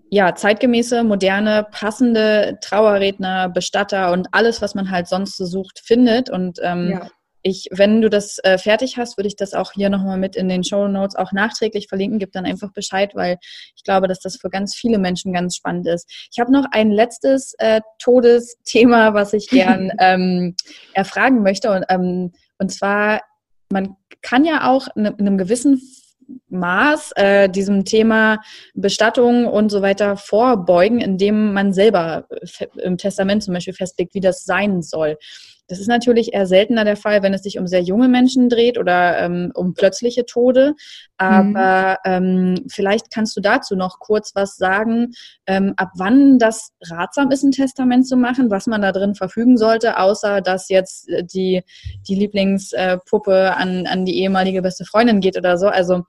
ja 0.09 0.35
zeitgemäße, 0.35 1.01
moderne, 1.03 1.65
passende 1.71 2.57
Trauerredner, 2.61 3.47
Bestatter 3.47 4.11
und 4.11 4.27
alles, 4.33 4.61
was 4.61 4.75
man 4.75 4.91
halt 4.91 5.07
sonst 5.07 5.37
so 5.37 5.45
sucht, 5.45 5.79
findet. 5.79 6.29
Und 6.29 6.59
ähm, 6.61 6.89
ja 6.91 7.07
ich, 7.43 7.67
wenn 7.71 8.01
du 8.01 8.09
das 8.09 8.39
äh, 8.39 8.57
fertig 8.57 8.97
hast, 8.97 9.17
würde 9.17 9.27
ich 9.27 9.35
das 9.35 9.53
auch 9.53 9.73
hier 9.73 9.89
nochmal 9.89 10.17
mit 10.17 10.35
in 10.35 10.47
den 10.47 10.63
Show 10.63 10.87
Notes 10.87 11.15
auch 11.15 11.33
nachträglich 11.33 11.87
verlinken. 11.89 12.17
Gib 12.17 12.31
dann 12.31 12.45
einfach 12.45 12.71
Bescheid, 12.71 13.11
weil 13.15 13.37
ich 13.75 13.83
glaube, 13.83 14.07
dass 14.07 14.21
das 14.21 14.37
für 14.37 14.49
ganz 14.49 14.73
viele 14.73 14.97
Menschen 14.97 15.33
ganz 15.33 15.57
spannend 15.57 15.85
ist. 15.87 16.09
Ich 16.31 16.39
habe 16.39 16.51
noch 16.51 16.65
ein 16.71 16.89
letztes 16.89 17.53
äh, 17.57 17.81
Todesthema, 17.99 19.13
was 19.13 19.33
ich 19.33 19.49
gern 19.49 19.91
ähm, 19.99 20.55
erfragen 20.93 21.43
möchte. 21.43 21.71
Und, 21.71 21.85
ähm, 21.89 22.31
und 22.57 22.71
zwar, 22.71 23.21
man 23.69 23.97
kann 24.21 24.45
ja 24.45 24.69
auch 24.69 24.87
in 24.95 25.05
einem 25.05 25.37
gewissen 25.37 25.81
Maß 26.47 27.11
äh, 27.17 27.49
diesem 27.49 27.83
Thema 27.83 28.39
Bestattung 28.73 29.47
und 29.47 29.69
so 29.69 29.81
weiter 29.81 30.15
vorbeugen, 30.15 30.99
indem 30.99 31.51
man 31.53 31.73
selber 31.73 32.25
äh, 32.29 32.67
im 32.81 32.97
Testament 32.97 33.43
zum 33.43 33.53
Beispiel 33.53 33.73
festlegt, 33.73 34.13
wie 34.13 34.21
das 34.21 34.45
sein 34.45 34.81
soll. 34.81 35.17
Das 35.67 35.79
ist 35.79 35.87
natürlich 35.87 36.33
eher 36.33 36.45
seltener 36.45 36.83
der 36.83 36.97
Fall, 36.97 37.23
wenn 37.23 37.33
es 37.33 37.43
sich 37.43 37.57
um 37.57 37.67
sehr 37.67 37.81
junge 37.81 38.07
Menschen 38.07 38.49
dreht 38.49 38.77
oder 38.77 39.19
ähm, 39.19 39.51
um 39.55 39.73
plötzliche 39.73 40.25
Tode. 40.25 40.73
Aber 41.17 41.97
mhm. 42.05 42.55
ähm, 42.57 42.65
vielleicht 42.69 43.11
kannst 43.11 43.37
du 43.37 43.41
dazu 43.41 43.75
noch 43.75 43.99
kurz 43.99 44.33
was 44.35 44.57
sagen, 44.57 45.13
ähm, 45.47 45.73
ab 45.77 45.91
wann 45.95 46.37
das 46.37 46.71
ratsam 46.81 47.31
ist, 47.31 47.43
ein 47.43 47.51
Testament 47.51 48.07
zu 48.07 48.17
machen, 48.17 48.51
was 48.51 48.67
man 48.67 48.81
da 48.81 48.91
drin 48.91 49.15
verfügen 49.15 49.57
sollte, 49.57 49.97
außer 49.97 50.41
dass 50.41 50.69
jetzt 50.69 51.09
äh, 51.09 51.23
die, 51.23 51.63
die 52.07 52.15
Lieblingspuppe 52.15 53.55
an, 53.55 53.87
an 53.87 54.05
die 54.05 54.19
ehemalige 54.19 54.61
beste 54.61 54.85
Freundin 54.85 55.21
geht 55.21 55.37
oder 55.37 55.57
so. 55.57 55.67
Also 55.67 56.03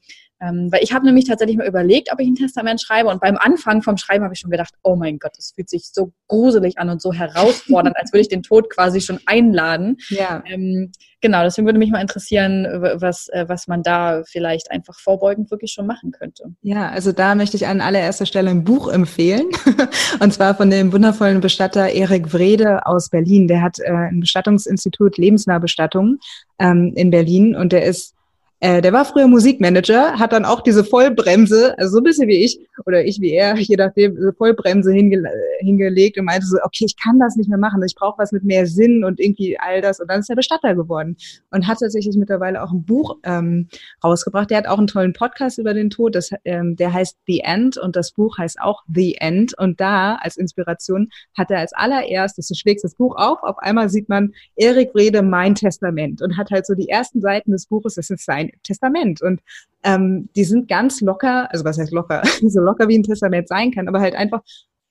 Ähm, 0.45 0.71
weil 0.71 0.83
ich 0.83 0.93
habe 0.93 1.07
nämlich 1.07 1.27
tatsächlich 1.27 1.57
mal 1.57 1.67
überlegt, 1.67 2.13
ob 2.13 2.21
ich 2.21 2.29
ein 2.29 2.35
Testament 2.35 2.81
schreibe 2.81 3.09
und 3.09 3.21
beim 3.21 3.37
Anfang 3.39 3.83
vom 3.83 3.97
Schreiben 3.97 4.25
habe 4.25 4.35
ich 4.35 4.41
schon 4.41 4.51
gedacht, 4.51 4.75
oh 4.83 4.97
mein 4.97 5.19
Gott, 5.19 5.33
das 5.37 5.53
fühlt 5.55 5.71
sich 5.71 5.91
so 5.93 6.13
gruselig 6.29 6.79
an 6.79 6.91
und 6.91 7.01
so 7.01 7.13
herausfordernd, 7.13 7.97
als 7.97 8.13
würde 8.13 8.23
ich 8.23 8.29
den 8.29 8.43
Tod 8.43 8.69
quasi 8.71 9.01
schon 9.01 9.21
einladen. 9.27 9.97
Ja. 10.09 10.43
Ähm, 10.47 10.93
genau, 11.21 11.43
deswegen 11.45 11.67
würde 11.67 11.79
mich 11.79 11.91
mal 11.91 12.01
interessieren, 12.01 12.67
was, 13.01 13.29
äh, 13.29 13.47
was 13.49 13.69
man 13.69 13.83
da 13.83 14.23
vielleicht 14.27 14.71
einfach 14.71 14.99
vorbeugend 14.99 15.51
wirklich 15.51 15.73
schon 15.73 15.87
machen 15.87 16.11
könnte. 16.11 16.45
Ja, 16.63 16.91
also 16.91 17.13
da 17.13 17.35
möchte 17.35 17.57
ich 17.57 17.67
an 17.67 17.81
allererster 17.81 18.27
Stelle 18.27 18.51
ein 18.51 18.65
Buch 18.65 18.89
empfehlen. 18.89 19.47
und 20.21 20.35
zwar 20.35 20.55
von 20.55 20.69
dem 20.69 20.93
wundervollen 20.93 21.41
Bestatter 21.41 21.89
Erik 21.89 22.33
Wrede 22.35 22.87
aus 22.87 23.09
Berlin. 23.09 23.49
Der 23.49 23.63
hat 23.63 23.79
äh, 23.79 23.91
ein 23.91 24.21
Bestattungsinstitut 24.21 25.17
Lebensnah 25.17 25.59
Bestattung 25.59 26.19
ähm, 26.59 26.93
in 26.97 27.11
Berlin 27.11 27.57
und 27.57 27.73
der 27.73 27.85
ist 27.85 28.15
äh, 28.65 28.81
der 28.81 28.95
war 28.95 29.05
früher 29.05 29.27
Musikmanager, 29.27 30.19
hat 30.19 30.33
dann 30.33 30.47
auch 30.47 30.63
diese 30.63 30.85
Vollbremse, 30.85 31.79
also 31.79 31.93
so 31.93 31.99
ein 31.99 32.05
bisschen 32.05 32.29
wie 32.29 32.43
ich 32.43 32.59
oder 32.87 33.05
ich 33.05 33.21
wie 33.21 33.33
er, 33.33 33.57
je 33.59 33.77
nachdem, 33.77 34.15
diese 34.15 34.33
Vollbremse 34.33 34.91
hinge 34.91 35.23
hingelegt 35.59 36.19
und 36.19 36.25
meinte 36.25 36.47
so, 36.47 36.57
okay, 36.65 36.87
ich 36.87 36.97
kann 36.97 37.19
das 37.19 37.37
nicht 37.37 37.51
mehr 37.51 37.59
machen, 37.59 37.83
ich 37.85 37.95
brauche 37.95 38.17
was 38.17 38.33
mit 38.33 38.43
mehr 38.43 38.67
Sinn 38.67 39.05
und 39.05 39.21
irgendwie 39.21 39.59
all 39.59 39.83
das. 39.83 40.01
Und 40.01 40.11
dann 40.11 40.21
ist 40.21 40.31
er 40.31 40.37
Bestatter 40.37 40.75
geworden 40.75 41.19
und 41.51 41.67
hat 41.67 41.81
tatsächlich 41.81 42.17
mittlerweile 42.17 42.63
auch 42.63 42.73
ein 42.73 42.85
Buch 42.85 43.19
ähm, 43.25 43.69
rausgebracht. 44.03 44.49
Der 44.49 44.57
hat 44.57 44.67
auch 44.67 44.79
einen 44.79 44.87
tollen 44.87 45.13
Podcast 45.13 45.59
über 45.59 45.75
den 45.75 45.91
Tod, 45.91 46.15
das, 46.15 46.31
ähm, 46.47 46.75
der 46.77 46.91
heißt 46.91 47.19
The 47.27 47.41
End 47.41 47.77
und 47.77 47.97
das 47.97 48.13
Buch 48.13 48.39
heißt 48.39 48.59
auch 48.63 48.83
The 48.89 49.17
End. 49.17 49.53
Und 49.59 49.79
da 49.79 50.15
als 50.23 50.39
Inspiration 50.39 51.11
hat 51.37 51.51
er 51.51 51.59
als 51.59 51.75
allererstes, 51.75 52.49
du 52.49 52.55
schlägst 52.55 52.83
das 52.83 52.95
Buch 52.95 53.15
auf, 53.17 53.43
auf 53.43 53.59
einmal 53.59 53.91
sieht 53.91 54.09
man 54.09 54.33
Erik 54.57 54.95
Wrede, 54.95 55.21
Mein 55.21 55.55
Testament 55.55 56.23
und 56.23 56.39
hat 56.39 56.51
halt 56.51 56.65
so 56.65 56.75
die 56.75 56.89
ersten 56.89 57.21
Seiten 57.21 57.53
des 57.53 57.67
Buches, 57.67 57.97
das 57.97 58.09
ist 58.09 58.25
sein 58.25 58.54
Testament. 58.63 59.23
Und 59.23 59.41
ähm, 59.83 60.29
die 60.37 60.45
sind 60.45 60.69
ganz 60.69 61.01
locker, 61.01 61.51
also 61.53 61.65
was 61.65 61.79
heißt 61.79 61.93
locker, 61.93 62.23
so 62.43 62.61
locker 62.61 62.89
wie 62.89 62.99
ein 62.99 63.03
Testament 63.03 63.49
sein 63.49 63.71
kann, 63.71 63.89
aber 63.89 64.01
halt 64.01 64.15
einfach 64.15 64.43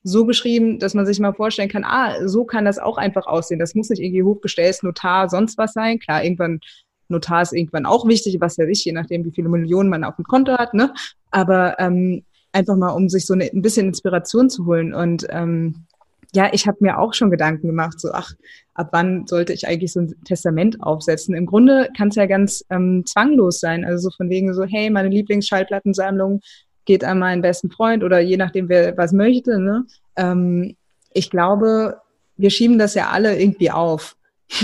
so 0.02 0.26
geschrieben, 0.26 0.78
dass 0.78 0.94
man 0.94 1.06
sich 1.06 1.18
mal 1.18 1.32
vorstellen 1.32 1.70
kann, 1.70 1.84
ah, 1.84 2.28
so 2.28 2.44
kann 2.44 2.66
das 2.66 2.78
auch 2.78 2.98
einfach 2.98 3.26
aussehen. 3.26 3.58
Das 3.58 3.74
muss 3.74 3.88
nicht 3.88 4.02
irgendwie 4.02 4.22
hochgestellt, 4.22 4.82
Notar, 4.82 5.30
sonst 5.30 5.56
was 5.56 5.72
sein. 5.72 5.98
Klar, 5.98 6.22
irgendwann, 6.22 6.60
Notar 7.08 7.42
ist 7.42 7.54
irgendwann 7.54 7.86
auch 7.86 8.06
wichtig, 8.06 8.36
was 8.40 8.58
ja 8.58 8.66
ich, 8.66 8.84
je 8.84 8.92
nachdem, 8.92 9.24
wie 9.24 9.32
viele 9.32 9.48
Millionen 9.48 9.88
man 9.88 10.04
auf 10.04 10.16
dem 10.16 10.26
Konto 10.26 10.52
hat, 10.58 10.74
ne? 10.74 10.92
Aber 11.30 11.80
ähm, 11.80 12.22
einfach 12.52 12.76
mal, 12.76 12.90
um 12.90 13.08
sich 13.08 13.26
so 13.26 13.32
eine, 13.34 13.46
ein 13.46 13.62
bisschen 13.62 13.88
Inspiration 13.88 14.50
zu 14.50 14.66
holen. 14.66 14.92
Und 14.94 15.26
ähm, 15.30 15.86
ja, 16.34 16.50
ich 16.52 16.66
habe 16.66 16.78
mir 16.80 16.98
auch 16.98 17.14
schon 17.14 17.30
Gedanken 17.30 17.68
gemacht, 17.68 18.00
so, 18.00 18.10
ach, 18.12 18.32
ab 18.74 18.88
wann 18.92 19.26
sollte 19.26 19.52
ich 19.52 19.68
eigentlich 19.68 19.92
so 19.92 20.00
ein 20.00 20.14
Testament 20.24 20.82
aufsetzen? 20.82 21.34
Im 21.34 21.46
Grunde 21.46 21.88
kann 21.96 22.08
es 22.08 22.16
ja 22.16 22.26
ganz 22.26 22.64
ähm, 22.70 23.04
zwanglos 23.06 23.60
sein, 23.60 23.84
also 23.84 24.10
so 24.10 24.16
von 24.16 24.28
wegen 24.30 24.52
so, 24.52 24.64
hey, 24.64 24.90
meine 24.90 25.08
Lieblingsschallplattensammlung 25.08 26.40
geht 26.84 27.04
an 27.04 27.18
meinen 27.18 27.42
besten 27.42 27.70
Freund 27.70 28.02
oder 28.02 28.20
je 28.20 28.36
nachdem, 28.36 28.68
wer 28.68 28.96
was 28.96 29.12
möchte. 29.12 29.58
Ne? 29.58 29.86
Ähm, 30.16 30.76
ich 31.12 31.30
glaube, 31.30 32.00
wir 32.36 32.50
schieben 32.50 32.78
das 32.78 32.94
ja 32.94 33.10
alle 33.10 33.40
irgendwie 33.40 33.70
auf. 33.70 34.16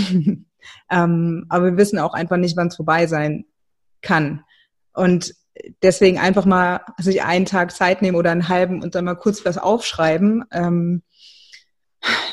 ähm, 0.89 1.45
aber 1.49 1.65
wir 1.65 1.77
wissen 1.77 1.99
auch 1.99 2.13
einfach 2.13 2.37
nicht, 2.37 2.57
wann 2.57 2.67
es 2.67 2.75
vorbei 2.75 3.07
sein 3.07 3.45
kann. 4.01 4.43
Und 4.93 5.33
deswegen 5.81 6.17
einfach 6.17 6.45
mal 6.45 6.81
sich 6.97 7.23
einen 7.23 7.45
Tag 7.45 7.71
Zeit 7.71 8.01
nehmen 8.01 8.17
oder 8.17 8.31
einen 8.31 8.49
halben 8.49 8.83
und 8.83 8.95
dann 8.95 9.05
mal 9.05 9.15
kurz 9.15 9.45
was 9.45 9.57
aufschreiben. 9.57 10.43
Ähm, 10.51 11.01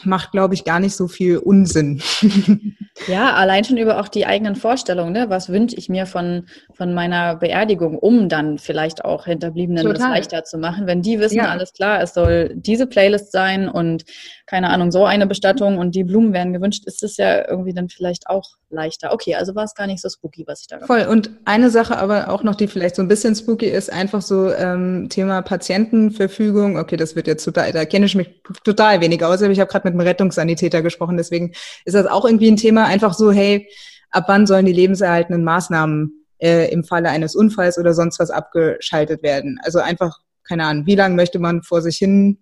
macht, 0.09 0.33
glaube 0.33 0.55
ich, 0.55 0.64
gar 0.64 0.81
nicht 0.81 0.97
so 0.97 1.07
viel 1.07 1.38
Unsinn. 1.38 2.03
ja, 3.07 3.35
allein 3.35 3.64
schon 3.64 3.77
über 3.77 4.01
auch 4.01 4.09
die 4.09 4.27
eigenen 4.27 4.57
Vorstellungen. 4.57 5.12
Ne? 5.12 5.27
Was 5.29 5.49
wünsche 5.51 5.77
ich 5.77 5.88
mir 5.88 6.07
von, 6.07 6.47
von 6.75 6.94
meiner 6.94 7.37
Beerdigung, 7.37 7.97
um 7.97 8.29
dann 8.29 8.59
vielleicht 8.59 9.05
auch 9.05 9.27
Hinterbliebenen 9.27 9.85
Total. 9.85 9.99
das 9.99 10.09
leichter 10.09 10.44
zu 10.44 10.59
machen. 10.59 10.87
Wenn 10.87 11.03
die 11.03 11.21
wissen, 11.21 11.37
ja. 11.37 11.51
alles 11.51 11.73
klar, 11.73 12.03
es 12.03 12.14
soll 12.14 12.53
diese 12.57 12.87
Playlist 12.87 13.31
sein 13.31 13.68
und 13.68 14.05
keine 14.48 14.70
Ahnung, 14.70 14.90
so 14.90 15.04
eine 15.04 15.26
Bestattung 15.26 15.76
und 15.76 15.94
die 15.94 16.04
Blumen 16.04 16.32
werden 16.32 16.54
gewünscht, 16.54 16.84
ist 16.87 17.02
es 17.02 17.18
ja 17.18 17.46
irgendwie 17.46 17.74
dann 17.74 17.90
vielleicht 17.90 18.28
auch 18.28 18.44
leichter. 18.70 19.12
Okay, 19.12 19.34
also 19.34 19.54
war 19.54 19.64
es 19.64 19.74
gar 19.74 19.87
nicht 19.87 20.00
so 20.00 20.08
spooky, 20.08 20.44
was 20.46 20.62
ich 20.62 20.68
da 20.68 20.80
Voll. 20.80 21.02
Und 21.02 21.30
eine 21.44 21.68
Sache 21.68 21.98
aber 21.98 22.30
auch 22.30 22.42
noch, 22.42 22.54
die 22.54 22.66
vielleicht 22.66 22.96
so 22.96 23.02
ein 23.02 23.08
bisschen 23.08 23.34
spooky 23.34 23.66
ist, 23.66 23.92
einfach 23.92 24.22
so 24.22 24.50
ähm, 24.50 25.08
Thema 25.11 25.42
Patientenverfügung. 25.42 26.78
Okay, 26.78 26.96
das 26.96 27.14
wird 27.14 27.26
jetzt 27.26 27.44
total, 27.44 27.72
da 27.72 27.84
kenne 27.84 28.06
ich 28.06 28.14
mich 28.14 28.42
total 28.64 29.02
wenig 29.02 29.22
aus, 29.22 29.42
aber 29.42 29.52
ich 29.52 29.61
habe 29.61 29.70
gerade 29.70 29.87
mit 29.87 29.92
einem 29.92 30.08
Rettungssanitäter 30.08 30.80
gesprochen, 30.80 31.18
deswegen 31.18 31.52
ist 31.84 31.94
das 31.94 32.06
auch 32.06 32.24
irgendwie 32.24 32.50
ein 32.50 32.56
Thema, 32.56 32.87
einfach 32.87 33.12
so, 33.12 33.30
hey, 33.30 33.68
ab 34.11 34.24
wann 34.28 34.46
sollen 34.46 34.64
die 34.64 34.72
lebenserhaltenden 34.72 35.44
Maßnahmen 35.44 36.24
äh, 36.38 36.72
im 36.72 36.84
Falle 36.84 37.11
eines 37.11 37.37
Unfalls 37.37 37.76
oder 37.76 37.92
sonst 37.92 38.18
was 38.18 38.30
abgeschaltet 38.30 39.22
werden? 39.22 39.61
Also 39.62 39.80
einfach, 39.80 40.20
keine 40.42 40.64
Ahnung, 40.64 40.87
wie 40.87 40.94
lange 40.94 41.16
möchte 41.16 41.38
man 41.38 41.62
vor 41.62 41.82
sich 41.82 41.98
hin 41.98 42.38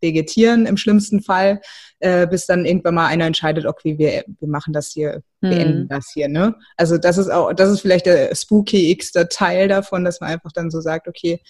vegetieren 0.00 0.66
im 0.66 0.76
schlimmsten 0.76 1.22
Fall, 1.22 1.60
äh, 1.98 2.26
bis 2.26 2.46
dann 2.46 2.64
irgendwann 2.64 2.94
mal 2.94 3.06
einer 3.06 3.26
entscheidet, 3.26 3.66
okay, 3.66 3.98
wir, 3.98 4.24
wir 4.26 4.48
machen 4.48 4.72
das 4.72 4.88
hier, 4.88 5.22
wir 5.40 5.50
mhm. 5.52 5.60
enden 5.60 5.88
das 5.88 6.10
hier, 6.12 6.28
ne? 6.28 6.54
Also 6.76 6.98
das 6.98 7.18
ist 7.18 7.30
auch, 7.30 7.52
das 7.52 7.70
ist 7.70 7.80
vielleicht 7.80 8.06
der 8.06 8.34
spooky-igste 8.34 9.28
Teil 9.28 9.68
davon, 9.68 10.04
dass 10.04 10.20
man 10.20 10.30
einfach 10.30 10.52
dann 10.52 10.70
so 10.70 10.80
sagt, 10.80 11.08
okay, 11.08 11.40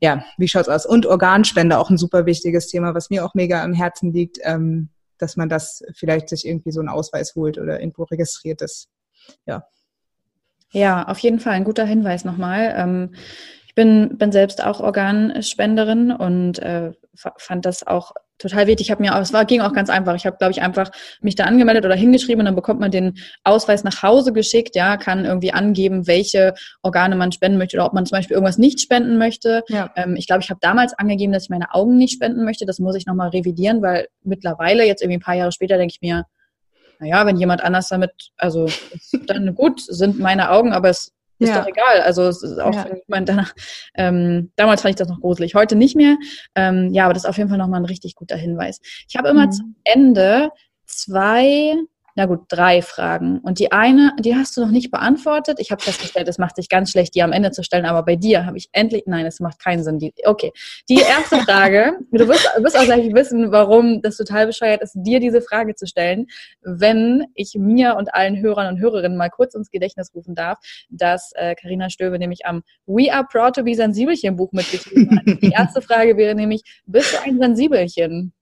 ja, 0.00 0.24
wie 0.36 0.48
schaut's 0.48 0.68
aus? 0.68 0.86
Und 0.86 1.06
Organspende 1.06 1.78
auch 1.78 1.90
ein 1.90 1.98
super 1.98 2.26
wichtiges 2.26 2.68
Thema, 2.68 2.94
was 2.94 3.10
mir 3.10 3.24
auch 3.24 3.34
mega 3.34 3.62
am 3.62 3.72
Herzen 3.72 4.12
liegt, 4.12 4.38
ähm, 4.42 4.90
dass 5.18 5.36
man 5.36 5.48
das 5.48 5.82
vielleicht 5.94 6.28
sich 6.28 6.46
irgendwie 6.46 6.70
so 6.70 6.80
einen 6.80 6.88
Ausweis 6.88 7.34
holt 7.34 7.58
oder 7.58 7.80
irgendwo 7.80 8.04
registriert 8.04 8.62
ist. 8.62 8.88
Ja. 9.46 9.64
Ja, 10.70 11.08
auf 11.08 11.18
jeden 11.18 11.40
Fall 11.40 11.54
ein 11.54 11.64
guter 11.64 11.84
Hinweis 11.84 12.24
nochmal. 12.24 12.74
Ähm, 12.76 13.14
bin, 13.78 14.18
bin 14.18 14.32
selbst 14.32 14.64
auch 14.64 14.80
Organspenderin 14.80 16.10
und 16.10 16.58
äh, 16.58 16.90
fand 17.36 17.64
das 17.64 17.86
auch 17.86 18.10
total 18.36 18.66
wichtig. 18.66 18.88
Ich 18.88 18.90
habe 18.90 19.00
mir, 19.00 19.14
es 19.20 19.32
war 19.32 19.44
ging 19.44 19.60
auch 19.60 19.72
ganz 19.72 19.88
einfach. 19.88 20.16
Ich 20.16 20.26
habe, 20.26 20.36
glaube 20.36 20.50
ich, 20.50 20.60
einfach 20.62 20.90
mich 21.20 21.36
da 21.36 21.44
angemeldet 21.44 21.84
oder 21.84 21.94
hingeschrieben 21.94 22.40
und 22.40 22.46
dann 22.46 22.56
bekommt 22.56 22.80
man 22.80 22.90
den 22.90 23.18
Ausweis 23.44 23.84
nach 23.84 24.02
Hause 24.02 24.32
geschickt. 24.32 24.74
Ja, 24.74 24.96
kann 24.96 25.24
irgendwie 25.24 25.52
angeben, 25.52 26.08
welche 26.08 26.54
Organe 26.82 27.14
man 27.14 27.30
spenden 27.30 27.56
möchte 27.56 27.76
oder 27.76 27.86
ob 27.86 27.92
man 27.92 28.04
zum 28.04 28.16
Beispiel 28.16 28.34
irgendwas 28.34 28.58
nicht 28.58 28.80
spenden 28.80 29.16
möchte. 29.16 29.62
Ja. 29.68 29.92
Ähm, 29.94 30.16
ich 30.16 30.26
glaube, 30.26 30.42
ich 30.42 30.50
habe 30.50 30.58
damals 30.60 30.94
angegeben, 30.94 31.32
dass 31.32 31.44
ich 31.44 31.50
meine 31.50 31.72
Augen 31.72 31.96
nicht 31.98 32.14
spenden 32.14 32.44
möchte. 32.44 32.66
Das 32.66 32.80
muss 32.80 32.96
ich 32.96 33.06
nochmal 33.06 33.28
revidieren, 33.28 33.80
weil 33.80 34.08
mittlerweile 34.24 34.84
jetzt 34.88 35.02
irgendwie 35.02 35.18
ein 35.18 35.22
paar 35.22 35.36
Jahre 35.36 35.52
später 35.52 35.76
denke 35.76 35.94
ich 35.94 36.00
mir, 36.00 36.24
naja, 36.98 37.24
wenn 37.26 37.36
jemand 37.36 37.62
anders 37.62 37.86
damit, 37.86 38.32
also 38.38 38.66
dann 39.28 39.54
gut, 39.54 39.80
sind 39.80 40.18
meine 40.18 40.50
Augen, 40.50 40.72
aber 40.72 40.88
es 40.88 41.12
ist 41.38 41.48
ja. 41.50 41.60
doch 41.60 41.68
egal. 41.68 42.00
Also 42.02 42.24
es 42.24 42.42
ist 42.42 42.58
auch, 42.58 42.74
ja. 42.74 42.86
ich 42.92 43.08
meine, 43.08 43.26
danach, 43.26 43.54
ähm, 43.94 44.52
damals 44.56 44.82
fand 44.82 44.90
ich 44.90 44.96
das 44.96 45.08
noch 45.08 45.20
gruselig, 45.20 45.54
heute 45.54 45.76
nicht 45.76 45.96
mehr. 45.96 46.16
Ähm, 46.54 46.92
ja, 46.92 47.04
aber 47.04 47.14
das 47.14 47.24
ist 47.24 47.28
auf 47.28 47.38
jeden 47.38 47.48
Fall 47.48 47.58
nochmal 47.58 47.80
ein 47.80 47.86
richtig 47.86 48.14
guter 48.14 48.36
Hinweis. 48.36 48.80
Ich 49.08 49.16
habe 49.16 49.28
immer 49.28 49.46
mhm. 49.46 49.52
zum 49.52 49.76
Ende 49.84 50.50
zwei 50.86 51.74
na 52.18 52.26
gut, 52.26 52.46
drei 52.48 52.82
Fragen. 52.82 53.38
Und 53.38 53.60
die 53.60 53.70
eine, 53.70 54.12
die 54.18 54.34
hast 54.34 54.56
du 54.56 54.60
noch 54.60 54.72
nicht 54.72 54.90
beantwortet. 54.90 55.60
Ich 55.60 55.70
habe 55.70 55.80
festgestellt, 55.80 56.26
es 56.26 56.36
macht 56.36 56.56
sich 56.56 56.68
ganz 56.68 56.90
schlecht, 56.90 57.14
die 57.14 57.22
am 57.22 57.30
Ende 57.30 57.52
zu 57.52 57.62
stellen, 57.62 57.86
aber 57.86 58.02
bei 58.02 58.16
dir 58.16 58.44
habe 58.44 58.58
ich 58.58 58.68
endlich, 58.72 59.04
nein, 59.06 59.24
es 59.24 59.38
macht 59.38 59.62
keinen 59.62 59.84
Sinn. 59.84 60.00
Die, 60.00 60.12
okay, 60.24 60.50
die 60.88 60.98
erste 60.98 61.36
Frage, 61.36 61.92
du 62.10 62.26
wirst, 62.26 62.44
wirst 62.58 62.76
auch 62.76 62.84
gleich 62.84 63.14
wissen, 63.14 63.52
warum 63.52 64.02
das 64.02 64.16
total 64.16 64.48
bescheuert 64.48 64.82
ist, 64.82 64.94
dir 64.96 65.20
diese 65.20 65.40
Frage 65.40 65.76
zu 65.76 65.86
stellen, 65.86 66.26
wenn 66.62 67.24
ich 67.34 67.54
mir 67.56 67.94
und 67.94 68.12
allen 68.12 68.40
Hörern 68.40 68.74
und 68.74 68.80
Hörerinnen 68.80 69.16
mal 69.16 69.30
kurz 69.30 69.54
ins 69.54 69.70
Gedächtnis 69.70 70.12
rufen 70.12 70.34
darf, 70.34 70.58
dass 70.90 71.30
Karina 71.60 71.86
äh, 71.86 71.90
Stöbe 71.90 72.18
nämlich 72.18 72.46
am 72.46 72.64
We 72.86 73.12
Are 73.12 73.26
Proud 73.30 73.54
to 73.54 73.62
Be 73.62 73.76
Sensibelchen 73.76 74.34
Buch 74.34 74.50
mitgeschrieben 74.50 75.20
hat. 75.20 75.40
Die 75.40 75.52
erste 75.52 75.80
Frage 75.80 76.16
wäre 76.16 76.34
nämlich, 76.34 76.62
bist 76.84 77.12
du 77.12 77.22
ein 77.22 77.38
Sensibelchen? 77.38 78.32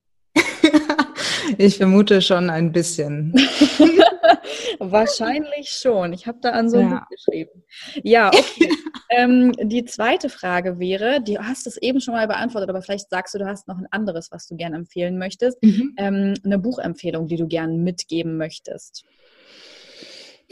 Ich 1.59 1.77
vermute 1.77 2.23
schon 2.23 2.51
ein 2.51 2.73
bisschen. 2.73 3.33
Wahrscheinlich 4.79 5.71
schon. 5.71 6.13
Ich 6.13 6.27
habe 6.27 6.39
da 6.41 6.51
an 6.51 6.71
so 6.71 6.79
ein 6.79 6.91
ja. 6.91 6.99
Buch 6.99 7.09
geschrieben. 7.09 7.65
Ja, 8.03 8.29
okay. 8.29 8.71
ähm, 9.11 9.53
die 9.63 9.85
zweite 9.85 10.29
Frage 10.29 10.79
wäre, 10.79 11.23
du 11.23 11.39
hast 11.39 11.67
es 11.67 11.77
eben 11.77 12.01
schon 12.01 12.15
mal 12.15 12.27
beantwortet, 12.27 12.69
aber 12.69 12.83
vielleicht 12.83 13.11
sagst 13.11 13.35
du, 13.35 13.39
du 13.39 13.47
hast 13.47 13.69
noch 13.69 13.79
ein 13.79 13.87
anderes, 13.91 14.31
was 14.31 14.47
du 14.47 14.57
gerne 14.57 14.77
empfehlen 14.77 15.19
möchtest. 15.19 15.63
Mhm. 15.63 15.95
Ähm, 15.97 16.35
eine 16.45 16.59
Buchempfehlung, 16.59 17.27
die 17.27 17.37
du 17.37 17.47
gerne 17.47 17.75
mitgeben 17.75 18.37
möchtest. 18.37 19.05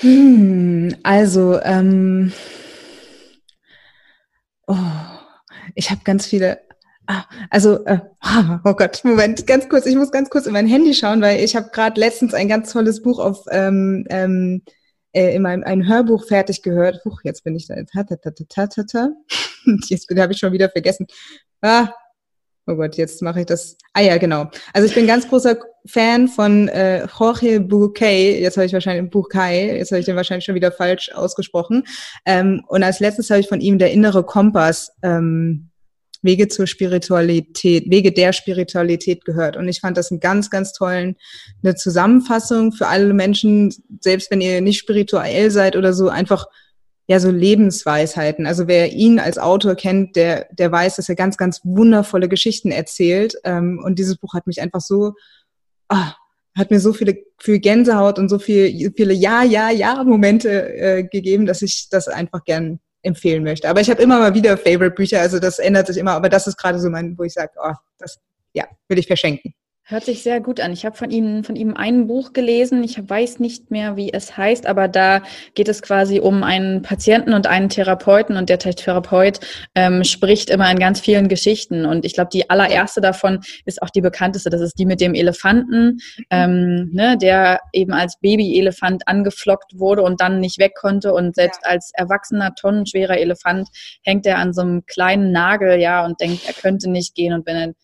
Hm, 0.01 0.97
also, 1.03 1.61
ähm, 1.63 2.33
oh, 4.67 4.77
ich 5.75 5.91
habe 5.91 6.01
ganz 6.05 6.27
viele 6.27 6.61
also, 7.51 7.85
äh, 7.85 8.01
oh 8.65 8.75
Gott, 8.75 9.01
Moment, 9.05 9.47
ganz 9.47 9.69
kurz, 9.69 9.87
ich 9.87 9.97
muss 9.97 10.11
ganz 10.11 10.31
kurz 10.31 10.47
in 10.47 10.53
mein 10.53 10.67
Handy 10.67 10.95
schauen, 10.95 11.21
weil 11.21 11.43
ich 11.43 11.57
habe 11.57 11.71
gerade 11.73 12.01
letztens 12.01 12.35
ein 12.35 12.49
ganz 12.49 12.73
tolles 12.73 13.03
Buch 13.03 13.19
auf 13.19 13.45
ähm, 13.51 14.07
ähm, 14.11 14.63
äh, 15.15 15.35
in 15.35 15.43
meinem 15.43 15.63
ein 15.65 15.89
Hörbuch 15.89 16.27
fertig 16.27 16.63
gehört. 16.63 17.05
Huch, 17.05 17.21
jetzt 17.25 17.45
bin 17.45 17.55
ich 17.55 17.69
da. 17.69 17.77
Ta, 17.85 18.03
ta, 18.03 18.17
ta, 18.17 18.31
ta, 18.31 18.67
ta, 18.67 18.83
ta. 18.83 19.09
Jetzt 19.89 20.09
habe 20.15 20.33
ich 20.33 20.39
schon 20.39 20.53
wieder 20.53 20.69
vergessen. 20.69 21.07
Ah, 21.63 21.89
oh 22.67 22.75
Gott, 22.75 22.97
jetzt 22.97 23.23
mache 23.23 23.41
ich 23.41 23.47
das. 23.47 23.79
Ah 23.95 24.03
ja, 24.03 24.19
genau. 24.19 24.51
Also 24.75 24.87
ich 24.87 24.95
bin 24.95 25.07
ganz 25.07 25.27
großer 25.27 25.57
Fan 25.87 26.29
von 26.29 26.69
äh, 26.69 27.07
Jorge 27.07 27.61
Bucay, 27.61 28.41
jetzt 28.41 28.57
habe 28.57 28.67
ich 28.67 28.73
wahrscheinlich 28.73 29.11
Bucay, 29.11 29.79
jetzt 29.79 29.91
habe 29.91 30.01
ich 30.01 30.07
den 30.07 30.17
wahrscheinlich 30.17 30.45
schon 30.45 30.55
wieder 30.55 30.73
falsch 30.73 31.11
ausgesprochen. 31.13 31.85
Ähm, 32.27 32.63
und 32.69 32.83
als 32.83 33.01
letztes 33.01 33.31
habe 33.31 33.41
ich 33.41 33.49
von 33.49 33.61
ihm 33.61 33.79
der 33.79 33.93
innere 33.93 34.25
Kompass 34.25 34.93
ähm, 35.03 35.71
Wege 36.25 36.49
zur 36.49 36.67
Spiritualität, 36.67 37.91
Wege 37.91 38.13
der 38.13 38.33
Spiritualität 38.33 39.25
gehört. 39.25 39.57
Und 39.57 39.69
ich 39.69 39.81
fand 39.81 39.97
das 39.97 40.11
einen 40.11 40.21
ganz, 40.21 40.51
ganz 40.51 40.73
tollen, 40.73 41.17
eine 41.63 41.75
Zusammenfassung 41.75 42.73
für 42.73 42.89
alle 42.89 43.13
Menschen, 43.15 43.73
selbst 44.01 44.31
wenn 44.31 44.41
ihr 44.41 44.61
nicht 44.61 44.79
spirituell 44.79 45.51
seid 45.51 45.77
oder 45.77 45.93
so, 45.93 46.09
einfach 46.09 46.47
ja 47.07 47.21
so 47.21 47.31
Lebensweisheiten. 47.31 48.47
Also 48.47 48.67
wer 48.67 48.93
ihn 48.93 49.19
als 49.19 49.39
Autor 49.39 49.75
kennt, 49.75 50.17
der 50.17 50.49
der 50.53 50.73
weiß, 50.73 50.97
dass 50.97 51.09
er 51.09 51.15
ganz 51.15 51.37
ganz 51.37 51.61
wundervolle 51.63 52.29
Geschichten 52.29 52.71
erzählt. 52.71 53.35
Ähm, 53.45 53.81
und 53.85 53.99
dieses 53.99 54.17
Buch 54.17 54.35
hat 54.35 54.47
mich 54.47 54.61
einfach 54.63 54.81
so 54.81 55.13
ah, 55.89 56.15
hat 56.57 56.71
mir 56.71 56.81
so 56.81 56.93
viele 56.93 57.17
viel 57.39 57.59
Gänsehaut 57.59 58.19
und 58.19 58.29
so 58.29 58.39
viel, 58.39 58.93
viele 58.97 59.13
Ja 59.13 59.43
Ja 59.43 59.71
Ja 59.71 60.03
Momente 60.05 60.75
äh, 60.75 61.05
gegeben, 61.05 61.47
dass 61.47 61.63
ich 61.63 61.89
das 61.91 62.09
einfach 62.09 62.45
gern 62.45 62.81
empfehlen 63.05 63.45
möchte. 63.45 63.69
Aber 63.69 63.81
ich 63.81 63.91
habe 63.91 64.03
immer 64.03 64.19
mal 64.19 64.35
wieder 64.35 64.57
Favorite-Bücher, 64.57 65.21
also 65.21 65.39
das 65.39 65.59
ändert 65.59 65.87
sich 65.87 65.97
immer, 65.97 66.13
aber 66.13 66.29
das 66.29 66.47
ist 66.47 66.57
gerade 66.57 66.79
so 66.79 66.91
mein, 66.91 67.17
wo 67.19 67.23
ich 67.23 67.33
sage, 67.33 67.53
oh, 67.63 67.73
das 67.99 68.19
ja, 68.53 68.67
will 68.89 68.99
ich 68.99 69.07
verschenken. 69.07 69.55
Hört 69.87 70.07
sich 70.07 70.23
sehr 70.23 70.41
gut 70.41 70.61
an. 70.61 70.73
Ich 70.73 70.87
habe 70.87 70.97
von 70.97 71.11
Ihnen, 71.11 71.45
von 71.45 71.57
ihm 71.57 71.77
ein 71.77 72.07
Buch 72.07 72.33
gelesen. 72.33 72.83
Ich 72.83 72.99
weiß 73.07 73.39
nicht 73.39 73.71
mehr, 73.71 73.97
wie 73.97 74.11
es 74.15 74.35
heißt, 74.35 74.67
aber 74.67 74.89
da 74.89 75.23
geht 75.53 75.69
es 75.69 75.83
quasi 75.83 76.21
um 76.21 76.43
einen 76.43 76.81
Patienten 76.81 77.35
und 77.35 77.47
einen 77.47 77.69
Therapeuten 77.69 78.39
und 78.39 78.49
der 78.49 78.59
Therapeut 78.59 79.41
ähm, 79.75 80.03
spricht 80.03 80.49
immer 80.49 80.71
in 80.71 80.79
ganz 80.79 81.01
vielen 81.01 81.29
Geschichten. 81.29 81.85
Und 81.85 82.07
ich 82.07 82.15
glaube, 82.15 82.31
die 82.33 82.49
allererste 82.49 83.03
davon 83.03 83.41
ist 83.67 83.83
auch 83.83 83.91
die 83.91 84.01
bekannteste. 84.01 84.49
Das 84.49 84.63
ist 84.63 84.79
die 84.79 84.87
mit 84.87 85.03
dem 85.03 85.15
Elefanten, 85.15 85.99
ähm, 86.31 86.89
ne, 86.95 87.19
der 87.19 87.61
eben 87.75 87.93
als 87.93 88.19
Babyelefant 88.21 89.07
angeflockt 89.07 89.79
wurde 89.79 90.01
und 90.01 90.19
dann 90.23 90.41
nicht 90.41 90.59
weg 90.59 90.73
konnte 90.77 91.13
und 91.13 91.35
selbst 91.35 91.61
ja. 91.63 91.73
als 91.73 91.91
erwachsener 91.93 92.55
tonnenschwerer 92.55 93.19
Elefant 93.19 93.69
hängt 94.03 94.25
er 94.25 94.39
an 94.39 94.55
so 94.55 94.63
einem 94.63 94.87
kleinen 94.87 95.31
Nagel, 95.31 95.79
ja, 95.79 96.07
und 96.07 96.23
denkt, 96.23 96.47
er 96.47 96.55
könnte 96.55 96.91
nicht 96.91 97.15
gehen 97.15 97.35
und 97.35 97.45
wenn 97.47 97.57
er 97.57 97.75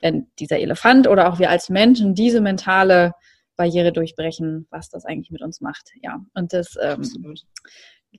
wenn 0.00 0.28
dieser 0.38 0.58
Elefant 0.58 1.08
oder 1.08 1.28
auch 1.28 1.38
wir 1.38 1.50
als 1.50 1.68
Menschen 1.68 2.14
diese 2.14 2.40
mentale 2.40 3.12
Barriere 3.56 3.92
durchbrechen, 3.92 4.66
was 4.70 4.88
das 4.88 5.04
eigentlich 5.04 5.30
mit 5.30 5.42
uns 5.42 5.60
macht. 5.60 5.90
Ja, 6.00 6.20
und 6.34 6.52
das 6.52 6.76
ähm, 6.80 7.02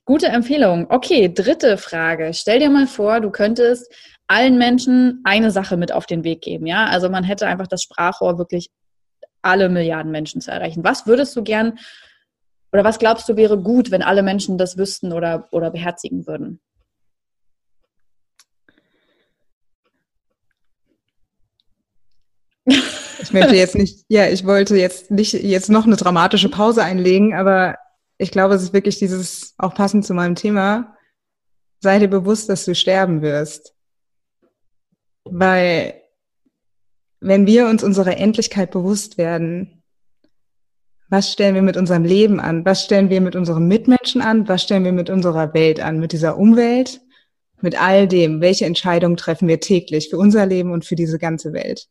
gute 0.04 0.28
Empfehlung. 0.28 0.86
Okay, 0.90 1.32
dritte 1.32 1.78
Frage. 1.78 2.32
Stell 2.34 2.60
dir 2.60 2.70
mal 2.70 2.86
vor, 2.86 3.20
du 3.20 3.30
könntest 3.30 3.92
allen 4.26 4.58
Menschen 4.58 5.20
eine 5.24 5.50
Sache 5.50 5.76
mit 5.76 5.92
auf 5.92 6.06
den 6.06 6.24
Weg 6.24 6.42
geben. 6.42 6.66
Ja, 6.66 6.86
also 6.86 7.08
man 7.08 7.24
hätte 7.24 7.46
einfach 7.46 7.66
das 7.66 7.82
Sprachrohr 7.82 8.38
wirklich 8.38 8.70
alle 9.42 9.68
Milliarden 9.68 10.12
Menschen 10.12 10.40
zu 10.40 10.50
erreichen. 10.50 10.84
Was 10.84 11.06
würdest 11.06 11.34
du 11.34 11.42
gern 11.42 11.78
oder 12.72 12.84
was 12.84 12.98
glaubst 12.98 13.28
du 13.28 13.36
wäre 13.36 13.60
gut, 13.60 13.90
wenn 13.90 14.02
alle 14.02 14.22
Menschen 14.22 14.58
das 14.58 14.76
wüssten 14.76 15.12
oder, 15.12 15.48
oder 15.50 15.70
beherzigen 15.70 16.26
würden? 16.26 16.60
Ich 23.30 23.34
möchte 23.34 23.54
jetzt 23.54 23.76
nicht, 23.76 24.04
ja, 24.08 24.26
ich 24.26 24.44
wollte 24.44 24.76
jetzt 24.76 25.12
nicht 25.12 25.34
jetzt 25.34 25.70
noch 25.70 25.86
eine 25.86 25.94
dramatische 25.94 26.48
Pause 26.48 26.82
einlegen, 26.82 27.32
aber 27.32 27.78
ich 28.18 28.32
glaube, 28.32 28.54
es 28.54 28.62
ist 28.64 28.72
wirklich 28.72 28.98
dieses, 28.98 29.54
auch 29.56 29.72
passend 29.72 30.04
zu 30.04 30.14
meinem 30.14 30.34
Thema, 30.34 30.96
sei 31.78 32.00
dir 32.00 32.08
bewusst, 32.08 32.48
dass 32.48 32.64
du 32.64 32.74
sterben 32.74 33.22
wirst. 33.22 33.72
Weil, 35.22 35.94
wenn 37.20 37.46
wir 37.46 37.68
uns 37.68 37.84
unserer 37.84 38.16
Endlichkeit 38.16 38.72
bewusst 38.72 39.16
werden, 39.16 39.84
was 41.08 41.30
stellen 41.30 41.54
wir 41.54 41.62
mit 41.62 41.76
unserem 41.76 42.04
Leben 42.04 42.40
an? 42.40 42.64
Was 42.64 42.84
stellen 42.84 43.10
wir 43.10 43.20
mit 43.20 43.36
unseren 43.36 43.68
Mitmenschen 43.68 44.22
an? 44.22 44.48
Was 44.48 44.64
stellen 44.64 44.82
wir 44.84 44.92
mit 44.92 45.08
unserer 45.08 45.54
Welt 45.54 45.78
an? 45.78 46.00
Mit 46.00 46.10
dieser 46.10 46.36
Umwelt? 46.36 47.00
Mit 47.60 47.80
all 47.80 48.08
dem? 48.08 48.40
Welche 48.40 48.64
Entscheidungen 48.64 49.16
treffen 49.16 49.46
wir 49.46 49.60
täglich 49.60 50.10
für 50.10 50.18
unser 50.18 50.46
Leben 50.46 50.72
und 50.72 50.84
für 50.84 50.96
diese 50.96 51.20
ganze 51.20 51.52
Welt? 51.52 51.88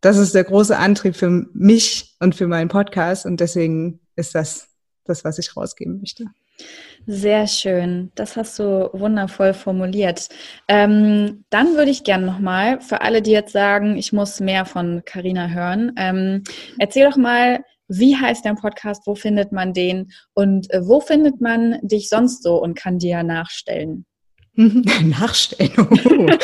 Das 0.00 0.16
ist 0.16 0.34
der 0.34 0.44
große 0.44 0.76
Antrieb 0.76 1.16
für 1.16 1.46
mich 1.52 2.16
und 2.20 2.34
für 2.34 2.46
meinen 2.46 2.68
Podcast 2.68 3.26
und 3.26 3.40
deswegen 3.40 4.00
ist 4.16 4.34
das 4.34 4.70
das, 5.04 5.24
was 5.24 5.38
ich 5.38 5.56
rausgeben 5.56 5.98
möchte. 5.98 6.26
Sehr 7.06 7.46
schön, 7.46 8.12
das 8.14 8.36
hast 8.36 8.58
du 8.58 8.90
wundervoll 8.92 9.54
formuliert. 9.54 10.28
Ähm, 10.68 11.44
dann 11.48 11.74
würde 11.74 11.90
ich 11.90 12.04
gerne 12.04 12.26
nochmal 12.26 12.80
für 12.80 13.00
alle, 13.00 13.22
die 13.22 13.30
jetzt 13.30 13.52
sagen, 13.52 13.96
ich 13.96 14.12
muss 14.12 14.40
mehr 14.40 14.66
von 14.66 15.02
Carina 15.04 15.48
hören, 15.48 15.92
ähm, 15.96 16.44
erzähl 16.78 17.08
doch 17.08 17.16
mal, 17.16 17.64
wie 17.88 18.16
heißt 18.16 18.44
dein 18.44 18.56
Podcast, 18.56 19.06
wo 19.06 19.14
findet 19.14 19.52
man 19.52 19.72
den 19.72 20.12
und 20.34 20.70
äh, 20.72 20.86
wo 20.86 21.00
findet 21.00 21.40
man 21.40 21.78
dich 21.82 22.08
sonst 22.08 22.42
so 22.42 22.62
und 22.62 22.74
kann 22.74 22.98
dir 22.98 23.22
nachstellen? 23.22 24.04
nachstellen. 24.54 25.72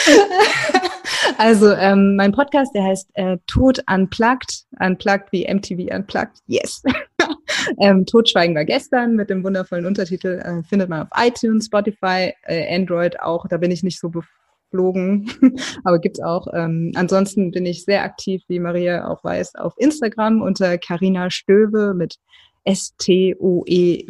Also 1.39 1.71
ähm, 1.73 2.17
mein 2.17 2.33
Podcast, 2.33 2.75
der 2.75 2.85
heißt 2.85 3.11
äh, 3.15 3.39
Tod 3.47 3.83
Unplugged, 3.91 4.65
Unplugged 4.81 5.33
wie 5.33 5.47
MTV 5.53 5.95
Unplugged, 5.95 6.39
yes. 6.47 6.83
ähm, 7.81 8.07
Totschweigen 8.07 8.55
war 8.55 8.65
gestern 8.65 9.15
mit 9.17 9.31
dem 9.31 9.45
wundervollen 9.45 9.87
Untertitel, 9.87 10.41
äh, 10.45 10.63
findet 10.65 10.89
man 10.89 11.03
auf 11.03 11.09
iTunes, 11.17 11.67
Spotify, 11.67 12.33
äh, 12.45 12.75
Android 12.75 13.21
auch, 13.21 13.47
da 13.49 13.57
bin 13.57 13.71
ich 13.71 13.83
nicht 13.83 14.01
so 14.01 14.11
beflogen, 14.11 15.31
aber 15.85 15.99
gibt's 15.99 16.21
auch. 16.21 16.47
Ähm, 16.53 16.93
ansonsten 16.95 17.51
bin 17.51 17.67
ich 17.67 17.85
sehr 17.85 18.03
aktiv, 18.03 18.43
wie 18.49 18.61
Maria 18.61 19.09
auch 19.09 19.23
weiß, 19.25 19.57
auf 19.57 19.75
Instagram 19.77 20.43
unter 20.43 20.79
Carina 20.79 21.31
Stöwe 21.31 21.95
mit 21.95 22.17
S-T-O-E-W-E 22.65 24.07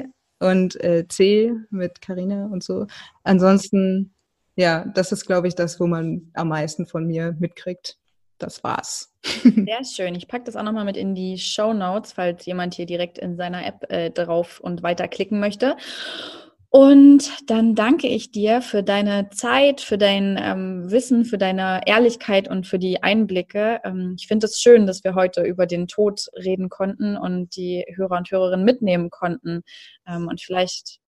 -E 0.00 0.04
und 0.38 0.80
äh, 0.82 1.06
C 1.08 1.52
mit 1.70 2.00
Carina 2.00 2.46
und 2.46 2.62
so. 2.62 2.86
Ansonsten 3.24 4.12
ja, 4.56 4.84
das 4.94 5.12
ist, 5.12 5.26
glaube 5.26 5.48
ich, 5.48 5.54
das, 5.54 5.80
wo 5.80 5.86
man 5.86 6.30
am 6.34 6.48
meisten 6.48 6.86
von 6.86 7.06
mir 7.06 7.36
mitkriegt. 7.38 7.98
Das 8.38 8.64
war's. 8.64 9.14
Sehr 9.24 9.84
schön. 9.84 10.14
Ich 10.14 10.26
packe 10.26 10.44
das 10.44 10.56
auch 10.56 10.64
nochmal 10.64 10.84
mit 10.84 10.96
in 10.96 11.14
die 11.14 11.38
Show 11.38 11.72
Notes, 11.72 12.12
falls 12.12 12.44
jemand 12.44 12.74
hier 12.74 12.86
direkt 12.86 13.18
in 13.18 13.36
seiner 13.36 13.64
App 13.64 13.90
äh, 13.90 14.10
drauf 14.10 14.58
und 14.60 14.82
weiterklicken 14.82 15.38
möchte. 15.38 15.76
Und 16.74 17.30
dann 17.50 17.74
danke 17.74 18.08
ich 18.08 18.32
dir 18.32 18.62
für 18.62 18.82
deine 18.82 19.28
Zeit, 19.28 19.82
für 19.82 19.98
dein 19.98 20.40
ähm, 20.42 20.90
Wissen, 20.90 21.26
für 21.26 21.36
deine 21.36 21.82
Ehrlichkeit 21.84 22.48
und 22.48 22.66
für 22.66 22.78
die 22.78 23.02
Einblicke. 23.02 23.80
Ähm, 23.84 24.14
ich 24.18 24.26
finde 24.26 24.46
es 24.46 24.58
schön, 24.58 24.86
dass 24.86 25.04
wir 25.04 25.14
heute 25.14 25.42
über 25.42 25.66
den 25.66 25.86
Tod 25.86 26.28
reden 26.34 26.70
konnten 26.70 27.18
und 27.18 27.56
die 27.56 27.84
Hörer 27.94 28.16
und 28.16 28.30
Hörerinnen 28.30 28.64
mitnehmen 28.64 29.10
konnten. 29.10 29.64
Ähm, 30.08 30.28
und 30.28 30.40
vielleicht 30.40 31.01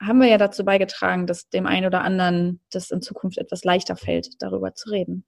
haben 0.00 0.18
wir 0.18 0.28
ja 0.28 0.38
dazu 0.38 0.64
beigetragen, 0.64 1.26
dass 1.26 1.48
dem 1.48 1.66
einen 1.66 1.86
oder 1.86 2.02
anderen 2.02 2.60
das 2.70 2.90
in 2.90 3.02
Zukunft 3.02 3.38
etwas 3.38 3.64
leichter 3.64 3.96
fällt, 3.96 4.42
darüber 4.42 4.74
zu 4.74 4.90
reden. 4.90 5.24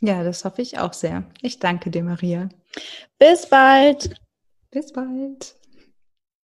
Ja, 0.00 0.24
das 0.24 0.44
hoffe 0.44 0.62
ich 0.62 0.78
auch 0.78 0.94
sehr. 0.94 1.24
Ich 1.42 1.58
danke 1.58 1.90
dir, 1.90 2.02
Maria. 2.02 2.48
Bis 3.18 3.46
bald. 3.48 4.14
Bis 4.70 4.92
bald. 4.92 5.59